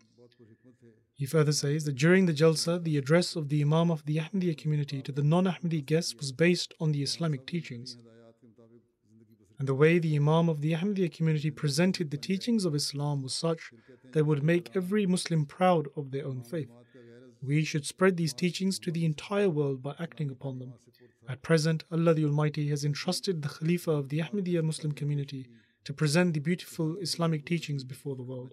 He 1.14 1.26
further 1.26 1.54
says 1.54 1.86
that 1.86 1.96
during 1.96 2.26
the 2.26 2.34
Jalsa, 2.34 2.84
the 2.84 2.98
address 2.98 3.38
of 3.38 3.48
the 3.48 3.62
Imam 3.62 3.90
of 3.90 4.06
the 4.06 4.18
Ahmadiyya 4.18 4.58
community 4.58 5.02
to 5.02 5.14
the 5.14 5.24
non 5.24 5.46
Ahmadi 5.46 5.86
guests 5.86 6.16
was 6.16 6.34
based 6.34 6.74
on 6.82 6.92
the 6.92 7.02
Islamic 7.02 7.48
teachings. 7.48 7.98
And 9.58 9.68
the 9.68 9.74
way 9.74 10.00
the 10.00 10.16
Imam 10.16 10.50
of 10.50 10.62
the 10.62 10.74
Ahmadiyya 10.74 11.16
community 11.16 11.50
presented 11.50 12.12
the 12.12 12.18
teachings 12.18 12.66
of 12.66 12.76
Islam 12.76 13.22
was 13.24 13.34
such 13.34 13.72
that 14.12 14.26
would 14.26 14.44
make 14.44 14.76
every 14.76 15.06
Muslim 15.06 15.46
proud 15.46 15.88
of 15.96 16.12
their 16.12 16.26
own 16.26 16.42
faith. 16.44 16.70
We 17.42 17.64
should 17.64 17.86
spread 17.86 18.18
these 18.18 18.34
teachings 18.34 18.80
to 18.80 18.92
the 18.92 19.06
entire 19.06 19.50
world 19.50 19.82
by 19.82 19.96
acting 20.00 20.30
upon 20.30 20.60
them. 20.60 20.74
At 21.30 21.42
present, 21.42 21.84
Allah 21.92 22.14
the 22.14 22.26
Almighty 22.26 22.68
has 22.70 22.84
entrusted 22.84 23.42
the 23.42 23.50
Khalifa 23.50 23.92
of 23.92 24.10
the 24.10 24.20
Ahmadiyya 24.20 24.64
Muslim 24.64 24.92
community 24.92 25.48
to 25.86 25.94
present 25.94 26.34
the 26.34 26.40
beautiful 26.40 26.98
Islamic 26.98 27.46
teachings 27.46 27.84
before 27.84 28.16
the 28.16 28.24
world. 28.24 28.52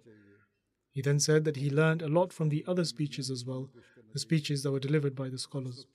He 0.92 1.00
then 1.00 1.18
said 1.18 1.44
that 1.44 1.56
he 1.56 1.70
learned 1.70 2.02
a 2.02 2.08
lot 2.08 2.32
from 2.32 2.50
the 2.50 2.64
other 2.68 2.84
speeches 2.84 3.30
as 3.30 3.44
well, 3.44 3.70
the 4.12 4.18
speeches 4.18 4.62
that 4.62 4.72
were 4.72 4.78
delivered 4.78 5.16
by 5.16 5.30
the 5.30 5.38
scholars. 5.38 5.86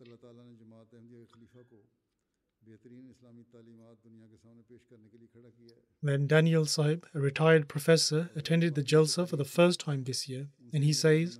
Then 6.02 6.28
Daniel 6.28 6.66
Sahib, 6.66 7.06
a 7.14 7.20
retired 7.20 7.68
professor, 7.68 8.30
attended 8.36 8.76
the 8.76 8.84
Jalsa 8.84 9.28
for 9.28 9.36
the 9.36 9.46
first 9.46 9.80
time 9.80 10.04
this 10.04 10.30
year, 10.30 10.48
and 10.74 10.84
he 10.84 10.94
says 10.94 11.40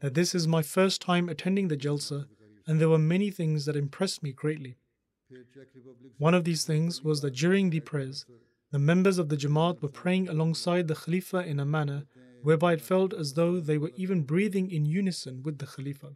that 0.00 0.14
this 0.14 0.34
is 0.34 0.48
my 0.48 0.62
first 0.62 1.00
time 1.00 1.28
attending 1.28 1.68
the 1.68 1.76
Jalsa, 1.76 2.26
and 2.66 2.80
there 2.80 2.88
were 2.88 2.98
many 2.98 3.30
things 3.30 3.64
that 3.64 3.76
impressed 3.76 4.22
me 4.22 4.32
greatly. 4.32 4.76
One 6.18 6.34
of 6.34 6.44
these 6.44 6.64
things 6.64 7.02
was 7.02 7.20
that 7.20 7.34
during 7.34 7.70
the 7.70 7.80
prayers, 7.80 8.24
the 8.70 8.78
members 8.78 9.18
of 9.18 9.28
the 9.28 9.36
Jamaat 9.36 9.82
were 9.82 9.88
praying 9.88 10.28
alongside 10.28 10.88
the 10.88 10.94
Khalifa 10.94 11.38
in 11.38 11.60
a 11.60 11.64
manner 11.64 12.06
whereby 12.42 12.74
it 12.74 12.80
felt 12.80 13.12
as 13.12 13.34
though 13.34 13.60
they 13.60 13.78
were 13.78 13.92
even 13.96 14.22
breathing 14.22 14.70
in 14.70 14.84
unison 14.84 15.42
with 15.42 15.58
the 15.58 15.66
Khalifa. 15.66 16.14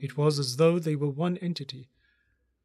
It 0.00 0.16
was 0.16 0.38
as 0.38 0.56
though 0.56 0.78
they 0.78 0.96
were 0.96 1.10
one 1.10 1.36
entity. 1.38 1.88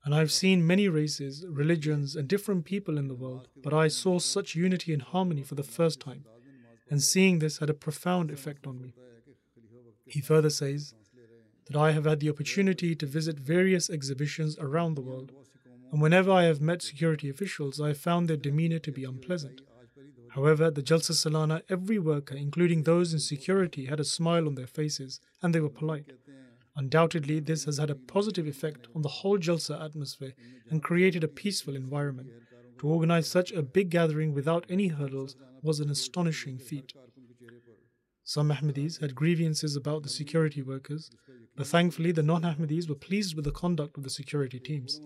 And 0.03 0.15
I've 0.15 0.31
seen 0.31 0.65
many 0.65 0.87
races, 0.87 1.45
religions, 1.49 2.15
and 2.15 2.27
different 2.27 2.63
people 2.65 2.97
in 2.97 3.07
the 3.07 3.15
world, 3.15 3.49
but 3.61 3.73
I 3.73 3.87
saw 3.89 4.19
such 4.19 4.55
unity 4.55 4.93
and 4.93 5.01
harmony 5.01 5.43
for 5.43 5.55
the 5.55 5.63
first 5.63 5.99
time, 5.99 6.23
and 6.89 7.03
seeing 7.03 7.39
this 7.39 7.57
had 7.57 7.69
a 7.69 7.73
profound 7.73 8.31
effect 8.31 8.65
on 8.65 8.81
me. 8.81 8.93
He 10.05 10.21
further 10.21 10.49
says 10.49 10.93
that 11.67 11.75
I 11.75 11.91
have 11.91 12.05
had 12.05 12.21
the 12.21 12.29
opportunity 12.29 12.95
to 12.95 13.05
visit 13.05 13.37
various 13.39 13.89
exhibitions 13.89 14.57
around 14.59 14.95
the 14.95 15.01
world, 15.01 15.33
and 15.91 16.01
whenever 16.01 16.31
I 16.31 16.43
have 16.43 16.61
met 16.61 16.81
security 16.81 17.29
officials, 17.29 17.81
I 17.81 17.89
have 17.89 17.97
found 17.97 18.27
their 18.27 18.37
demeanor 18.37 18.79
to 18.79 18.91
be 18.91 19.03
unpleasant. 19.03 19.61
However, 20.29 20.65
at 20.65 20.75
the 20.75 20.83
Jalsa 20.83 21.13
Salana, 21.13 21.63
every 21.67 21.97
worker, 21.97 22.35
including 22.35 22.83
those 22.83 23.11
in 23.11 23.19
security, 23.19 23.85
had 23.85 23.99
a 23.99 24.03
smile 24.03 24.45
on 24.45 24.55
their 24.55 24.67
faces 24.67 25.19
and 25.41 25.53
they 25.53 25.59
were 25.59 25.69
polite. 25.69 26.11
Undoubtedly, 26.77 27.39
this 27.39 27.65
has 27.65 27.79
had 27.79 27.89
a 27.89 27.95
positive 27.95 28.45
effect 28.45 28.87
on 28.95 29.01
the 29.01 29.09
whole 29.09 29.39
Jalsa 29.39 29.83
atmosphere 29.83 30.33
and 30.69 30.83
created 30.83 31.23
a 31.23 31.27
peaceful 31.27 31.75
environment. 31.75 32.29
To 32.79 32.87
organize 32.87 33.27
such 33.27 33.51
a 33.51 33.63
big 33.63 33.89
gathering 33.89 34.31
without 34.31 34.63
any 34.69 34.89
hurdles 34.89 35.35
was 35.63 35.79
an 35.79 35.89
astonishing 35.89 36.59
feat. 36.59 36.93
Some 38.23 38.51
Ahmadis 38.51 38.99
had 38.99 39.15
grievances 39.15 39.75
about 39.75 40.03
the 40.03 40.09
security 40.09 40.61
workers, 40.61 41.09
but 41.55 41.65
thankfully 41.65 42.11
the 42.11 42.21
non 42.21 42.43
Ahmadis 42.43 42.87
were 42.87 42.93
pleased 42.93 43.35
with 43.35 43.45
the 43.45 43.51
conduct 43.51 43.97
of 43.97 44.03
the 44.03 44.11
security 44.11 44.59
teams. 44.59 45.01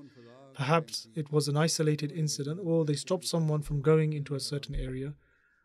Perhaps 0.54 1.08
it 1.16 1.32
was 1.32 1.48
an 1.48 1.56
isolated 1.56 2.12
incident 2.12 2.60
or 2.62 2.84
they 2.84 2.96
stopped 2.96 3.26
someone 3.26 3.62
from 3.62 3.82
going 3.82 4.12
into 4.12 4.36
a 4.36 4.42
certain 4.42 4.76
area, 4.76 5.14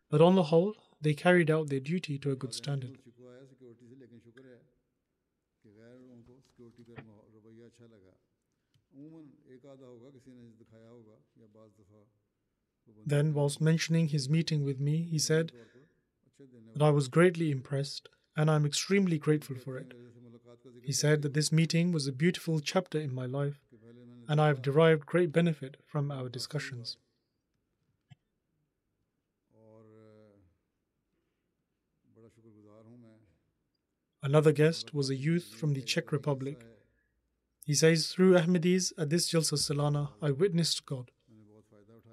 but 0.09 0.21
on 0.21 0.37
the 0.37 0.45
whole, 0.45 0.75
they 1.01 1.15
carried 1.15 1.51
out 1.51 1.69
their 1.69 1.81
duty 1.81 2.17
to 2.19 2.31
a 2.31 2.37
good 2.37 2.55
standard. 2.55 2.99
Then, 13.05 13.35
whilst 13.35 13.61
mentioning 13.61 14.09
his 14.09 14.29
meeting 14.29 14.65
with 14.65 14.81
me, 14.81 15.03
he 15.03 15.19
said 15.19 15.53
that 16.75 16.83
I 16.83 16.91
was 16.91 17.09
greatly 17.09 17.51
impressed 17.51 18.09
and 18.37 18.51
I 18.51 18.57
am 18.57 18.67
extremely 18.67 19.19
grateful 19.19 19.57
for 19.57 19.79
it. 19.79 19.95
He 20.83 20.93
said 20.93 21.23
that 21.23 21.35
this 21.35 21.53
meeting 21.53 21.93
was 21.93 22.07
a 22.07 22.13
beautiful 22.13 22.61
chapter 22.61 23.01
in 23.01 23.15
my 23.15 23.27
life 23.27 23.61
and 24.29 24.41
I 24.41 24.49
have 24.49 24.63
derived 24.63 25.07
great 25.07 25.33
benefit 25.33 25.77
from 25.87 26.11
our 26.11 26.29
discussions. 26.29 26.97
Another 34.23 34.53
guest 34.53 34.93
was 34.93 35.09
a 35.09 35.15
youth 35.15 35.55
from 35.55 35.75
the 35.75 35.83
Czech 35.83 36.11
Republic. 36.11 36.65
He 37.67 37.75
says, 37.75 38.07
Through 38.07 38.35
Ahmadis 38.39 38.93
at 38.97 39.11
this 39.11 39.29
Jalsa 39.29 39.59
Salana, 39.59 40.11
I 40.23 40.31
witnessed 40.31 40.87
God. 40.87 41.11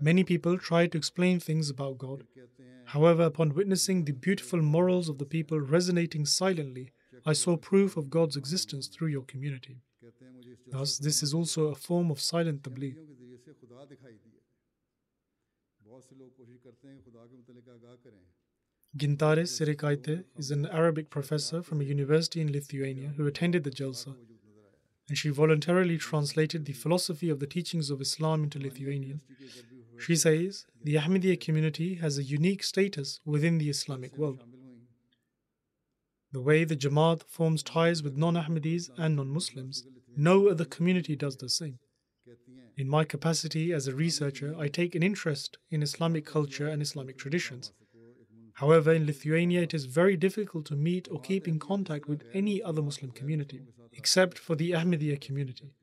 Many 0.02 0.24
people 0.24 0.58
try 0.58 0.88
to 0.88 0.98
explain 0.98 1.40
things 1.40 1.70
about 1.70 2.00
God. 2.00 2.24
However, 2.86 3.24
upon 3.24 3.54
witnessing 3.54 4.04
the 4.04 4.14
beautiful 4.14 4.62
morals 4.62 5.10
of 5.10 5.20
the 5.20 5.26
people 5.26 5.60
resonating 5.62 6.26
silently, 6.26 6.92
I 7.24 7.34
saw 7.34 7.56
proof 7.56 7.96
of 7.96 8.10
God's 8.10 8.36
existence 8.36 8.88
through 8.88 9.10
your 9.10 9.22
community. 9.22 9.78
Thus, 10.68 10.98
this 10.98 11.22
is 11.22 11.34
also 11.36 11.68
a 11.68 11.76
form 11.76 12.10
of 12.10 12.20
silent 12.20 12.64
tabligh. 12.64 12.96
Gintaris 18.98 19.52
Sirikaite 19.56 20.24
is 20.36 20.52
an 20.52 20.66
Arabic 20.66 21.10
professor 21.12 21.62
from 21.62 21.82
a 21.82 21.84
university 21.84 22.42
in 22.42 22.52
Lithuania 22.52 23.14
who 23.16 23.28
attended 23.28 23.64
the 23.64 23.72
Jalsa, 23.72 24.16
and 25.08 25.18
she 25.18 25.30
voluntarily 25.30 25.98
translated 25.98 26.66
the 26.66 26.74
philosophy 26.74 27.30
of 27.30 27.40
the 27.40 27.48
teachings 27.48 27.90
of 27.90 28.02
Islam 28.02 28.44
into 28.44 28.60
Lithuanian. 28.60 29.22
She 30.00 30.16
says 30.16 30.66
the 30.84 30.96
Ahmadiyya 30.96 31.40
community 31.40 31.96
has 31.96 32.18
a 32.18 32.24
unique 32.24 32.64
status 32.64 33.20
within 33.26 33.58
the 33.58 33.70
Islamic 33.70 34.18
world. 34.18 34.44
The 36.32 36.42
way 36.42 36.64
the 36.64 36.76
Jamaat 36.76 37.24
forms 37.28 37.62
ties 37.62 38.02
with 38.02 38.18
non 38.18 38.36
Ahmadis 38.36 38.90
and 38.98 39.16
non 39.16 39.30
Muslims 39.30 39.86
no 40.16 40.48
other 40.48 40.66
community 40.66 41.16
does 41.16 41.38
the 41.38 41.50
same. 41.50 41.80
In 42.78 42.90
my 42.90 43.04
capacity 43.04 43.72
as 43.72 43.88
a 43.88 43.96
researcher, 43.96 44.56
I 44.58 44.68
take 44.68 44.96
an 44.96 45.04
interest 45.04 45.58
in 45.70 45.84
Islamic 45.84 46.26
culture 46.26 46.68
and 46.68 46.82
Islamic 46.82 47.18
traditions. 47.18 47.72
However, 48.56 48.94
in 48.94 49.06
Lithuania, 49.06 49.62
it 49.62 49.74
is 49.74 49.86
very 49.86 50.16
difficult 50.16 50.66
to 50.68 50.76
meet 50.76 51.08
or 51.12 51.20
keep 51.20 51.48
in 51.48 51.60
contact 51.60 52.08
with 52.08 52.24
any 52.34 52.62
other 52.62 52.82
Muslim 52.82 53.12
community, 53.12 53.62
except 53.92 54.38
for 54.38 54.56
the 54.56 54.72
Ahmadiyya 54.72 55.20
community. 55.20 55.74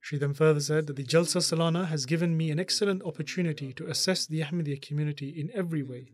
She 0.00 0.18
then 0.18 0.34
further 0.34 0.60
said 0.60 0.88
that 0.88 0.96
the 0.96 1.04
Jalsa 1.04 1.40
Salana 1.40 1.86
has 1.86 2.06
given 2.06 2.36
me 2.36 2.50
an 2.50 2.58
excellent 2.58 3.04
opportunity 3.04 3.72
to 3.74 3.86
assess 3.86 4.26
the 4.26 4.40
Ahmadiyya 4.40 4.82
community 4.82 5.28
in 5.28 5.50
every 5.54 5.84
way. 5.84 6.08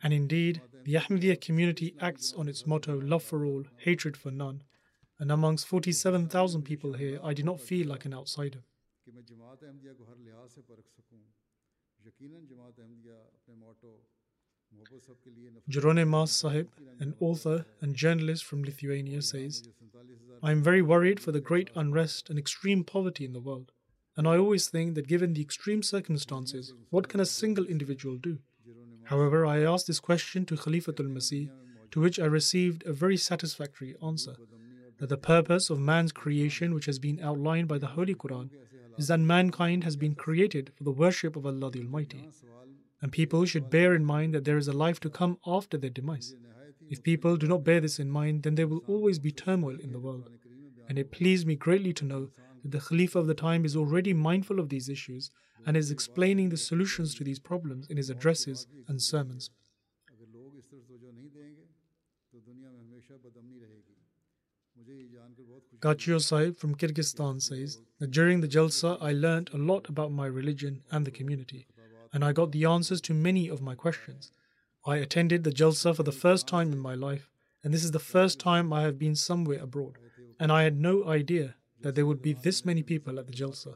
And 0.00 0.12
indeed, 0.12 0.62
the 0.84 0.94
Ahmadiyya 0.94 1.40
community 1.40 1.96
acts 2.00 2.32
on 2.32 2.48
its 2.48 2.64
motto, 2.64 3.00
love 3.00 3.24
for 3.24 3.44
all, 3.44 3.64
hatred 3.78 4.16
for 4.16 4.30
none, 4.30 4.62
and 5.18 5.32
amongst 5.32 5.66
47,000 5.66 6.62
people 6.62 6.92
here, 6.92 7.18
I 7.24 7.34
do 7.34 7.42
not 7.42 7.60
feel 7.60 7.88
like 7.88 8.04
an 8.04 8.14
outsider. 8.14 8.62
Jerone 15.68 16.06
Mas 16.06 16.32
Sahib, 16.32 16.68
an 17.00 17.14
author 17.20 17.66
and 17.80 17.94
journalist 17.94 18.44
from 18.44 18.62
Lithuania, 18.62 19.22
says, 19.22 19.62
I 20.42 20.52
am 20.52 20.62
very 20.62 20.82
worried 20.82 21.20
for 21.20 21.32
the 21.32 21.40
great 21.40 21.70
unrest 21.74 22.30
and 22.30 22.38
extreme 22.38 22.84
poverty 22.84 23.24
in 23.24 23.32
the 23.32 23.40
world. 23.40 23.72
And 24.16 24.26
I 24.26 24.38
always 24.38 24.68
think 24.68 24.94
that 24.94 25.08
given 25.08 25.34
the 25.34 25.42
extreme 25.42 25.82
circumstances, 25.82 26.72
what 26.90 27.08
can 27.08 27.20
a 27.20 27.26
single 27.26 27.66
individual 27.66 28.16
do? 28.16 28.38
However, 29.04 29.44
I 29.44 29.62
asked 29.62 29.86
this 29.86 30.00
question 30.00 30.46
to 30.46 30.56
Khalifatul 30.56 31.12
Masih, 31.12 31.50
to 31.90 32.00
which 32.00 32.18
I 32.18 32.24
received 32.24 32.84
a 32.86 32.92
very 32.92 33.16
satisfactory 33.16 33.94
answer 34.02 34.36
that 34.98 35.08
the 35.08 35.16
purpose 35.16 35.68
of 35.70 35.78
man's 35.78 36.12
creation, 36.12 36.74
which 36.74 36.86
has 36.86 36.98
been 36.98 37.20
outlined 37.22 37.68
by 37.68 37.78
the 37.78 37.88
Holy 37.88 38.14
Quran, 38.14 38.50
is 38.96 39.08
that 39.08 39.20
mankind 39.20 39.84
has 39.84 39.96
been 39.96 40.14
created 40.14 40.72
for 40.74 40.84
the 40.84 40.90
worship 40.90 41.36
of 41.36 41.46
Allah 41.46 41.70
the 41.70 41.80
Almighty. 41.80 42.28
And 43.02 43.12
people 43.12 43.44
should 43.44 43.70
bear 43.70 43.94
in 43.94 44.04
mind 44.04 44.34
that 44.34 44.44
there 44.44 44.56
is 44.56 44.68
a 44.68 44.72
life 44.72 45.00
to 45.00 45.10
come 45.10 45.38
after 45.46 45.76
their 45.76 45.90
demise. 45.90 46.34
If 46.88 47.02
people 47.02 47.36
do 47.36 47.46
not 47.46 47.64
bear 47.64 47.80
this 47.80 47.98
in 47.98 48.10
mind, 48.10 48.42
then 48.42 48.54
there 48.54 48.68
will 48.68 48.82
always 48.86 49.18
be 49.18 49.32
turmoil 49.32 49.76
in 49.80 49.92
the 49.92 49.98
world. 49.98 50.30
And 50.88 50.98
it 50.98 51.12
pleased 51.12 51.46
me 51.46 51.56
greatly 51.56 51.92
to 51.94 52.04
know 52.04 52.30
that 52.62 52.70
the 52.70 52.80
Khalifa 52.80 53.18
of 53.18 53.26
the 53.26 53.34
time 53.34 53.64
is 53.64 53.76
already 53.76 54.14
mindful 54.14 54.60
of 54.60 54.68
these 54.68 54.88
issues 54.88 55.30
and 55.66 55.76
is 55.76 55.90
explaining 55.90 56.48
the 56.48 56.56
solutions 56.56 57.14
to 57.16 57.24
these 57.24 57.40
problems 57.40 57.88
in 57.88 57.96
his 57.96 58.08
addresses 58.08 58.66
and 58.86 59.02
sermons. 59.02 59.50
Gachio 65.80 66.20
Sahib 66.20 66.56
from 66.56 66.74
Kyrgyzstan 66.74 67.42
says 67.42 67.80
that 67.98 68.10
during 68.10 68.40
the 68.40 68.48
Jalsa 68.48 68.96
I 69.00 69.12
learnt 69.12 69.50
a 69.52 69.58
lot 69.58 69.88
about 69.88 70.12
my 70.12 70.26
religion 70.26 70.82
and 70.90 71.04
the 71.04 71.10
community, 71.10 71.66
and 72.16 72.24
I 72.24 72.32
got 72.32 72.50
the 72.50 72.64
answers 72.64 73.02
to 73.02 73.12
many 73.12 73.46
of 73.46 73.60
my 73.60 73.74
questions. 73.74 74.32
I 74.86 74.96
attended 74.96 75.44
the 75.44 75.50
Jalsa 75.50 75.94
for 75.94 76.02
the 76.02 76.20
first 76.24 76.48
time 76.48 76.72
in 76.72 76.78
my 76.78 76.94
life, 76.94 77.28
and 77.62 77.74
this 77.74 77.84
is 77.84 77.90
the 77.90 77.98
first 77.98 78.40
time 78.40 78.72
I 78.72 78.84
have 78.84 78.98
been 78.98 79.14
somewhere 79.14 79.60
abroad, 79.60 79.98
and 80.40 80.50
I 80.50 80.62
had 80.62 80.80
no 80.80 81.06
idea 81.06 81.56
that 81.82 81.94
there 81.94 82.06
would 82.06 82.22
be 82.22 82.32
this 82.32 82.64
many 82.64 82.82
people 82.82 83.18
at 83.18 83.26
the 83.26 83.34
Jalsa. 83.34 83.74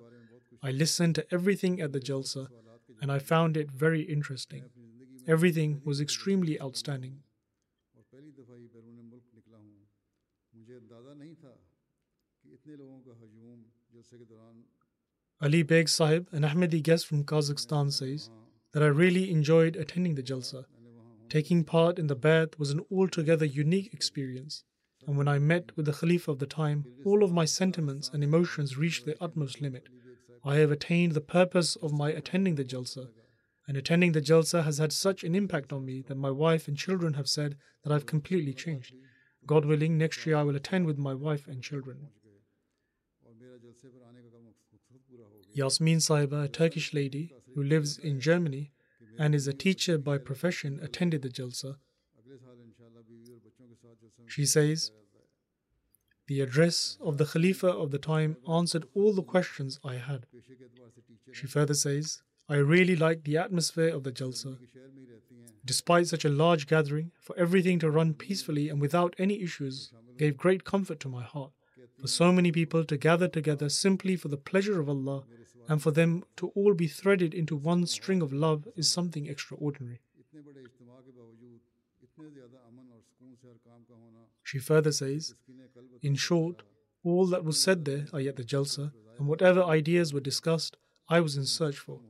I 0.63 0.71
listened 0.71 1.17
to 1.17 1.27
everything 1.31 1.83
at 1.83 1.93
the 1.93 2.01
Jalsa, 2.01 2.49
and 3.03 3.13
I 3.13 3.19
found 3.19 3.59
it 3.59 3.71
very 3.71 4.01
interesting. 4.01 4.65
Everything 5.29 5.83
was 5.85 6.01
extremely 6.01 6.59
outstanding. 6.63 7.21
Ali 15.43 15.63
Beg 15.63 15.89
Sahib, 15.89 16.29
an 16.33 16.43
Ahmadi 16.43 16.83
guest 16.83 17.07
from 17.07 17.25
Kazakhstan, 17.25 17.91
says 17.91 18.29
that 18.75 18.83
I 18.83 18.89
really 18.89 19.31
enjoyed 19.31 19.75
attending 19.75 20.15
the 20.15 20.23
Jalsa. 20.23 20.65
Taking 21.31 21.65
part 21.65 21.99
in 21.99 22.09
the 22.09 22.17
Bai'at 22.17 22.59
was 22.59 22.71
an 22.71 22.85
altogether 22.93 23.47
unique 23.47 23.95
experience, 23.95 24.65
and 25.07 25.17
when 25.17 25.29
I 25.29 25.39
met 25.39 25.75
with 25.77 25.87
the 25.87 25.95
Khalifa 25.95 26.31
of 26.31 26.41
the 26.41 26.47
time, 26.47 26.85
all 27.07 27.25
of 27.25 27.33
my 27.33 27.47
sentiments 27.47 28.11
and 28.13 28.23
emotions 28.23 28.77
reached 28.77 29.07
their 29.07 29.15
utmost 29.19 29.63
limit. 29.63 29.89
I 30.45 30.57
have 30.57 30.71
attained 30.71 31.13
the 31.13 31.23
purpose 31.23 31.75
of 31.77 31.91
my 31.91 32.11
attending 32.11 32.57
the 32.57 32.65
Jalsa, 32.65 33.09
and 33.67 33.79
attending 33.79 34.13
the 34.13 34.21
Jalsa 34.21 34.65
has 34.65 34.77
had 34.77 34.93
such 34.93 35.25
an 35.25 35.35
impact 35.35 35.73
on 35.73 35.87
me 35.87 36.03
that 36.09 36.17
my 36.17 36.31
wife 36.31 36.69
and 36.69 36.77
children 36.77 37.15
have 37.15 37.29
said 37.29 37.57
that 37.83 37.93
I've 37.93 38.05
completely 38.05 38.53
changed. 38.53 38.93
God 39.47 39.65
willing, 39.65 39.97
next 39.97 40.27
year 40.27 40.37
I 40.37 40.43
will 40.43 40.57
attend 40.57 40.85
with 40.85 40.99
my 40.99 41.15
wife 41.15 41.47
and 41.47 41.63
children. 41.63 42.09
Yasmin 45.53 45.99
Sahiba, 45.99 46.45
a 46.45 46.49
Turkish 46.49 46.95
lady 46.95 47.33
who 47.55 47.63
lives 47.63 47.99
in 47.99 48.21
Germany 48.21 48.73
and 49.19 49.35
is 49.35 49.47
a 49.47 49.53
teacher 49.53 49.99
by 49.99 50.19
profession, 50.19 50.81
attended 50.83 51.23
the 51.23 51.29
Jalsa. 51.29 51.77
She 54.27 54.47
says, 54.47 54.93
The 56.29 56.41
address 56.41 56.97
of 57.01 57.19
the 57.19 57.27
Khalifa 57.27 57.69
of 57.69 57.91
the 57.91 57.99
time 57.99 58.37
answered 58.49 58.87
all 58.95 59.13
the 59.13 59.23
questions 59.23 59.81
I 59.85 59.97
had. 59.97 60.27
She 61.33 61.47
further 61.47 61.75
says, 61.75 62.23
I 62.49 62.57
really 62.57 62.97
liked 62.97 63.25
the 63.25 63.37
atmosphere 63.37 63.95
of 63.95 64.05
the 64.05 64.13
Jalsa. 64.13 64.57
Despite 65.65 66.07
such 66.09 66.25
a 66.25 66.31
large 66.31 66.67
gathering, 66.67 67.11
for 67.21 67.37
everything 67.39 67.79
to 67.81 67.91
run 67.91 68.15
peacefully 68.15 68.69
and 68.69 68.81
without 68.81 69.15
any 69.19 69.43
issues 69.43 69.93
gave 70.17 70.37
great 70.37 70.65
comfort 70.65 71.01
to 71.01 71.09
my 71.09 71.23
heart. 71.23 71.53
For 72.01 72.09
so 72.09 72.33
many 72.33 72.51
people 72.51 72.85
to 72.85 72.97
gather 72.97 73.29
together 73.29 73.69
simply 73.69 74.17
for 74.17 74.29
the 74.29 74.37
pleasure 74.37 74.81
of 74.81 74.89
Allah 74.89 75.25
and 75.71 75.81
for 75.81 75.93
them 75.93 76.25
to 76.37 76.49
all 76.57 76.75
be 76.75 76.89
threaded 76.89 77.33
into 77.33 77.55
one 77.55 77.87
string 77.87 78.21
of 78.21 78.33
love 78.33 78.67
is 78.75 78.91
something 78.91 79.29
extraordinary. 79.29 80.01
She 84.43 84.59
further 84.59 84.91
says, 84.91 85.37
In 86.03 86.17
short, 86.17 86.63
all 87.05 87.27
that 87.29 87.45
was 87.45 87.61
said 87.61 87.85
there, 87.85 88.07
at 88.13 88.37
the 88.37 88.43
Jalsa, 88.43 88.93
and 89.17 89.29
whatever 89.29 89.63
ideas 89.63 90.13
were 90.13 90.19
discussed, 90.19 90.77
I 91.09 91.21
was 91.21 91.37
in 91.37 91.47
search 91.47 91.77
for. 91.77 92.01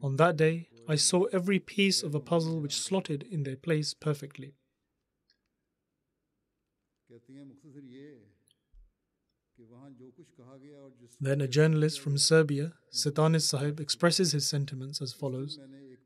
On 0.00 0.14
that 0.16 0.36
day, 0.36 0.68
I 0.86 0.94
saw 0.94 1.24
every 1.32 1.58
piece 1.58 2.04
of 2.04 2.14
a 2.14 2.20
puzzle 2.20 2.60
which 2.60 2.80
slotted 2.80 3.24
in 3.28 3.42
their 3.42 3.56
place 3.56 3.94
perfectly. 3.94 4.54
Then 11.20 11.40
a 11.40 11.48
journalist 11.48 12.00
from 12.00 12.18
Serbia, 12.18 12.72
Setanis 12.92 13.42
Sahib, 13.42 13.80
expresses 13.80 14.32
his 14.32 14.46
sentiments 14.46 15.00
as 15.00 15.12
follows 15.12 15.58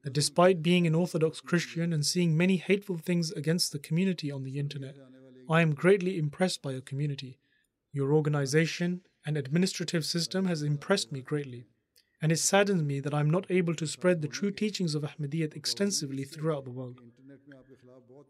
that 0.05 0.13
despite 0.13 0.63
being 0.63 0.87
an 0.87 0.95
Orthodox 0.95 1.41
Christian 1.41 1.93
and 1.93 2.05
seeing 2.05 2.37
many 2.37 2.57
hateful 2.57 2.99
things 2.99 3.33
against 3.33 3.73
the 3.73 3.79
community 3.79 4.31
on 4.31 4.45
the 4.45 4.59
internet, 4.59 4.95
I 5.49 5.63
am 5.63 5.75
greatly 5.75 6.19
impressed 6.19 6.63
by 6.63 6.73
your 6.73 6.81
community. 6.81 7.39
Your 7.93 8.13
organization 8.13 9.03
and 9.25 9.37
administrative 9.37 10.05
system 10.05 10.47
has 10.47 10.63
impressed 10.63 11.13
me 11.13 11.21
greatly, 11.21 11.67
and 12.21 12.31
it 12.31 12.39
saddens 12.39 12.83
me 12.83 13.01
that 13.01 13.15
I 13.15 13.21
am 13.21 13.31
not 13.31 13.51
able 13.51 13.75
to 13.75 13.87
spread 13.87 14.23
the 14.23 14.29
true 14.29 14.51
teachings 14.51 14.95
of 14.95 15.03
Ahmadiyyat 15.03 15.55
extensively 15.55 16.25
throughout 16.25 16.65
the 16.65 16.71
world. 16.71 17.01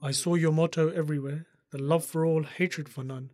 I 0.02 0.12
saw 0.12 0.34
your 0.34 0.52
motto 0.52 0.90
everywhere 0.90 1.46
the 1.72 1.82
love 1.82 2.04
for 2.04 2.24
all, 2.24 2.44
hatred 2.44 2.88
for 2.88 3.02
none 3.02 3.30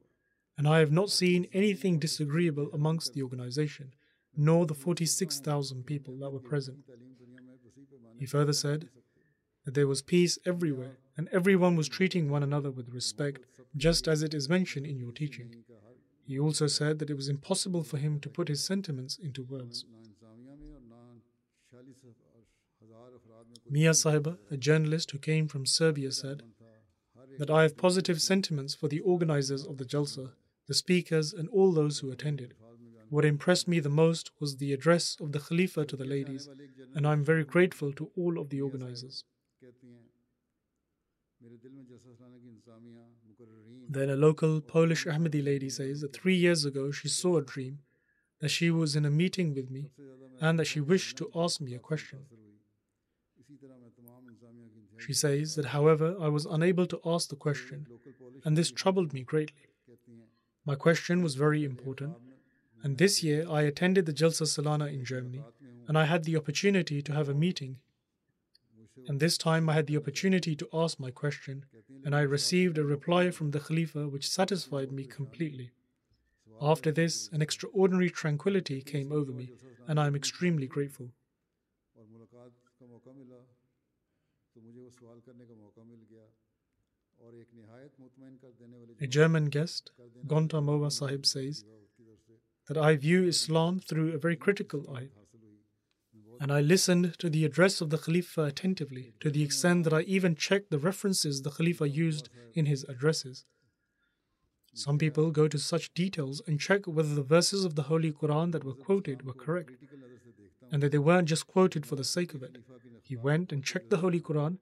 and 0.62 0.72
I 0.72 0.78
have 0.78 0.92
not 0.92 1.10
seen 1.10 1.48
anything 1.52 1.98
disagreeable 1.98 2.70
amongst 2.72 3.14
the 3.14 3.22
organization, 3.24 3.94
nor 4.36 4.64
the 4.64 4.74
46,000 4.74 5.84
people 5.84 6.16
that 6.18 6.30
were 6.30 6.38
present. 6.38 6.84
He 8.16 8.26
further 8.26 8.52
said 8.52 8.88
that 9.64 9.74
there 9.74 9.88
was 9.88 10.02
peace 10.02 10.38
everywhere, 10.46 10.98
and 11.16 11.28
everyone 11.32 11.74
was 11.74 11.88
treating 11.88 12.30
one 12.30 12.44
another 12.44 12.70
with 12.70 12.94
respect, 12.94 13.40
just 13.76 14.06
as 14.06 14.22
it 14.22 14.34
is 14.34 14.48
mentioned 14.48 14.86
in 14.86 15.00
your 15.00 15.10
teaching. 15.10 15.64
He 16.24 16.38
also 16.38 16.68
said 16.68 17.00
that 17.00 17.10
it 17.10 17.16
was 17.16 17.28
impossible 17.28 17.82
for 17.82 17.96
him 17.96 18.20
to 18.20 18.28
put 18.28 18.46
his 18.46 18.64
sentiments 18.64 19.18
into 19.18 19.42
words. 19.42 19.84
Mia 23.68 23.90
Sahiba, 23.90 24.38
a 24.48 24.56
journalist 24.56 25.10
who 25.10 25.18
came 25.18 25.48
from 25.48 25.66
Serbia, 25.66 26.12
said 26.12 26.44
that 27.40 27.50
I 27.50 27.62
have 27.62 27.76
positive 27.76 28.22
sentiments 28.22 28.76
for 28.76 28.86
the 28.86 29.00
organizers 29.00 29.66
of 29.66 29.78
the 29.78 29.84
Jalsa 29.84 30.30
the 30.68 30.74
speakers, 30.74 31.32
and 31.32 31.48
all 31.48 31.72
those 31.72 31.98
who 31.98 32.10
attended. 32.10 32.54
What 33.08 33.24
impressed 33.24 33.68
me 33.68 33.78
the 33.80 33.90
most 33.90 34.30
was 34.40 34.56
the 34.56 34.72
address 34.72 35.18
of 35.20 35.32
the 35.32 35.40
Khalifa 35.40 35.84
to 35.84 35.96
the 35.96 36.04
ladies, 36.04 36.48
and 36.94 37.06
I 37.06 37.12
am 37.12 37.24
very 37.24 37.44
grateful 37.44 37.92
to 37.92 38.10
all 38.16 38.38
of 38.38 38.48
the 38.48 38.62
organizers. 38.62 39.24
Then 43.88 44.10
a 44.10 44.16
local 44.16 44.60
Polish 44.60 45.04
Ahmadi 45.06 45.44
lady 45.44 45.68
says 45.68 46.00
that 46.00 46.14
three 46.14 46.36
years 46.36 46.64
ago 46.64 46.90
she 46.90 47.08
saw 47.08 47.36
a 47.36 47.42
dream 47.42 47.80
that 48.40 48.48
she 48.48 48.70
was 48.70 48.96
in 48.96 49.04
a 49.04 49.10
meeting 49.10 49.54
with 49.54 49.70
me 49.70 49.90
and 50.40 50.58
that 50.58 50.66
she 50.66 50.80
wished 50.80 51.16
to 51.18 51.30
ask 51.34 51.60
me 51.60 51.74
a 51.74 51.78
question. 51.78 52.20
She 54.98 55.12
says 55.12 55.56
that, 55.56 55.66
however, 55.66 56.16
I 56.20 56.28
was 56.28 56.46
unable 56.46 56.86
to 56.86 57.00
ask 57.04 57.28
the 57.28 57.36
question, 57.36 57.86
and 58.44 58.56
this 58.56 58.70
troubled 58.70 59.12
me 59.12 59.22
greatly. 59.22 59.71
My 60.64 60.76
question 60.76 61.22
was 61.22 61.34
very 61.34 61.64
important, 61.64 62.14
and 62.82 62.96
this 62.96 63.22
year 63.22 63.44
I 63.48 63.62
attended 63.62 64.06
the 64.06 64.12
Jalsa 64.12 64.46
Salana 64.46 64.92
in 64.92 65.04
Germany, 65.04 65.42
and 65.88 65.98
I 65.98 66.04
had 66.04 66.22
the 66.24 66.36
opportunity 66.36 67.02
to 67.02 67.12
have 67.12 67.28
a 67.28 67.34
meeting. 67.34 67.78
And 69.08 69.18
this 69.18 69.36
time 69.36 69.68
I 69.68 69.72
had 69.72 69.88
the 69.88 69.96
opportunity 69.96 70.54
to 70.54 70.68
ask 70.72 71.00
my 71.00 71.10
question, 71.10 71.66
and 72.04 72.14
I 72.14 72.20
received 72.20 72.78
a 72.78 72.84
reply 72.84 73.30
from 73.32 73.50
the 73.50 73.58
Khalifa 73.58 74.08
which 74.08 74.28
satisfied 74.28 74.92
me 74.92 75.04
completely. 75.04 75.72
After 76.60 76.92
this, 76.92 77.28
an 77.32 77.42
extraordinary 77.42 78.10
tranquility 78.10 78.82
came 78.82 79.10
over 79.10 79.32
me, 79.32 79.52
and 79.88 79.98
I 79.98 80.06
am 80.06 80.14
extremely 80.14 80.68
grateful. 80.68 81.10
A 89.00 89.06
German 89.06 89.46
guest, 89.46 89.90
Gonta 90.26 90.62
Mowa 90.62 90.90
Sahib, 90.90 91.26
says 91.26 91.64
that 92.68 92.76
I 92.76 92.96
view 92.96 93.24
Islam 93.24 93.80
through 93.80 94.12
a 94.12 94.18
very 94.18 94.36
critical 94.36 94.88
eye. 94.94 95.08
And 96.40 96.52
I 96.52 96.60
listened 96.60 97.18
to 97.18 97.30
the 97.30 97.44
address 97.44 97.80
of 97.80 97.90
the 97.90 97.98
Khalifa 97.98 98.42
attentively, 98.42 99.12
to 99.20 99.30
the 99.30 99.42
extent 99.42 99.84
that 99.84 99.92
I 99.92 100.00
even 100.02 100.34
checked 100.34 100.70
the 100.70 100.78
references 100.78 101.42
the 101.42 101.50
Khalifa 101.50 101.88
used 101.88 102.28
in 102.54 102.66
his 102.66 102.84
addresses. 102.88 103.44
Some 104.74 104.98
people 104.98 105.30
go 105.30 105.48
to 105.48 105.58
such 105.58 105.92
details 105.94 106.40
and 106.46 106.58
check 106.58 106.86
whether 106.86 107.14
the 107.14 107.22
verses 107.22 107.64
of 107.64 107.74
the 107.74 107.84
Holy 107.84 108.10
Quran 108.10 108.52
that 108.52 108.64
were 108.64 108.72
quoted 108.72 109.26
were 109.26 109.34
correct, 109.34 109.72
and 110.70 110.82
that 110.82 110.92
they 110.92 110.98
weren't 110.98 111.28
just 111.28 111.46
quoted 111.46 111.84
for 111.84 111.96
the 111.96 112.04
sake 112.04 112.34
of 112.34 112.42
it. 112.42 112.56
He 113.02 113.16
went 113.16 113.52
and 113.52 113.62
checked 113.62 113.90
the 113.90 113.98
Holy 113.98 114.20
Quran 114.20 114.58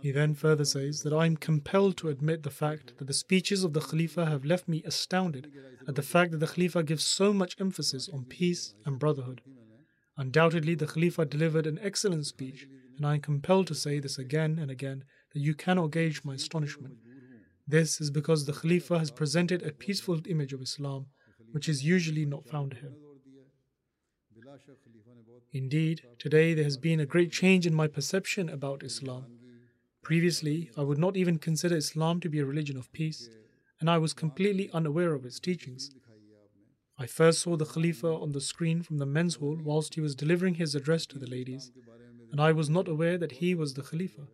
he 0.00 0.10
then 0.10 0.34
further 0.34 0.64
says 0.64 1.02
that 1.02 1.12
I 1.12 1.26
am 1.26 1.36
compelled 1.36 1.96
to 1.98 2.08
admit 2.08 2.42
the 2.42 2.50
fact 2.50 2.98
that 2.98 3.06
the 3.06 3.14
speeches 3.14 3.64
of 3.64 3.72
the 3.72 3.80
Khalifa 3.80 4.26
have 4.26 4.44
left 4.44 4.68
me 4.68 4.82
astounded 4.84 5.50
at 5.88 5.94
the 5.94 6.02
fact 6.02 6.32
that 6.32 6.38
the 6.38 6.46
Khalifa 6.46 6.82
gives 6.82 7.04
so 7.04 7.32
much 7.32 7.56
emphasis 7.60 8.08
on 8.08 8.24
peace 8.24 8.74
and 8.84 8.98
brotherhood. 8.98 9.42
Undoubtedly, 10.16 10.74
the 10.74 10.86
Khalifa 10.86 11.26
delivered 11.26 11.66
an 11.66 11.78
excellent 11.82 12.26
speech, 12.26 12.66
and 12.96 13.06
I 13.06 13.14
am 13.14 13.20
compelled 13.20 13.66
to 13.68 13.74
say 13.74 13.98
this 13.98 14.18
again 14.18 14.58
and 14.58 14.70
again 14.70 15.04
that 15.34 15.40
you 15.40 15.54
cannot 15.54 15.90
gauge 15.90 16.24
my 16.24 16.34
astonishment. 16.34 16.94
This 17.66 18.00
is 18.00 18.10
because 18.10 18.44
the 18.44 18.52
Khalifa 18.52 18.98
has 18.98 19.10
presented 19.10 19.62
a 19.62 19.72
peaceful 19.72 20.20
image 20.26 20.52
of 20.52 20.62
Islam, 20.62 21.06
which 21.52 21.68
is 21.68 21.84
usually 21.84 22.24
not 22.24 22.46
found 22.46 22.74
here. 22.74 22.92
Indeed, 25.52 26.02
today 26.18 26.54
there 26.54 26.64
has 26.64 26.76
been 26.76 27.00
a 27.00 27.06
great 27.06 27.32
change 27.32 27.66
in 27.66 27.74
my 27.74 27.86
perception 27.86 28.48
about 28.48 28.82
Islam. 28.82 29.26
Previously, 30.06 30.70
I 30.76 30.84
would 30.84 30.98
not 30.98 31.16
even 31.16 31.36
consider 31.36 31.74
Islam 31.74 32.20
to 32.20 32.28
be 32.28 32.38
a 32.38 32.46
religion 32.46 32.76
of 32.76 32.92
peace, 32.92 33.28
and 33.80 33.90
I 33.90 33.98
was 33.98 34.12
completely 34.12 34.70
unaware 34.70 35.12
of 35.14 35.26
its 35.26 35.40
teachings. 35.40 35.90
I 36.96 37.06
first 37.06 37.40
saw 37.40 37.56
the 37.56 37.64
Khalifa 37.64 38.06
on 38.06 38.30
the 38.30 38.40
screen 38.40 38.82
from 38.82 38.98
the 38.98 39.04
men's 39.04 39.34
hall 39.34 39.58
whilst 39.60 39.96
he 39.96 40.00
was 40.00 40.14
delivering 40.14 40.54
his 40.54 40.76
address 40.76 41.06
to 41.06 41.18
the 41.18 41.26
ladies, 41.26 41.72
and 42.30 42.40
I 42.40 42.52
was 42.52 42.70
not 42.70 42.86
aware 42.86 43.18
that 43.18 43.42
he 43.42 43.56
was 43.56 43.74
the 43.74 43.82
Khalifa. 43.82 44.28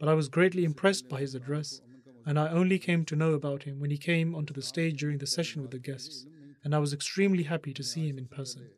But 0.00 0.08
I 0.08 0.14
was 0.14 0.30
greatly 0.30 0.64
impressed 0.64 1.10
by 1.10 1.20
his 1.20 1.34
address, 1.34 1.82
and 2.24 2.38
I 2.38 2.48
only 2.48 2.78
came 2.78 3.04
to 3.04 3.14
know 3.14 3.34
about 3.34 3.64
him 3.64 3.80
when 3.80 3.90
he 3.90 3.98
came 3.98 4.34
onto 4.34 4.54
the 4.54 4.62
stage 4.62 4.98
during 4.98 5.18
the 5.18 5.26
session 5.26 5.60
with 5.60 5.72
the 5.72 5.78
guests, 5.78 6.24
and 6.64 6.74
I 6.74 6.78
was 6.78 6.94
extremely 6.94 7.42
happy 7.42 7.74
to 7.74 7.84
see 7.84 8.08
him 8.08 8.16
in 8.16 8.28
person. 8.28 8.70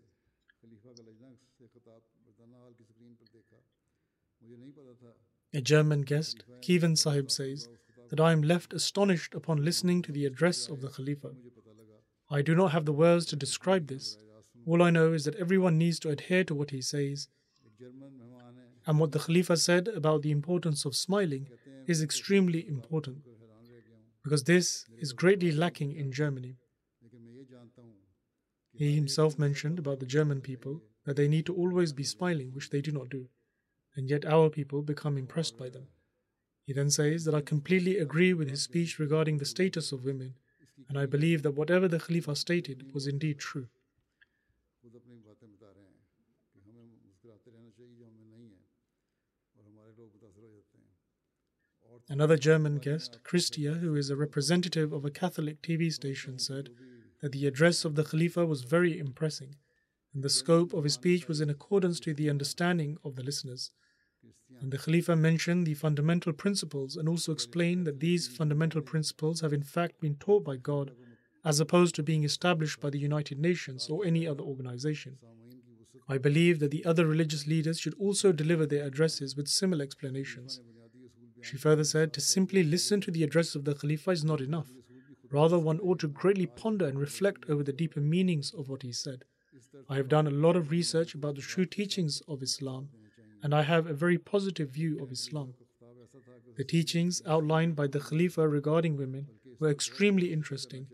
A 5.52 5.60
German 5.60 6.02
guest, 6.02 6.44
Kievan 6.62 6.96
Sahib 6.96 7.30
says 7.30 7.68
that 8.10 8.20
I 8.20 8.30
am 8.32 8.42
left 8.42 8.72
astonished 8.72 9.34
upon 9.34 9.64
listening 9.64 10.00
to 10.02 10.12
the 10.12 10.24
address 10.24 10.68
of 10.68 10.80
the 10.80 10.88
Khalifa. 10.88 11.32
I 12.30 12.42
do 12.42 12.54
not 12.54 12.70
have 12.70 12.84
the 12.84 12.92
words 12.92 13.26
to 13.26 13.36
describe 13.36 13.88
this, 13.88 14.16
All 14.64 14.82
I 14.82 14.90
know 14.90 15.12
is 15.12 15.24
that 15.24 15.34
everyone 15.34 15.76
needs 15.76 15.98
to 16.00 16.10
adhere 16.10 16.44
to 16.44 16.54
what 16.54 16.70
he 16.70 16.80
says. 16.80 17.28
And 18.86 19.00
what 19.00 19.10
the 19.10 19.18
Khalifa 19.18 19.56
said 19.56 19.88
about 19.88 20.22
the 20.22 20.30
importance 20.30 20.84
of 20.84 20.94
smiling 20.94 21.48
is 21.86 22.02
extremely 22.02 22.66
important 22.68 23.18
because 24.22 24.44
this 24.44 24.86
is 24.98 25.12
greatly 25.12 25.50
lacking 25.50 25.96
in 25.96 26.12
Germany. 26.12 26.56
He 28.72 28.94
himself 28.94 29.38
mentioned 29.38 29.78
about 29.78 29.98
the 29.98 30.06
German 30.06 30.40
people 30.40 30.82
that 31.04 31.16
they 31.16 31.28
need 31.28 31.46
to 31.46 31.54
always 31.54 31.92
be 31.92 32.04
smiling, 32.04 32.52
which 32.52 32.70
they 32.70 32.80
do 32.80 32.92
not 32.92 33.08
do, 33.08 33.28
and 33.96 34.08
yet 34.08 34.24
our 34.24 34.50
people 34.50 34.82
become 34.82 35.18
impressed 35.18 35.58
by 35.58 35.68
them. 35.68 35.88
He 36.66 36.72
then 36.72 36.90
says 36.90 37.24
that 37.24 37.34
I 37.34 37.40
completely 37.40 37.98
agree 37.98 38.32
with 38.32 38.48
his 38.48 38.62
speech 38.62 38.98
regarding 38.98 39.38
the 39.38 39.44
status 39.44 39.92
of 39.92 40.04
women, 40.04 40.34
and 40.88 40.98
I 40.98 41.06
believe 41.06 41.42
that 41.42 41.56
whatever 41.56 41.88
the 41.88 41.98
Khalifa 41.98 42.36
stated 42.36 42.92
was 42.94 43.06
indeed 43.06 43.38
true. 43.38 43.68
Another 52.08 52.36
German 52.36 52.78
guest, 52.78 53.18
Christia, 53.22 53.78
who 53.78 53.94
is 53.94 54.10
a 54.10 54.16
representative 54.16 54.92
of 54.92 55.04
a 55.04 55.10
Catholic 55.10 55.62
TV 55.62 55.92
station, 55.92 56.40
said 56.40 56.70
that 57.20 57.30
the 57.30 57.46
address 57.46 57.84
of 57.84 57.94
the 57.94 58.02
Khalifa 58.02 58.44
was 58.44 58.62
very 58.62 58.98
impressive, 58.98 59.56
and 60.12 60.24
the 60.24 60.28
scope 60.28 60.72
of 60.72 60.84
his 60.84 60.94
speech 60.94 61.28
was 61.28 61.40
in 61.40 61.48
accordance 61.48 62.00
to 62.00 62.12
the 62.12 62.28
understanding 62.28 62.98
of 63.04 63.14
the 63.14 63.22
listeners. 63.22 63.70
And 64.60 64.70
the 64.70 64.78
Khalifa 64.78 65.16
mentioned 65.16 65.66
the 65.66 65.74
fundamental 65.74 66.32
principles 66.32 66.96
and 66.96 67.08
also 67.08 67.32
explained 67.32 67.86
that 67.86 68.00
these 68.00 68.28
fundamental 68.28 68.82
principles 68.82 69.40
have 69.40 69.52
in 69.52 69.62
fact 69.62 70.00
been 70.00 70.16
taught 70.16 70.44
by 70.44 70.56
God 70.56 70.92
as 71.44 71.60
opposed 71.60 71.94
to 71.94 72.02
being 72.02 72.24
established 72.24 72.80
by 72.80 72.90
the 72.90 72.98
United 72.98 73.38
Nations 73.38 73.88
or 73.88 74.04
any 74.04 74.26
other 74.26 74.42
organization. 74.42 75.16
I 76.08 76.18
believe 76.18 76.58
that 76.58 76.70
the 76.70 76.84
other 76.84 77.06
religious 77.06 77.46
leaders 77.46 77.78
should 77.78 77.94
also 77.94 78.32
deliver 78.32 78.66
their 78.66 78.84
addresses 78.84 79.36
with 79.36 79.48
similar 79.48 79.84
explanations. 79.84 80.60
She 81.40 81.56
further 81.56 81.84
said, 81.84 82.12
To 82.12 82.20
simply 82.20 82.62
listen 82.62 83.00
to 83.02 83.10
the 83.10 83.24
address 83.24 83.54
of 83.54 83.64
the 83.64 83.74
Khalifa 83.74 84.10
is 84.10 84.24
not 84.24 84.40
enough. 84.40 84.68
Rather, 85.30 85.58
one 85.58 85.80
ought 85.80 86.00
to 86.00 86.08
greatly 86.08 86.46
ponder 86.46 86.86
and 86.86 86.98
reflect 86.98 87.48
over 87.48 87.62
the 87.62 87.72
deeper 87.72 88.00
meanings 88.00 88.52
of 88.52 88.68
what 88.68 88.82
he 88.82 88.92
said. 88.92 89.24
I 89.88 89.96
have 89.96 90.08
done 90.08 90.26
a 90.26 90.30
lot 90.30 90.56
of 90.56 90.70
research 90.70 91.14
about 91.14 91.36
the 91.36 91.42
true 91.42 91.64
teachings 91.64 92.20
of 92.28 92.42
Islam, 92.42 92.88
and 93.42 93.54
I 93.54 93.62
have 93.62 93.86
a 93.86 93.94
very 93.94 94.18
positive 94.18 94.70
view 94.70 95.02
of 95.02 95.12
Islam. 95.12 95.54
The 96.56 96.64
teachings 96.64 97.22
outlined 97.26 97.76
by 97.76 97.86
the 97.86 98.00
Khalifa 98.00 98.48
regarding 98.48 98.96
women 98.96 99.28
were 99.58 99.70
extremely 99.70 100.32
interesting, 100.32 100.86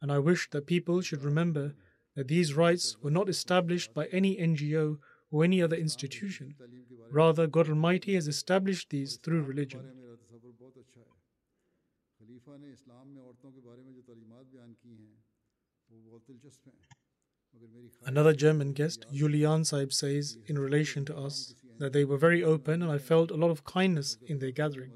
and 0.00 0.12
I 0.12 0.18
wish 0.18 0.48
that 0.50 0.66
people 0.66 1.00
should 1.00 1.22
remember 1.22 1.74
that 2.16 2.28
these 2.28 2.54
rights 2.54 2.96
were 3.02 3.10
not 3.10 3.28
established 3.28 3.94
by 3.94 4.06
any 4.06 4.36
NGO 4.36 4.98
or 5.30 5.44
any 5.44 5.62
other 5.62 5.76
institution. 5.76 6.54
Rather, 7.10 7.46
God 7.46 7.68
Almighty 7.68 8.14
has 8.14 8.28
established 8.28 8.90
these 8.90 9.16
through 9.16 9.42
religion. 9.42 9.82
Another 18.06 18.32
German 18.32 18.72
guest, 18.72 19.06
Julian 19.12 19.64
Sahib, 19.64 19.92
says 19.92 20.38
in 20.46 20.58
relation 20.58 21.04
to 21.04 21.16
us 21.16 21.54
that 21.80 21.92
they 21.92 22.04
were 22.04 22.18
very 22.18 22.44
open 22.44 22.82
and 22.82 22.92
I 22.92 22.98
felt 22.98 23.30
a 23.30 23.36
lot 23.36 23.50
of 23.50 23.64
kindness 23.64 24.18
in 24.24 24.38
their 24.38 24.52
gathering. 24.52 24.92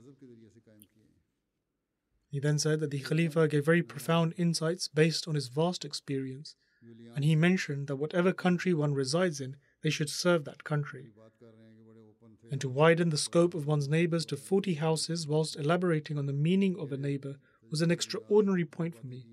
He 2.29 2.39
then 2.41 2.59
said 2.59 2.81
that 2.81 2.91
the 2.91 3.01
Khalifa 3.01 3.49
gave 3.49 3.65
very 3.65 3.83
profound 3.83 4.35
insights 4.37 4.89
based 4.89 5.27
on 5.27 5.35
his 5.35 5.49
vast 5.49 5.85
experience, 5.85 6.57
and 7.15 7.25
he 7.25 7.37
mentioned 7.37 7.87
that 7.87 7.97
whatever 7.97 8.33
country 8.33 8.75
one 8.75 8.93
resides 8.93 9.41
in, 9.41 9.57
they 9.83 9.91
should 9.91 10.11
serve 10.11 10.45
that 10.45 10.65
country. 10.65 11.13
And 12.51 12.61
to 12.61 12.69
widen 12.69 13.11
the 13.11 13.17
scope 13.17 13.55
of 13.55 13.67
one's 13.67 13.89
neighbors 13.89 14.27
to 14.27 14.37
40 14.37 14.75
houses 14.75 15.27
whilst 15.27 15.57
elaborating 15.57 16.19
on 16.19 16.27
the 16.27 16.33
meaning 16.33 16.77
of 16.79 16.93
a 16.93 16.97
neighbor 16.97 17.37
was 17.71 17.81
an 17.83 17.91
extraordinary 17.91 18.65
point 18.65 18.95
for 18.95 19.07
me 19.07 19.25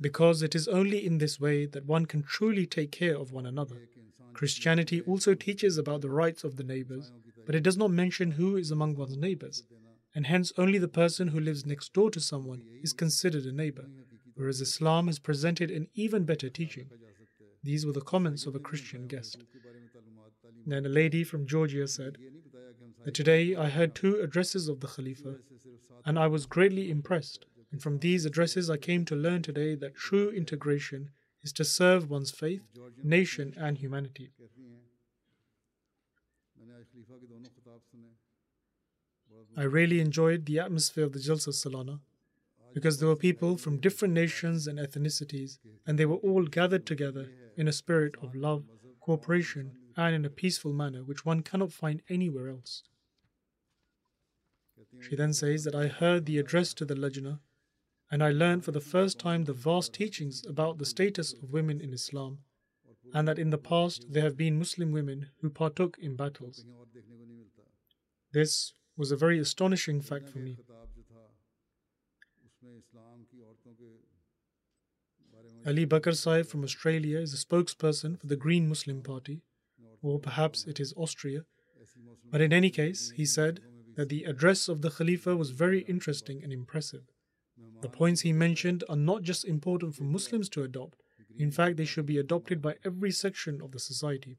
because 0.00 0.42
it 0.42 0.54
is 0.54 0.66
only 0.68 1.04
in 1.04 1.18
this 1.18 1.38
way 1.38 1.66
that 1.66 1.84
one 1.84 2.06
can 2.06 2.22
truly 2.22 2.66
take 2.66 2.90
care 2.90 3.16
of 3.16 3.32
one 3.32 3.44
another. 3.44 3.76
Christianity 4.40 5.02
also 5.02 5.34
teaches 5.34 5.76
about 5.76 6.00
the 6.00 6.08
rights 6.08 6.44
of 6.44 6.56
the 6.56 6.64
neighbors, 6.64 7.12
but 7.44 7.54
it 7.54 7.62
does 7.62 7.76
not 7.76 7.90
mention 7.90 8.30
who 8.30 8.56
is 8.56 8.70
among 8.70 8.94
one's 8.94 9.18
neighbors, 9.18 9.64
and 10.14 10.26
hence 10.26 10.50
only 10.56 10.78
the 10.78 10.88
person 10.88 11.28
who 11.28 11.38
lives 11.38 11.66
next 11.66 11.92
door 11.92 12.10
to 12.10 12.20
someone 12.20 12.62
is 12.82 12.94
considered 12.94 13.44
a 13.44 13.52
neighbor, 13.52 13.84
whereas 14.36 14.62
Islam 14.62 15.08
has 15.08 15.18
presented 15.18 15.70
an 15.70 15.88
even 15.92 16.24
better 16.24 16.48
teaching. 16.48 16.88
These 17.62 17.84
were 17.84 17.92
the 17.92 18.00
comments 18.00 18.46
of 18.46 18.54
a 18.54 18.58
Christian 18.58 19.06
guest. 19.06 19.44
Then 20.64 20.86
a 20.86 20.88
lady 20.88 21.22
from 21.22 21.46
Georgia 21.46 21.86
said 21.86 22.16
that 23.04 23.12
today 23.12 23.54
I 23.54 23.68
heard 23.68 23.94
two 23.94 24.20
addresses 24.20 24.68
of 24.68 24.80
the 24.80 24.88
Khalifa, 24.88 25.34
and 26.06 26.18
I 26.18 26.28
was 26.28 26.46
greatly 26.46 26.90
impressed. 26.90 27.44
And 27.72 27.82
from 27.82 27.98
these 27.98 28.24
addresses, 28.24 28.70
I 28.70 28.78
came 28.78 29.04
to 29.04 29.14
learn 29.14 29.42
today 29.42 29.74
that 29.74 29.96
true 29.96 30.30
integration 30.30 31.10
is 31.42 31.52
to 31.54 31.64
serve 31.64 32.10
one's 32.10 32.30
faith, 32.30 32.62
nation, 33.02 33.54
and 33.56 33.78
humanity. 33.78 34.30
I 39.56 39.62
really 39.62 40.00
enjoyed 40.00 40.46
the 40.46 40.58
atmosphere 40.58 41.04
of 41.04 41.12
the 41.12 41.18
Jalsa 41.18 41.50
Salana 41.50 42.00
because 42.72 42.98
there 42.98 43.08
were 43.08 43.16
people 43.16 43.56
from 43.56 43.78
different 43.78 44.14
nations 44.14 44.66
and 44.66 44.78
ethnicities, 44.78 45.58
and 45.86 45.98
they 45.98 46.06
were 46.06 46.16
all 46.16 46.44
gathered 46.44 46.86
together 46.86 47.28
in 47.56 47.66
a 47.66 47.72
spirit 47.72 48.14
of 48.22 48.34
love, 48.34 48.64
cooperation, 49.00 49.72
and 49.96 50.14
in 50.14 50.24
a 50.24 50.30
peaceful 50.30 50.72
manner 50.72 51.02
which 51.02 51.24
one 51.24 51.42
cannot 51.42 51.72
find 51.72 52.02
anywhere 52.08 52.48
else. 52.48 52.82
She 55.00 55.16
then 55.16 55.32
says 55.32 55.64
that 55.64 55.74
I 55.74 55.88
heard 55.88 56.26
the 56.26 56.38
address 56.38 56.74
to 56.74 56.84
the 56.84 56.94
Lajna 56.94 57.40
and 58.10 58.22
I 58.22 58.30
learned 58.30 58.64
for 58.64 58.72
the 58.72 58.80
first 58.80 59.18
time 59.18 59.44
the 59.44 59.52
vast 59.52 59.92
teachings 59.94 60.44
about 60.46 60.78
the 60.78 60.84
status 60.84 61.32
of 61.32 61.52
women 61.52 61.80
in 61.80 61.92
Islam, 61.92 62.38
and 63.14 63.26
that 63.28 63.38
in 63.38 63.50
the 63.50 63.58
past 63.58 64.06
there 64.10 64.22
have 64.22 64.36
been 64.36 64.58
Muslim 64.58 64.90
women 64.92 65.28
who 65.40 65.50
partook 65.50 65.96
in 65.98 66.16
battles. 66.16 66.64
This 68.32 68.72
was 68.96 69.10
a 69.10 69.16
very 69.16 69.38
astonishing 69.38 70.00
fact 70.00 70.28
for 70.28 70.38
me. 70.38 70.56
Ali 75.66 75.86
Bakr 75.86 76.16
Sahib 76.16 76.46
from 76.46 76.64
Australia 76.64 77.18
is 77.18 77.34
a 77.34 77.36
spokesperson 77.36 78.18
for 78.18 78.26
the 78.26 78.36
Green 78.36 78.68
Muslim 78.68 79.02
Party, 79.02 79.42
or 80.02 80.18
perhaps 80.18 80.64
it 80.66 80.80
is 80.80 80.94
Austria. 80.96 81.44
But 82.30 82.40
in 82.40 82.52
any 82.52 82.70
case, 82.70 83.12
he 83.14 83.26
said 83.26 83.60
that 83.96 84.08
the 84.08 84.24
address 84.24 84.68
of 84.68 84.80
the 84.82 84.90
Khalifa 84.90 85.36
was 85.36 85.50
very 85.50 85.80
interesting 85.80 86.42
and 86.42 86.52
impressive. 86.52 87.04
The 87.80 87.88
points 87.88 88.20
he 88.20 88.32
mentioned 88.32 88.84
are 88.88 88.96
not 88.96 89.22
just 89.22 89.44
important 89.44 89.94
for 89.94 90.04
Muslims 90.04 90.48
to 90.50 90.62
adopt, 90.62 91.02
in 91.38 91.50
fact, 91.50 91.76
they 91.76 91.84
should 91.86 92.06
be 92.06 92.18
adopted 92.18 92.60
by 92.60 92.76
every 92.84 93.10
section 93.10 93.62
of 93.62 93.72
the 93.72 93.78
society. 93.78 94.36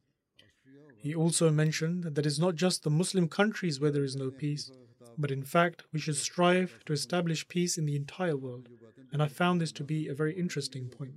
He 0.98 1.16
also 1.16 1.50
mentioned 1.50 2.04
that 2.04 2.20
it 2.20 2.28
is 2.28 2.40
not 2.40 2.56
just 2.56 2.84
the 2.84 2.92
Muslim 2.92 3.28
countries 3.28 3.80
where 3.80 3.90
there 3.90 4.04
is 4.04 4.16
no 4.16 4.30
peace, 4.30 4.72
but 5.18 5.32
in 5.32 5.44
fact, 5.44 5.84
we 5.92 6.00
should 6.00 6.16
strive 6.16 6.80
to 6.86 6.94
establish 6.94 7.48
peace 7.48 7.78
in 7.78 7.86
the 7.86 7.96
entire 7.96 8.38
world, 8.38 8.70
and 9.12 9.22
I 9.24 9.28
found 9.28 9.60
this 9.60 9.72
to 9.74 9.84
be 9.84 10.08
a 10.08 10.14
very 10.14 10.38
interesting 10.38 10.90
point. 10.90 11.16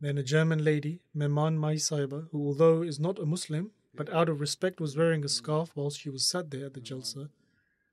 Then 0.00 0.18
a 0.18 0.22
German 0.22 0.62
lady, 0.62 1.00
Meman 1.14 1.58
Mai 1.58 1.74
Sahiba, 1.74 2.28
who 2.30 2.46
although 2.46 2.82
is 2.82 3.00
not 3.00 3.18
a 3.18 3.26
Muslim, 3.26 3.72
but 3.94 4.12
out 4.12 4.28
of 4.28 4.40
respect 4.40 4.80
was 4.80 4.96
wearing 4.96 5.24
a 5.24 5.28
scarf 5.28 5.72
whilst 5.74 6.00
she 6.00 6.10
was 6.10 6.24
sat 6.24 6.50
there 6.50 6.66
at 6.66 6.74
the 6.74 6.80
Jalsa, 6.80 7.30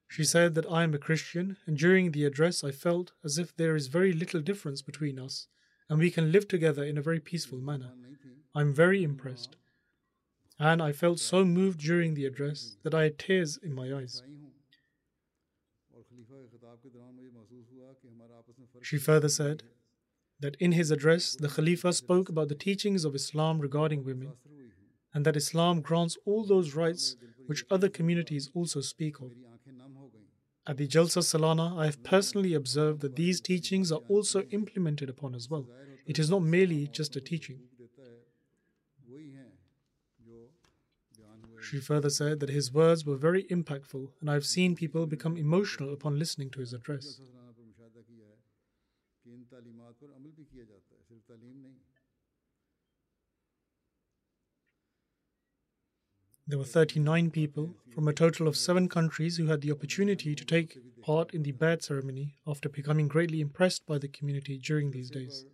she 0.07 0.23
said 0.23 0.53
that 0.55 0.69
I 0.71 0.83
am 0.83 0.93
a 0.93 0.99
Christian, 0.99 1.57
and 1.65 1.77
during 1.77 2.11
the 2.11 2.25
address 2.25 2.63
I 2.63 2.71
felt 2.71 3.13
as 3.23 3.37
if 3.39 3.55
there 3.55 3.75
is 3.75 3.87
very 3.87 4.13
little 4.13 4.39
difference 4.39 4.81
between 4.83 5.17
us, 5.17 5.47
and 5.89 5.99
we 5.99 6.11
can 6.11 6.31
live 6.31 6.47
together 6.47 6.83
in 6.83 6.97
a 6.97 7.01
very 7.01 7.19
peaceful 7.19 7.59
manner. 7.59 7.91
I 8.53 8.61
am 8.61 8.73
very 8.73 9.03
impressed. 9.03 9.55
And 10.59 10.81
I 10.81 10.91
felt 10.91 11.19
so 11.19 11.43
moved 11.43 11.79
during 11.79 12.13
the 12.13 12.25
address 12.25 12.77
that 12.83 12.93
I 12.93 13.03
had 13.03 13.19
tears 13.19 13.57
in 13.61 13.73
my 13.73 13.93
eyes. 13.93 14.23
She 18.81 18.97
further 18.97 19.29
said, 19.29 19.63
that 20.39 20.55
in 20.59 20.73
his 20.73 20.91
address, 20.91 21.35
the 21.35 21.47
Khalifa 21.47 21.93
spoke 21.93 22.29
about 22.29 22.49
the 22.49 22.55
teachings 22.55 23.05
of 23.05 23.15
Islam 23.15 23.59
regarding 23.59 24.03
women, 24.03 24.33
and 25.13 25.25
that 25.25 25.37
Islam 25.37 25.81
grants 25.81 26.17
all 26.25 26.45
those 26.45 26.75
rights 26.75 27.15
which 27.47 27.63
other 27.69 27.89
communities 27.89 28.49
also 28.53 28.81
speak 28.81 29.21
of. 29.21 29.31
At 30.67 30.77
the 30.77 30.87
Jalsa 30.87 31.21
Salana, 31.21 31.77
I 31.77 31.85
have 31.85 32.03
personally 32.03 32.53
observed 32.53 33.01
that 33.01 33.15
these 33.15 33.39
teachings 33.39 33.91
are 33.91 34.01
also 34.09 34.41
implemented 34.51 35.09
upon 35.09 35.35
as 35.35 35.49
well. 35.49 35.67
It 36.05 36.17
is 36.17 36.29
not 36.29 36.41
merely 36.41 36.87
just 36.87 37.15
a 37.15 37.21
teaching. 37.21 37.59
She 41.61 41.79
further 41.79 42.11
said 42.11 42.41
that 42.41 42.49
his 42.49 42.71
words 42.71 43.05
were 43.05 43.15
very 43.15 43.43
impactful, 43.45 44.09
and 44.21 44.29
I've 44.29 44.45
seen 44.45 44.75
people 44.75 45.07
become 45.07 45.35
emotional 45.35 45.93
upon 45.93 46.19
listening 46.19 46.51
to 46.51 46.59
his 46.59 46.73
address. 46.73 47.19
There 56.47 56.59
were 56.59 56.63
39 56.63 57.31
people 57.31 57.75
from 57.91 58.07
a 58.07 58.13
total 58.13 58.47
of 58.47 58.55
seven 58.55 58.87
countries 58.87 59.37
who 59.37 59.47
had 59.47 59.61
the 59.61 59.71
opportunity 59.71 60.35
to 60.35 60.45
take 60.45 60.77
part 61.01 61.33
in 61.33 61.41
the 61.41 61.51
Bai'at 61.51 61.81
ceremony 61.81 62.35
after 62.45 62.69
becoming 62.69 63.07
greatly 63.07 63.41
impressed 63.41 63.87
by 63.87 63.97
the 63.97 64.07
community 64.07 64.59
during 64.59 64.91
these 64.91 65.09
days. 65.09 65.45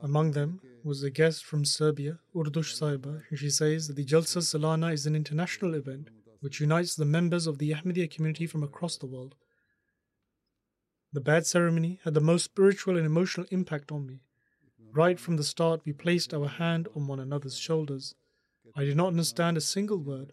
Among 0.00 0.30
them 0.32 0.60
was 0.84 1.02
a 1.02 1.10
guest 1.10 1.44
from 1.44 1.64
Serbia, 1.64 2.20
Urdush 2.36 2.72
Sahiba, 2.78 3.22
and 3.30 3.38
she 3.38 3.50
says 3.50 3.88
that 3.88 3.96
the 3.96 4.04
Jalsa 4.04 4.42
Salana 4.42 4.92
is 4.92 5.06
an 5.06 5.16
international 5.16 5.74
event 5.74 6.10
which 6.40 6.60
unites 6.60 6.94
the 6.94 7.04
members 7.04 7.48
of 7.48 7.58
the 7.58 7.72
Ahmadiyya 7.72 8.10
community 8.10 8.46
from 8.46 8.62
across 8.62 8.96
the 8.96 9.06
world. 9.06 9.34
The 11.12 11.20
Bai'at 11.20 11.46
ceremony 11.46 12.00
had 12.04 12.14
the 12.14 12.20
most 12.20 12.44
spiritual 12.44 12.96
and 12.96 13.06
emotional 13.06 13.46
impact 13.50 13.90
on 13.92 14.06
me. 14.06 14.20
Right 14.92 15.20
from 15.20 15.36
the 15.36 15.44
start, 15.44 15.82
we 15.84 15.92
placed 15.92 16.32
our 16.32 16.48
hand 16.48 16.88
on 16.94 17.06
one 17.06 17.20
another's 17.20 17.58
shoulders. 17.58 18.14
I 18.74 18.84
did 18.84 18.96
not 18.96 19.08
understand 19.08 19.56
a 19.56 19.60
single 19.60 19.98
word, 19.98 20.32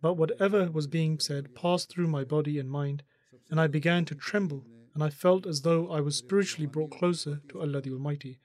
but 0.00 0.14
whatever 0.14 0.70
was 0.70 0.86
being 0.86 1.18
said 1.18 1.54
passed 1.54 1.90
through 1.90 2.08
my 2.08 2.24
body 2.24 2.58
and 2.58 2.70
mind, 2.70 3.02
and 3.50 3.60
I 3.60 3.66
began 3.66 4.04
to 4.06 4.14
tremble, 4.14 4.64
and 4.94 5.02
I 5.02 5.10
felt 5.10 5.46
as 5.46 5.62
though 5.62 5.90
I 5.90 6.00
was 6.00 6.16
spiritually 6.16 6.66
brought 6.66 6.90
closer 6.90 7.40
to 7.48 7.60
Allah 7.60 7.80
the 7.80 7.92
Almighty. 7.92 8.38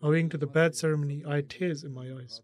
Owing 0.00 0.28
to 0.30 0.38
the 0.38 0.46
Bai'at 0.46 0.74
ceremony, 0.74 1.24
I 1.26 1.36
had 1.36 1.50
tears 1.50 1.84
in 1.84 1.92
my 1.92 2.12
eyes. 2.12 2.40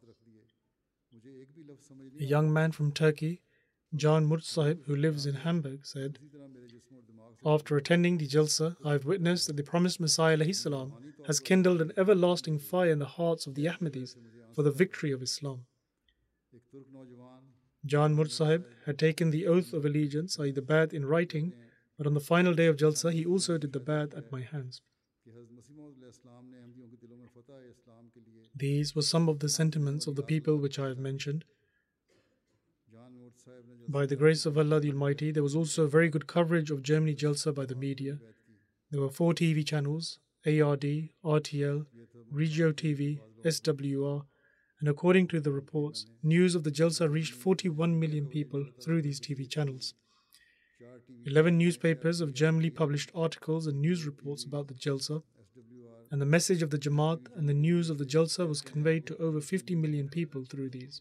A 2.21 2.25
young 2.25 2.53
man 2.53 2.73
from 2.73 2.93
Turkey, 2.93 3.43
John 3.95 4.27
Mursahib, 4.27 4.85
who 4.85 4.95
lives 4.95 5.27
in 5.27 5.35
Hamburg, 5.35 5.85
said, 5.85 6.19
After 7.45 7.76
attending 7.76 8.18
the 8.18 8.26
Jalsa, 8.26 8.76
I 8.84 8.93
have 8.93 9.05
witnessed 9.05 9.47
that 9.47 9.57
the 9.57 9.62
promised 9.62 10.01
Messiah 10.01 10.53
salam, 10.53 10.93
has 11.26 11.41
kindled 11.41 11.80
an 11.80 11.93
everlasting 11.97 12.59
fire 12.59 12.91
in 12.91 12.99
the 12.99 13.07
hearts 13.07 13.47
of 13.47 13.55
the 13.55 13.66
Ahmadis 13.66 14.16
for 14.55 14.62
the 14.62 14.72
victory 14.72 15.12
of 15.12 15.22
Islam. 15.22 15.66
John 17.86 18.16
Mursahib 18.16 18.64
had 18.86 18.99
taken 18.99 19.30
the 19.30 19.47
oath 19.47 19.72
of 19.72 19.84
allegiance, 19.84 20.39
i.e., 20.41 20.51
the 20.51 20.61
Bai'at, 20.61 20.93
in 20.93 21.07
writing, 21.07 21.55
but 21.97 22.07
on 22.07 22.14
the 22.14 22.20
final 22.20 22.55
day 22.55 22.66
of 22.66 22.76
Jalsa, 22.76 23.12
he 23.12 23.24
also 23.24 23.57
did 23.57 23.72
the 23.72 23.80
Bai'at 23.80 24.16
at 24.16 24.32
my 24.32 24.43
hands. 24.43 24.82
These 28.57 28.97
were 28.97 29.03
some 29.03 29.28
of 29.28 29.39
the 29.39 29.49
sentiments 29.49 30.07
of 30.07 30.16
the 30.16 30.22
people 30.22 30.57
which 30.57 30.78
I 30.78 30.89
have 30.89 30.99
mentioned. 30.99 31.45
By 33.91 34.05
the 34.05 34.16
grace 34.16 34.45
of 34.45 34.59
Allah 34.59 34.80
the 34.80 34.91
Almighty, 34.91 35.30
there 35.30 35.43
was 35.43 35.57
also 35.57 35.86
very 35.86 36.11
good 36.11 36.26
coverage 36.26 36.70
of 36.70 36.82
Germany 36.82 37.14
Jalsa 37.14 37.55
by 37.55 37.64
the 37.64 37.74
media. 37.74 38.18
There 38.91 39.01
were 39.01 39.09
four 39.09 39.32
TV 39.32 39.64
channels 39.64 40.18
ARD, 40.45 41.09
RTL, 41.24 41.86
Regio 42.30 42.72
TV, 42.72 43.18
SWR, 43.47 44.26
and 44.80 44.91
according 44.91 45.28
to 45.28 45.41
the 45.41 45.53
reports, 45.53 46.05
news 46.22 46.55
of 46.55 46.64
the 46.64 46.70
Jalsa 46.70 47.11
reached 47.11 47.32
41 47.32 47.99
million 47.99 48.26
people 48.26 48.66
through 48.84 49.01
these 49.01 49.20
TV 49.22 49.49
channels. 49.49 49.95
Eleven 51.24 51.57
newspapers 51.57 52.20
of 52.20 52.34
Germany 52.34 52.68
published 52.68 53.11
articles 53.14 53.66
and 53.66 53.80
news 53.80 54.05
reports 54.05 54.45
about 54.45 54.68
the 54.68 54.74
Jalsa, 54.74 55.22
and 56.11 56.20
the 56.20 56.26
message 56.26 56.62
of 56.62 56.68
the 56.68 56.78
Jamaat 56.78 57.28
and 57.34 57.49
the 57.49 57.55
news 57.55 57.89
of 57.89 57.97
the 57.97 58.05
Jalsa 58.05 58.47
was 58.47 58.61
conveyed 58.61 59.07
to 59.07 59.16
over 59.16 59.41
50 59.41 59.74
million 59.76 60.11
people 60.11 60.45
through 60.45 60.68
these. 60.68 61.01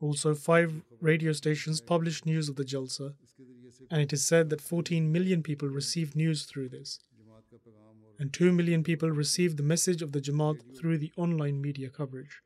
Also, 0.00 0.34
five 0.34 0.82
radio 1.00 1.32
stations 1.32 1.80
published 1.80 2.24
news 2.24 2.48
of 2.48 2.56
the 2.56 2.64
Jalsa, 2.64 3.14
and 3.90 4.00
it 4.00 4.12
is 4.12 4.24
said 4.24 4.48
that 4.50 4.60
14 4.60 5.12
million 5.12 5.42
people 5.42 5.68
received 5.68 6.16
news 6.16 6.44
through 6.44 6.68
this, 6.70 7.00
and 8.18 8.32
2 8.32 8.52
million 8.52 8.82
people 8.82 9.10
received 9.10 9.56
the 9.56 9.62
message 9.62 10.00
of 10.02 10.12
the 10.12 10.20
Jamaat 10.20 10.76
through 10.78 10.98
the 10.98 11.12
online 11.16 11.60
media 11.60 11.90
coverage. 11.90 12.42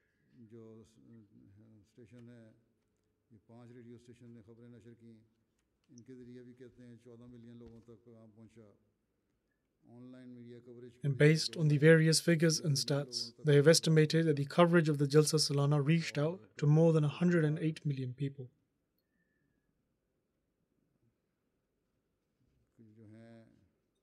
And 11.03 11.19
based 11.19 11.57
on 11.57 11.69
the 11.69 11.77
various 11.77 12.19
figures 12.19 12.61
and 12.61 12.77
stats, 12.77 13.33
they 13.45 13.57
have 13.57 13.69
estimated 13.69 14.25
that 14.25 14.37
the 14.37 14.47
coverage 14.47 14.89
of 14.89 14.97
the 14.97 15.07
Jalsa 15.07 15.39
Salana 15.39 15.85
reached 15.85 16.17
out 16.17 16.41
to 16.57 16.67
more 16.67 16.95
than 16.95 17.03
108 17.03 17.85
million 17.85 18.15
people. 18.15 18.49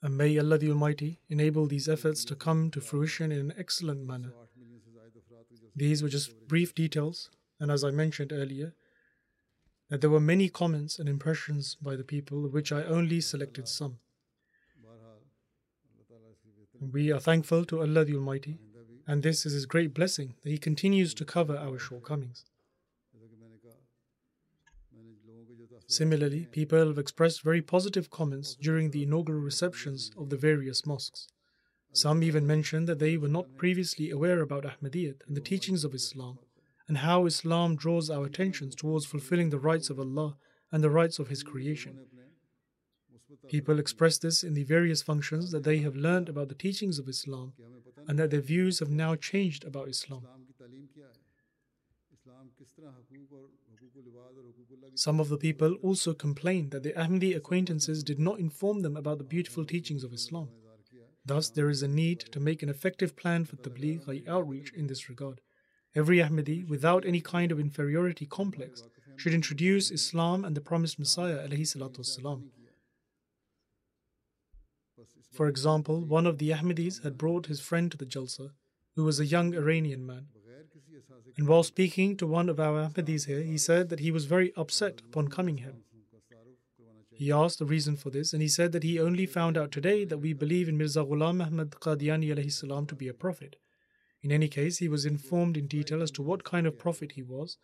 And 0.03 0.17
may 0.17 0.37
Allah 0.37 0.57
the 0.57 0.69
Almighty 0.69 1.19
enable 1.29 1.65
these 1.67 1.89
efforts 1.89 2.23
to 2.25 2.35
come 2.35 2.71
to 2.71 2.81
fruition 2.81 3.31
in 3.31 3.39
an 3.39 3.53
excellent 3.57 4.05
manner. 4.05 4.33
These 5.75 6.03
were 6.03 6.09
just 6.09 6.47
brief 6.47 6.75
details, 6.75 7.29
and 7.59 7.71
as 7.71 7.83
I 7.83 7.91
mentioned 7.91 8.31
earlier, 8.33 8.73
that 9.89 10.01
there 10.01 10.09
were 10.09 10.19
many 10.19 10.49
comments 10.49 10.99
and 10.99 11.09
impressions 11.09 11.75
by 11.75 11.95
the 11.95 12.03
people, 12.03 12.45
of 12.45 12.53
which 12.53 12.71
I 12.71 12.83
only 12.83 13.21
selected 13.21 13.67
some. 13.67 13.99
We 16.81 17.11
are 17.11 17.19
thankful 17.19 17.63
to 17.65 17.81
Allah 17.81 18.05
the 18.05 18.15
Almighty, 18.15 18.57
and 19.05 19.21
this 19.21 19.45
is 19.45 19.53
His 19.53 19.67
great 19.67 19.93
blessing 19.93 20.33
that 20.41 20.49
He 20.49 20.57
continues 20.57 21.13
to 21.13 21.23
cover 21.23 21.55
our 21.55 21.77
shortcomings. 21.77 22.43
Similarly, 25.85 26.47
people 26.51 26.87
have 26.87 26.97
expressed 26.97 27.43
very 27.43 27.61
positive 27.61 28.09
comments 28.09 28.55
during 28.55 28.89
the 28.89 29.03
inaugural 29.03 29.41
receptions 29.41 30.09
of 30.17 30.31
the 30.31 30.37
various 30.37 30.83
mosques. 30.87 31.27
Some 31.93 32.23
even 32.23 32.47
mentioned 32.47 32.87
that 32.87 32.97
they 32.97 33.15
were 33.15 33.27
not 33.27 33.57
previously 33.57 34.09
aware 34.09 34.41
about 34.41 34.63
Ahmadiyyat 34.63 35.21
and 35.27 35.37
the 35.37 35.41
teachings 35.41 35.83
of 35.83 35.93
Islam, 35.93 36.39
and 36.87 36.97
how 36.97 37.27
Islam 37.27 37.75
draws 37.75 38.09
our 38.09 38.25
attentions 38.25 38.73
towards 38.73 39.05
fulfilling 39.05 39.51
the 39.51 39.59
rights 39.59 39.91
of 39.91 39.99
Allah 39.99 40.35
and 40.71 40.83
the 40.83 40.89
rights 40.89 41.19
of 41.19 41.27
His 41.27 41.43
creation. 41.43 41.99
People 43.49 43.79
express 43.79 44.17
this 44.17 44.43
in 44.43 44.53
the 44.53 44.63
various 44.63 45.01
functions 45.01 45.51
that 45.51 45.63
they 45.63 45.79
have 45.79 45.95
learned 45.95 46.29
about 46.29 46.49
the 46.49 46.55
teachings 46.55 46.99
of 46.99 47.07
Islam 47.07 47.53
and 48.07 48.17
that 48.19 48.31
their 48.31 48.41
views 48.41 48.79
have 48.79 48.89
now 48.89 49.15
changed 49.15 49.63
about 49.63 49.89
Islam. 49.89 50.23
Some 54.95 55.19
of 55.19 55.29
the 55.29 55.37
people 55.37 55.75
also 55.81 56.13
complained 56.13 56.71
that 56.71 56.83
their 56.83 56.93
Ahmadi 56.93 57.35
acquaintances 57.35 58.03
did 58.03 58.19
not 58.19 58.39
inform 58.39 58.81
them 58.81 58.95
about 58.95 59.17
the 59.17 59.23
beautiful 59.23 59.65
teachings 59.65 60.03
of 60.03 60.13
Islam. 60.13 60.49
Thus, 61.25 61.49
there 61.49 61.69
is 61.69 61.83
a 61.83 61.87
need 61.87 62.19
to 62.31 62.39
make 62.39 62.63
an 62.63 62.69
effective 62.69 63.15
plan 63.15 63.45
for 63.45 63.55
tabligh 63.57 64.27
outreach 64.27 64.71
in 64.73 64.87
this 64.87 65.07
regard. 65.09 65.41
Every 65.93 66.17
Ahmadi, 66.17 66.67
without 66.67 67.05
any 67.05 67.21
kind 67.21 67.51
of 67.51 67.59
inferiority 67.59 68.25
complex, 68.25 68.83
should 69.17 69.33
introduce 69.33 69.91
Islam 69.91 70.45
and 70.45 70.55
the 70.55 70.61
promised 70.61 70.97
Messiah. 70.97 71.47
For 75.31 75.47
example, 75.47 76.01
one 76.01 76.27
of 76.27 76.37
the 76.37 76.49
Ahmadis 76.51 77.03
had 77.03 77.17
brought 77.17 77.45
his 77.45 77.61
friend 77.61 77.89
to 77.91 77.97
the 77.97 78.05
Jalsa, 78.05 78.51
who 78.95 79.05
was 79.05 79.19
a 79.19 79.25
young 79.25 79.55
Iranian 79.55 80.05
man. 80.05 80.27
And 81.37 81.47
while 81.47 81.63
speaking 81.63 82.17
to 82.17 82.27
one 82.27 82.49
of 82.49 82.59
our 82.59 82.89
Ahmadis 82.89 83.25
here, 83.25 83.41
he 83.41 83.57
said 83.57 83.89
that 83.89 84.01
he 84.01 84.11
was 84.11 84.25
very 84.25 84.51
upset 84.57 85.01
upon 85.01 85.29
coming 85.29 85.59
here. 85.59 85.75
He 87.11 87.31
asked 87.31 87.59
the 87.59 87.65
reason 87.65 87.95
for 87.95 88.09
this, 88.09 88.33
and 88.33 88.41
he 88.41 88.47
said 88.47 88.71
that 88.71 88.83
he 88.83 88.99
only 88.99 89.25
found 89.25 89.57
out 89.57 89.71
today 89.71 90.05
that 90.05 90.17
we 90.17 90.33
believe 90.33 90.67
in 90.67 90.77
Mirza 90.77 91.03
Ghulam 91.03 91.45
Ahmad 91.45 91.71
Qadiani 91.71 92.51
salam 92.51 92.85
to 92.87 92.95
be 92.95 93.07
a 93.07 93.13
prophet. 93.13 93.55
In 94.21 94.31
any 94.31 94.47
case, 94.47 94.79
he 94.79 94.89
was 94.89 95.05
informed 95.05 95.55
in 95.55 95.67
detail 95.67 96.01
as 96.01 96.11
to 96.11 96.21
what 96.21 96.43
kind 96.43 96.67
of 96.67 96.77
prophet 96.77 97.13
he 97.13 97.23
was, 97.23 97.57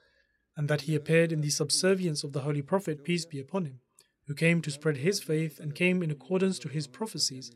and 0.55 0.69
that 0.69 0.81
he 0.81 0.95
appeared 0.95 1.31
in 1.31 1.41
the 1.41 1.49
subservience 1.49 2.23
of 2.23 2.33
the 2.33 2.41
Holy 2.41 2.61
Prophet, 2.61 3.03
peace 3.03 3.25
be 3.25 3.39
upon 3.39 3.65
him 3.65 3.79
who 4.27 4.33
came 4.33 4.61
to 4.61 4.71
spread 4.71 4.97
his 4.97 5.21
faith 5.21 5.59
and 5.59 5.73
came 5.73 6.03
in 6.03 6.11
accordance 6.11 6.59
to 6.59 6.69
his 6.69 6.87
prophecies, 6.87 7.51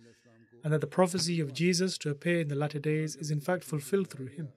and 0.63 0.71
that 0.73 0.81
the 0.81 0.87
prophecy 0.87 1.39
of 1.39 1.53
Jesus 1.53 1.97
to 1.97 2.09
appear 2.09 2.39
in 2.39 2.47
the 2.47 2.55
latter 2.55 2.79
days 2.79 3.15
is 3.15 3.31
in 3.31 3.41
fact 3.41 3.63
fulfilled 3.63 4.09
through 4.09 4.27
him. 4.27 4.49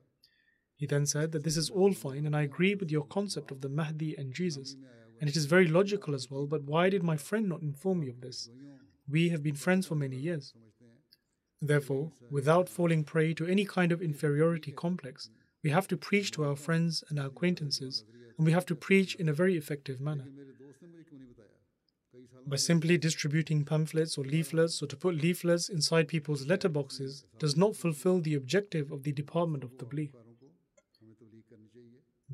He 0.76 0.86
then 0.86 1.06
said 1.06 1.32
that 1.32 1.44
this 1.44 1.56
is 1.56 1.70
all 1.70 1.92
fine, 1.92 2.26
and 2.26 2.36
I 2.36 2.42
agree 2.42 2.74
with 2.74 2.90
your 2.90 3.04
concept 3.04 3.50
of 3.50 3.60
the 3.60 3.68
Mahdi 3.68 4.14
and 4.16 4.32
Jesus, 4.32 4.76
and 5.20 5.30
it 5.30 5.36
is 5.36 5.46
very 5.46 5.66
logical 5.66 6.14
as 6.14 6.30
well, 6.30 6.46
but 6.46 6.64
why 6.64 6.90
did 6.90 7.02
my 7.02 7.16
friend 7.16 7.48
not 7.48 7.62
inform 7.62 8.00
me 8.00 8.08
of 8.08 8.20
this? 8.20 8.48
We 9.08 9.28
have 9.30 9.42
been 9.42 9.54
friends 9.54 9.86
for 9.86 9.94
many 9.94 10.16
years. 10.16 10.52
Therefore, 11.60 12.12
without 12.30 12.68
falling 12.68 13.04
prey 13.04 13.32
to 13.34 13.46
any 13.46 13.64
kind 13.64 13.92
of 13.92 14.02
inferiority 14.02 14.72
complex, 14.72 15.30
we 15.62 15.70
have 15.70 15.88
to 15.88 15.96
preach 15.96 16.30
to 16.32 16.44
our 16.44 16.56
friends 16.56 17.02
and 17.08 17.18
our 17.18 17.26
acquaintances, 17.26 18.04
and 18.36 18.44
we 18.44 18.52
have 18.52 18.66
to 18.66 18.74
preach 18.74 19.14
in 19.14 19.28
a 19.28 19.32
very 19.32 19.56
effective 19.56 20.00
manner. 20.00 20.26
By 22.46 22.56
simply 22.56 22.98
distributing 22.98 23.64
pamphlets 23.64 24.18
or 24.18 24.24
leaflets 24.24 24.82
or 24.82 24.86
to 24.86 24.96
put 24.96 25.14
leaflets 25.14 25.68
inside 25.68 26.08
people's 26.08 26.46
letterboxes 26.46 27.24
does 27.38 27.56
not 27.56 27.76
fulfill 27.76 28.20
the 28.20 28.34
objective 28.34 28.92
of 28.92 29.02
the 29.02 29.12
Department 29.12 29.64
of 29.64 29.76
Tabligh. 29.78 30.10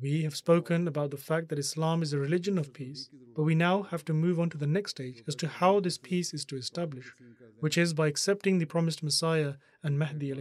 We 0.00 0.22
have 0.22 0.34
spoken 0.34 0.88
about 0.88 1.10
the 1.10 1.18
fact 1.18 1.48
that 1.48 1.58
Islam 1.58 2.02
is 2.02 2.12
a 2.12 2.18
religion 2.18 2.58
of 2.58 2.72
peace, 2.72 3.10
but 3.36 3.42
we 3.42 3.54
now 3.54 3.82
have 3.82 4.04
to 4.06 4.14
move 4.14 4.40
on 4.40 4.48
to 4.50 4.56
the 4.56 4.66
next 4.66 4.92
stage 4.92 5.22
as 5.28 5.34
to 5.36 5.48
how 5.48 5.78
this 5.80 5.98
peace 5.98 6.32
is 6.32 6.44
to 6.46 6.56
establish, 6.56 7.12
which 7.58 7.76
is 7.76 7.92
by 7.92 8.06
accepting 8.08 8.58
the 8.58 8.64
promised 8.64 9.02
Messiah 9.02 9.54
and 9.82 9.98
Mahdi. 9.98 10.32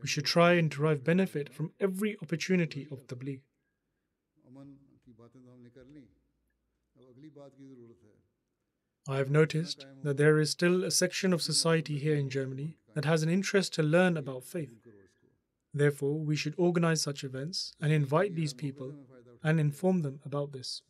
We 0.00 0.08
should 0.08 0.24
try 0.24 0.54
and 0.54 0.70
derive 0.70 1.04
benefit 1.04 1.52
from 1.52 1.72
every 1.78 2.16
opportunity 2.22 2.88
of 2.90 3.06
tabligh. 3.06 3.40
I 9.06 9.18
have 9.18 9.30
noticed 9.30 9.86
that 10.02 10.16
there 10.16 10.38
is 10.38 10.50
still 10.50 10.82
a 10.82 10.90
section 10.90 11.32
of 11.32 11.42
society 11.42 11.98
here 11.98 12.16
in 12.16 12.30
Germany 12.30 12.78
that 12.94 13.04
has 13.04 13.22
an 13.22 13.28
interest 13.28 13.74
to 13.74 13.82
learn 13.82 14.16
about 14.16 14.44
faith. 14.44 14.72
Therefore, 15.74 16.18
we 16.20 16.36
should 16.36 16.54
organize 16.56 17.02
such 17.02 17.22
events 17.22 17.74
and 17.80 17.92
invite 17.92 18.34
these 18.34 18.54
people 18.54 18.94
and 19.42 19.60
inform 19.60 20.02
them 20.02 20.20
about 20.24 20.52
this. 20.52 20.82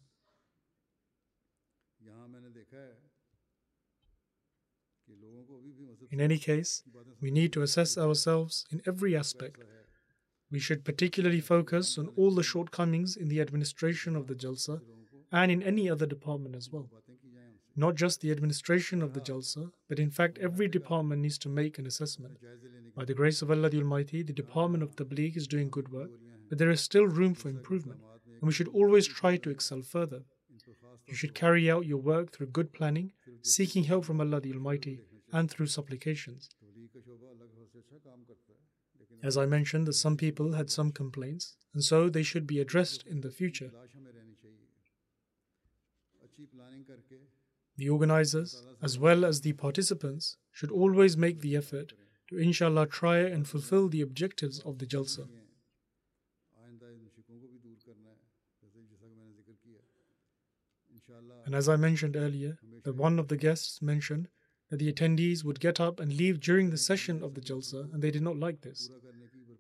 In 6.11 6.21
any 6.21 6.39
case, 6.39 6.83
we 7.21 7.31
need 7.31 7.53
to 7.55 7.63
assess 7.63 7.99
ourselves 7.99 8.65
in 8.71 8.81
every 8.87 9.17
aspect. 9.17 9.59
We 10.51 10.61
should 10.61 10.85
particularly 10.85 11.41
focus 11.41 11.99
on 11.99 12.09
all 12.17 12.31
the 12.31 12.45
shortcomings 12.45 13.17
in 13.17 13.29
the 13.29 13.41
administration 13.41 14.15
of 14.15 14.29
the 14.29 14.35
Jalsa 14.35 14.81
and 15.33 15.51
in 15.51 15.63
any 15.63 15.91
other 15.91 16.07
department 16.07 16.55
as 16.55 16.71
well. 16.71 16.89
Not 17.77 17.97
just 17.97 18.21
the 18.21 18.31
administration 18.31 19.03
of 19.03 19.15
the 19.15 19.21
Jalsa, 19.21 19.73
but 19.89 19.99
in 19.99 20.11
fact 20.11 20.39
every 20.39 20.69
department 20.69 21.23
needs 21.23 21.39
to 21.39 21.49
make 21.49 21.79
an 21.79 21.87
assessment. 21.87 22.39
By 22.95 23.05
the 23.05 23.15
grace 23.15 23.43
of 23.43 23.51
Allah 23.51 23.71
the 23.71 23.79
Almighty, 23.79 24.23
the 24.23 24.33
Department 24.33 24.83
of 24.85 24.95
Tabligh 24.95 25.37
is 25.37 25.49
doing 25.49 25.71
good 25.71 25.91
work, 25.91 26.11
but 26.49 26.59
there 26.59 26.71
is 26.71 26.81
still 26.81 27.07
room 27.07 27.35
for 27.35 27.49
improvement, 27.49 28.01
and 28.27 28.47
we 28.47 28.53
should 28.53 28.69
always 28.69 29.09
try 29.09 29.37
to 29.37 29.51
excel 29.51 29.83
further. 29.83 30.23
You 31.07 31.15
should 31.15 31.35
carry 31.35 31.71
out 31.71 31.87
your 31.87 31.99
work 31.99 32.33
through 32.33 32.47
good 32.47 32.73
planning, 32.73 33.13
seeking 33.43 33.85
help 33.85 34.05
from 34.05 34.21
Allah 34.21 34.41
the 34.41 34.53
Almighty, 34.53 35.01
and 35.33 35.51
through 35.51 35.67
supplications. 35.67 36.51
As 39.23 39.37
I 39.37 39.47
mentioned, 39.47 39.87
that 39.89 39.95
some 39.95 40.17
people 40.17 40.53
had 40.53 40.71
some 40.71 40.93
complaints, 40.93 41.57
and 41.73 41.83
so 41.83 42.09
they 42.09 42.23
should 42.23 42.47
be 42.47 42.61
addressed 42.61 43.07
in 43.07 43.21
the 43.23 43.31
future. 43.31 43.71
The 47.77 47.89
organizers, 47.89 48.63
as 48.83 48.99
well 48.99 49.25
as 49.25 49.41
the 49.41 49.53
participants, 49.53 50.37
should 50.53 50.71
always 50.71 51.17
make 51.17 51.41
the 51.41 51.57
effort 51.57 51.93
to 52.29 52.39
inshallah 52.39 52.87
try 52.87 53.19
and 53.19 53.47
fulfill 53.47 53.89
the 53.89 54.01
objectives 54.01 54.61
of 54.61 54.79
the 54.79 54.87
Jalsa. 54.87 55.29
And 61.45 61.55
as 61.55 61.69
I 61.69 61.77
mentioned 61.77 62.17
earlier, 62.17 62.59
that 62.85 62.97
one 62.97 63.19
of 63.19 63.29
the 63.29 63.37
guests 63.37 63.83
mentioned 63.83 64.29
that 64.71 64.79
the 64.79 64.91
attendees 64.93 65.45
would 65.45 65.61
get 65.61 65.79
up 65.79 66.01
and 66.01 66.13
leave 66.13 66.41
during 66.41 66.71
the 66.71 66.79
session 66.79 67.23
of 67.23 67.35
the 67.35 67.41
Jalsa, 67.41 67.93
and 67.93 68.03
they 68.03 68.11
did 68.11 68.23
not 68.23 68.39
like 68.39 68.63
this. 68.63 68.89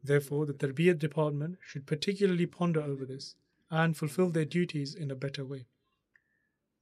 Therefore, 0.02 0.46
the 0.46 0.54
Tarbiyat 0.54 0.98
department 0.98 1.58
should 1.62 1.86
particularly 1.86 2.46
ponder 2.46 2.80
over 2.80 3.04
this 3.04 3.36
and 3.70 3.96
fulfill 3.96 4.30
their 4.30 4.44
duties 4.44 4.94
in 4.94 5.10
a 5.10 5.16
better 5.16 5.44
way. 5.44 5.66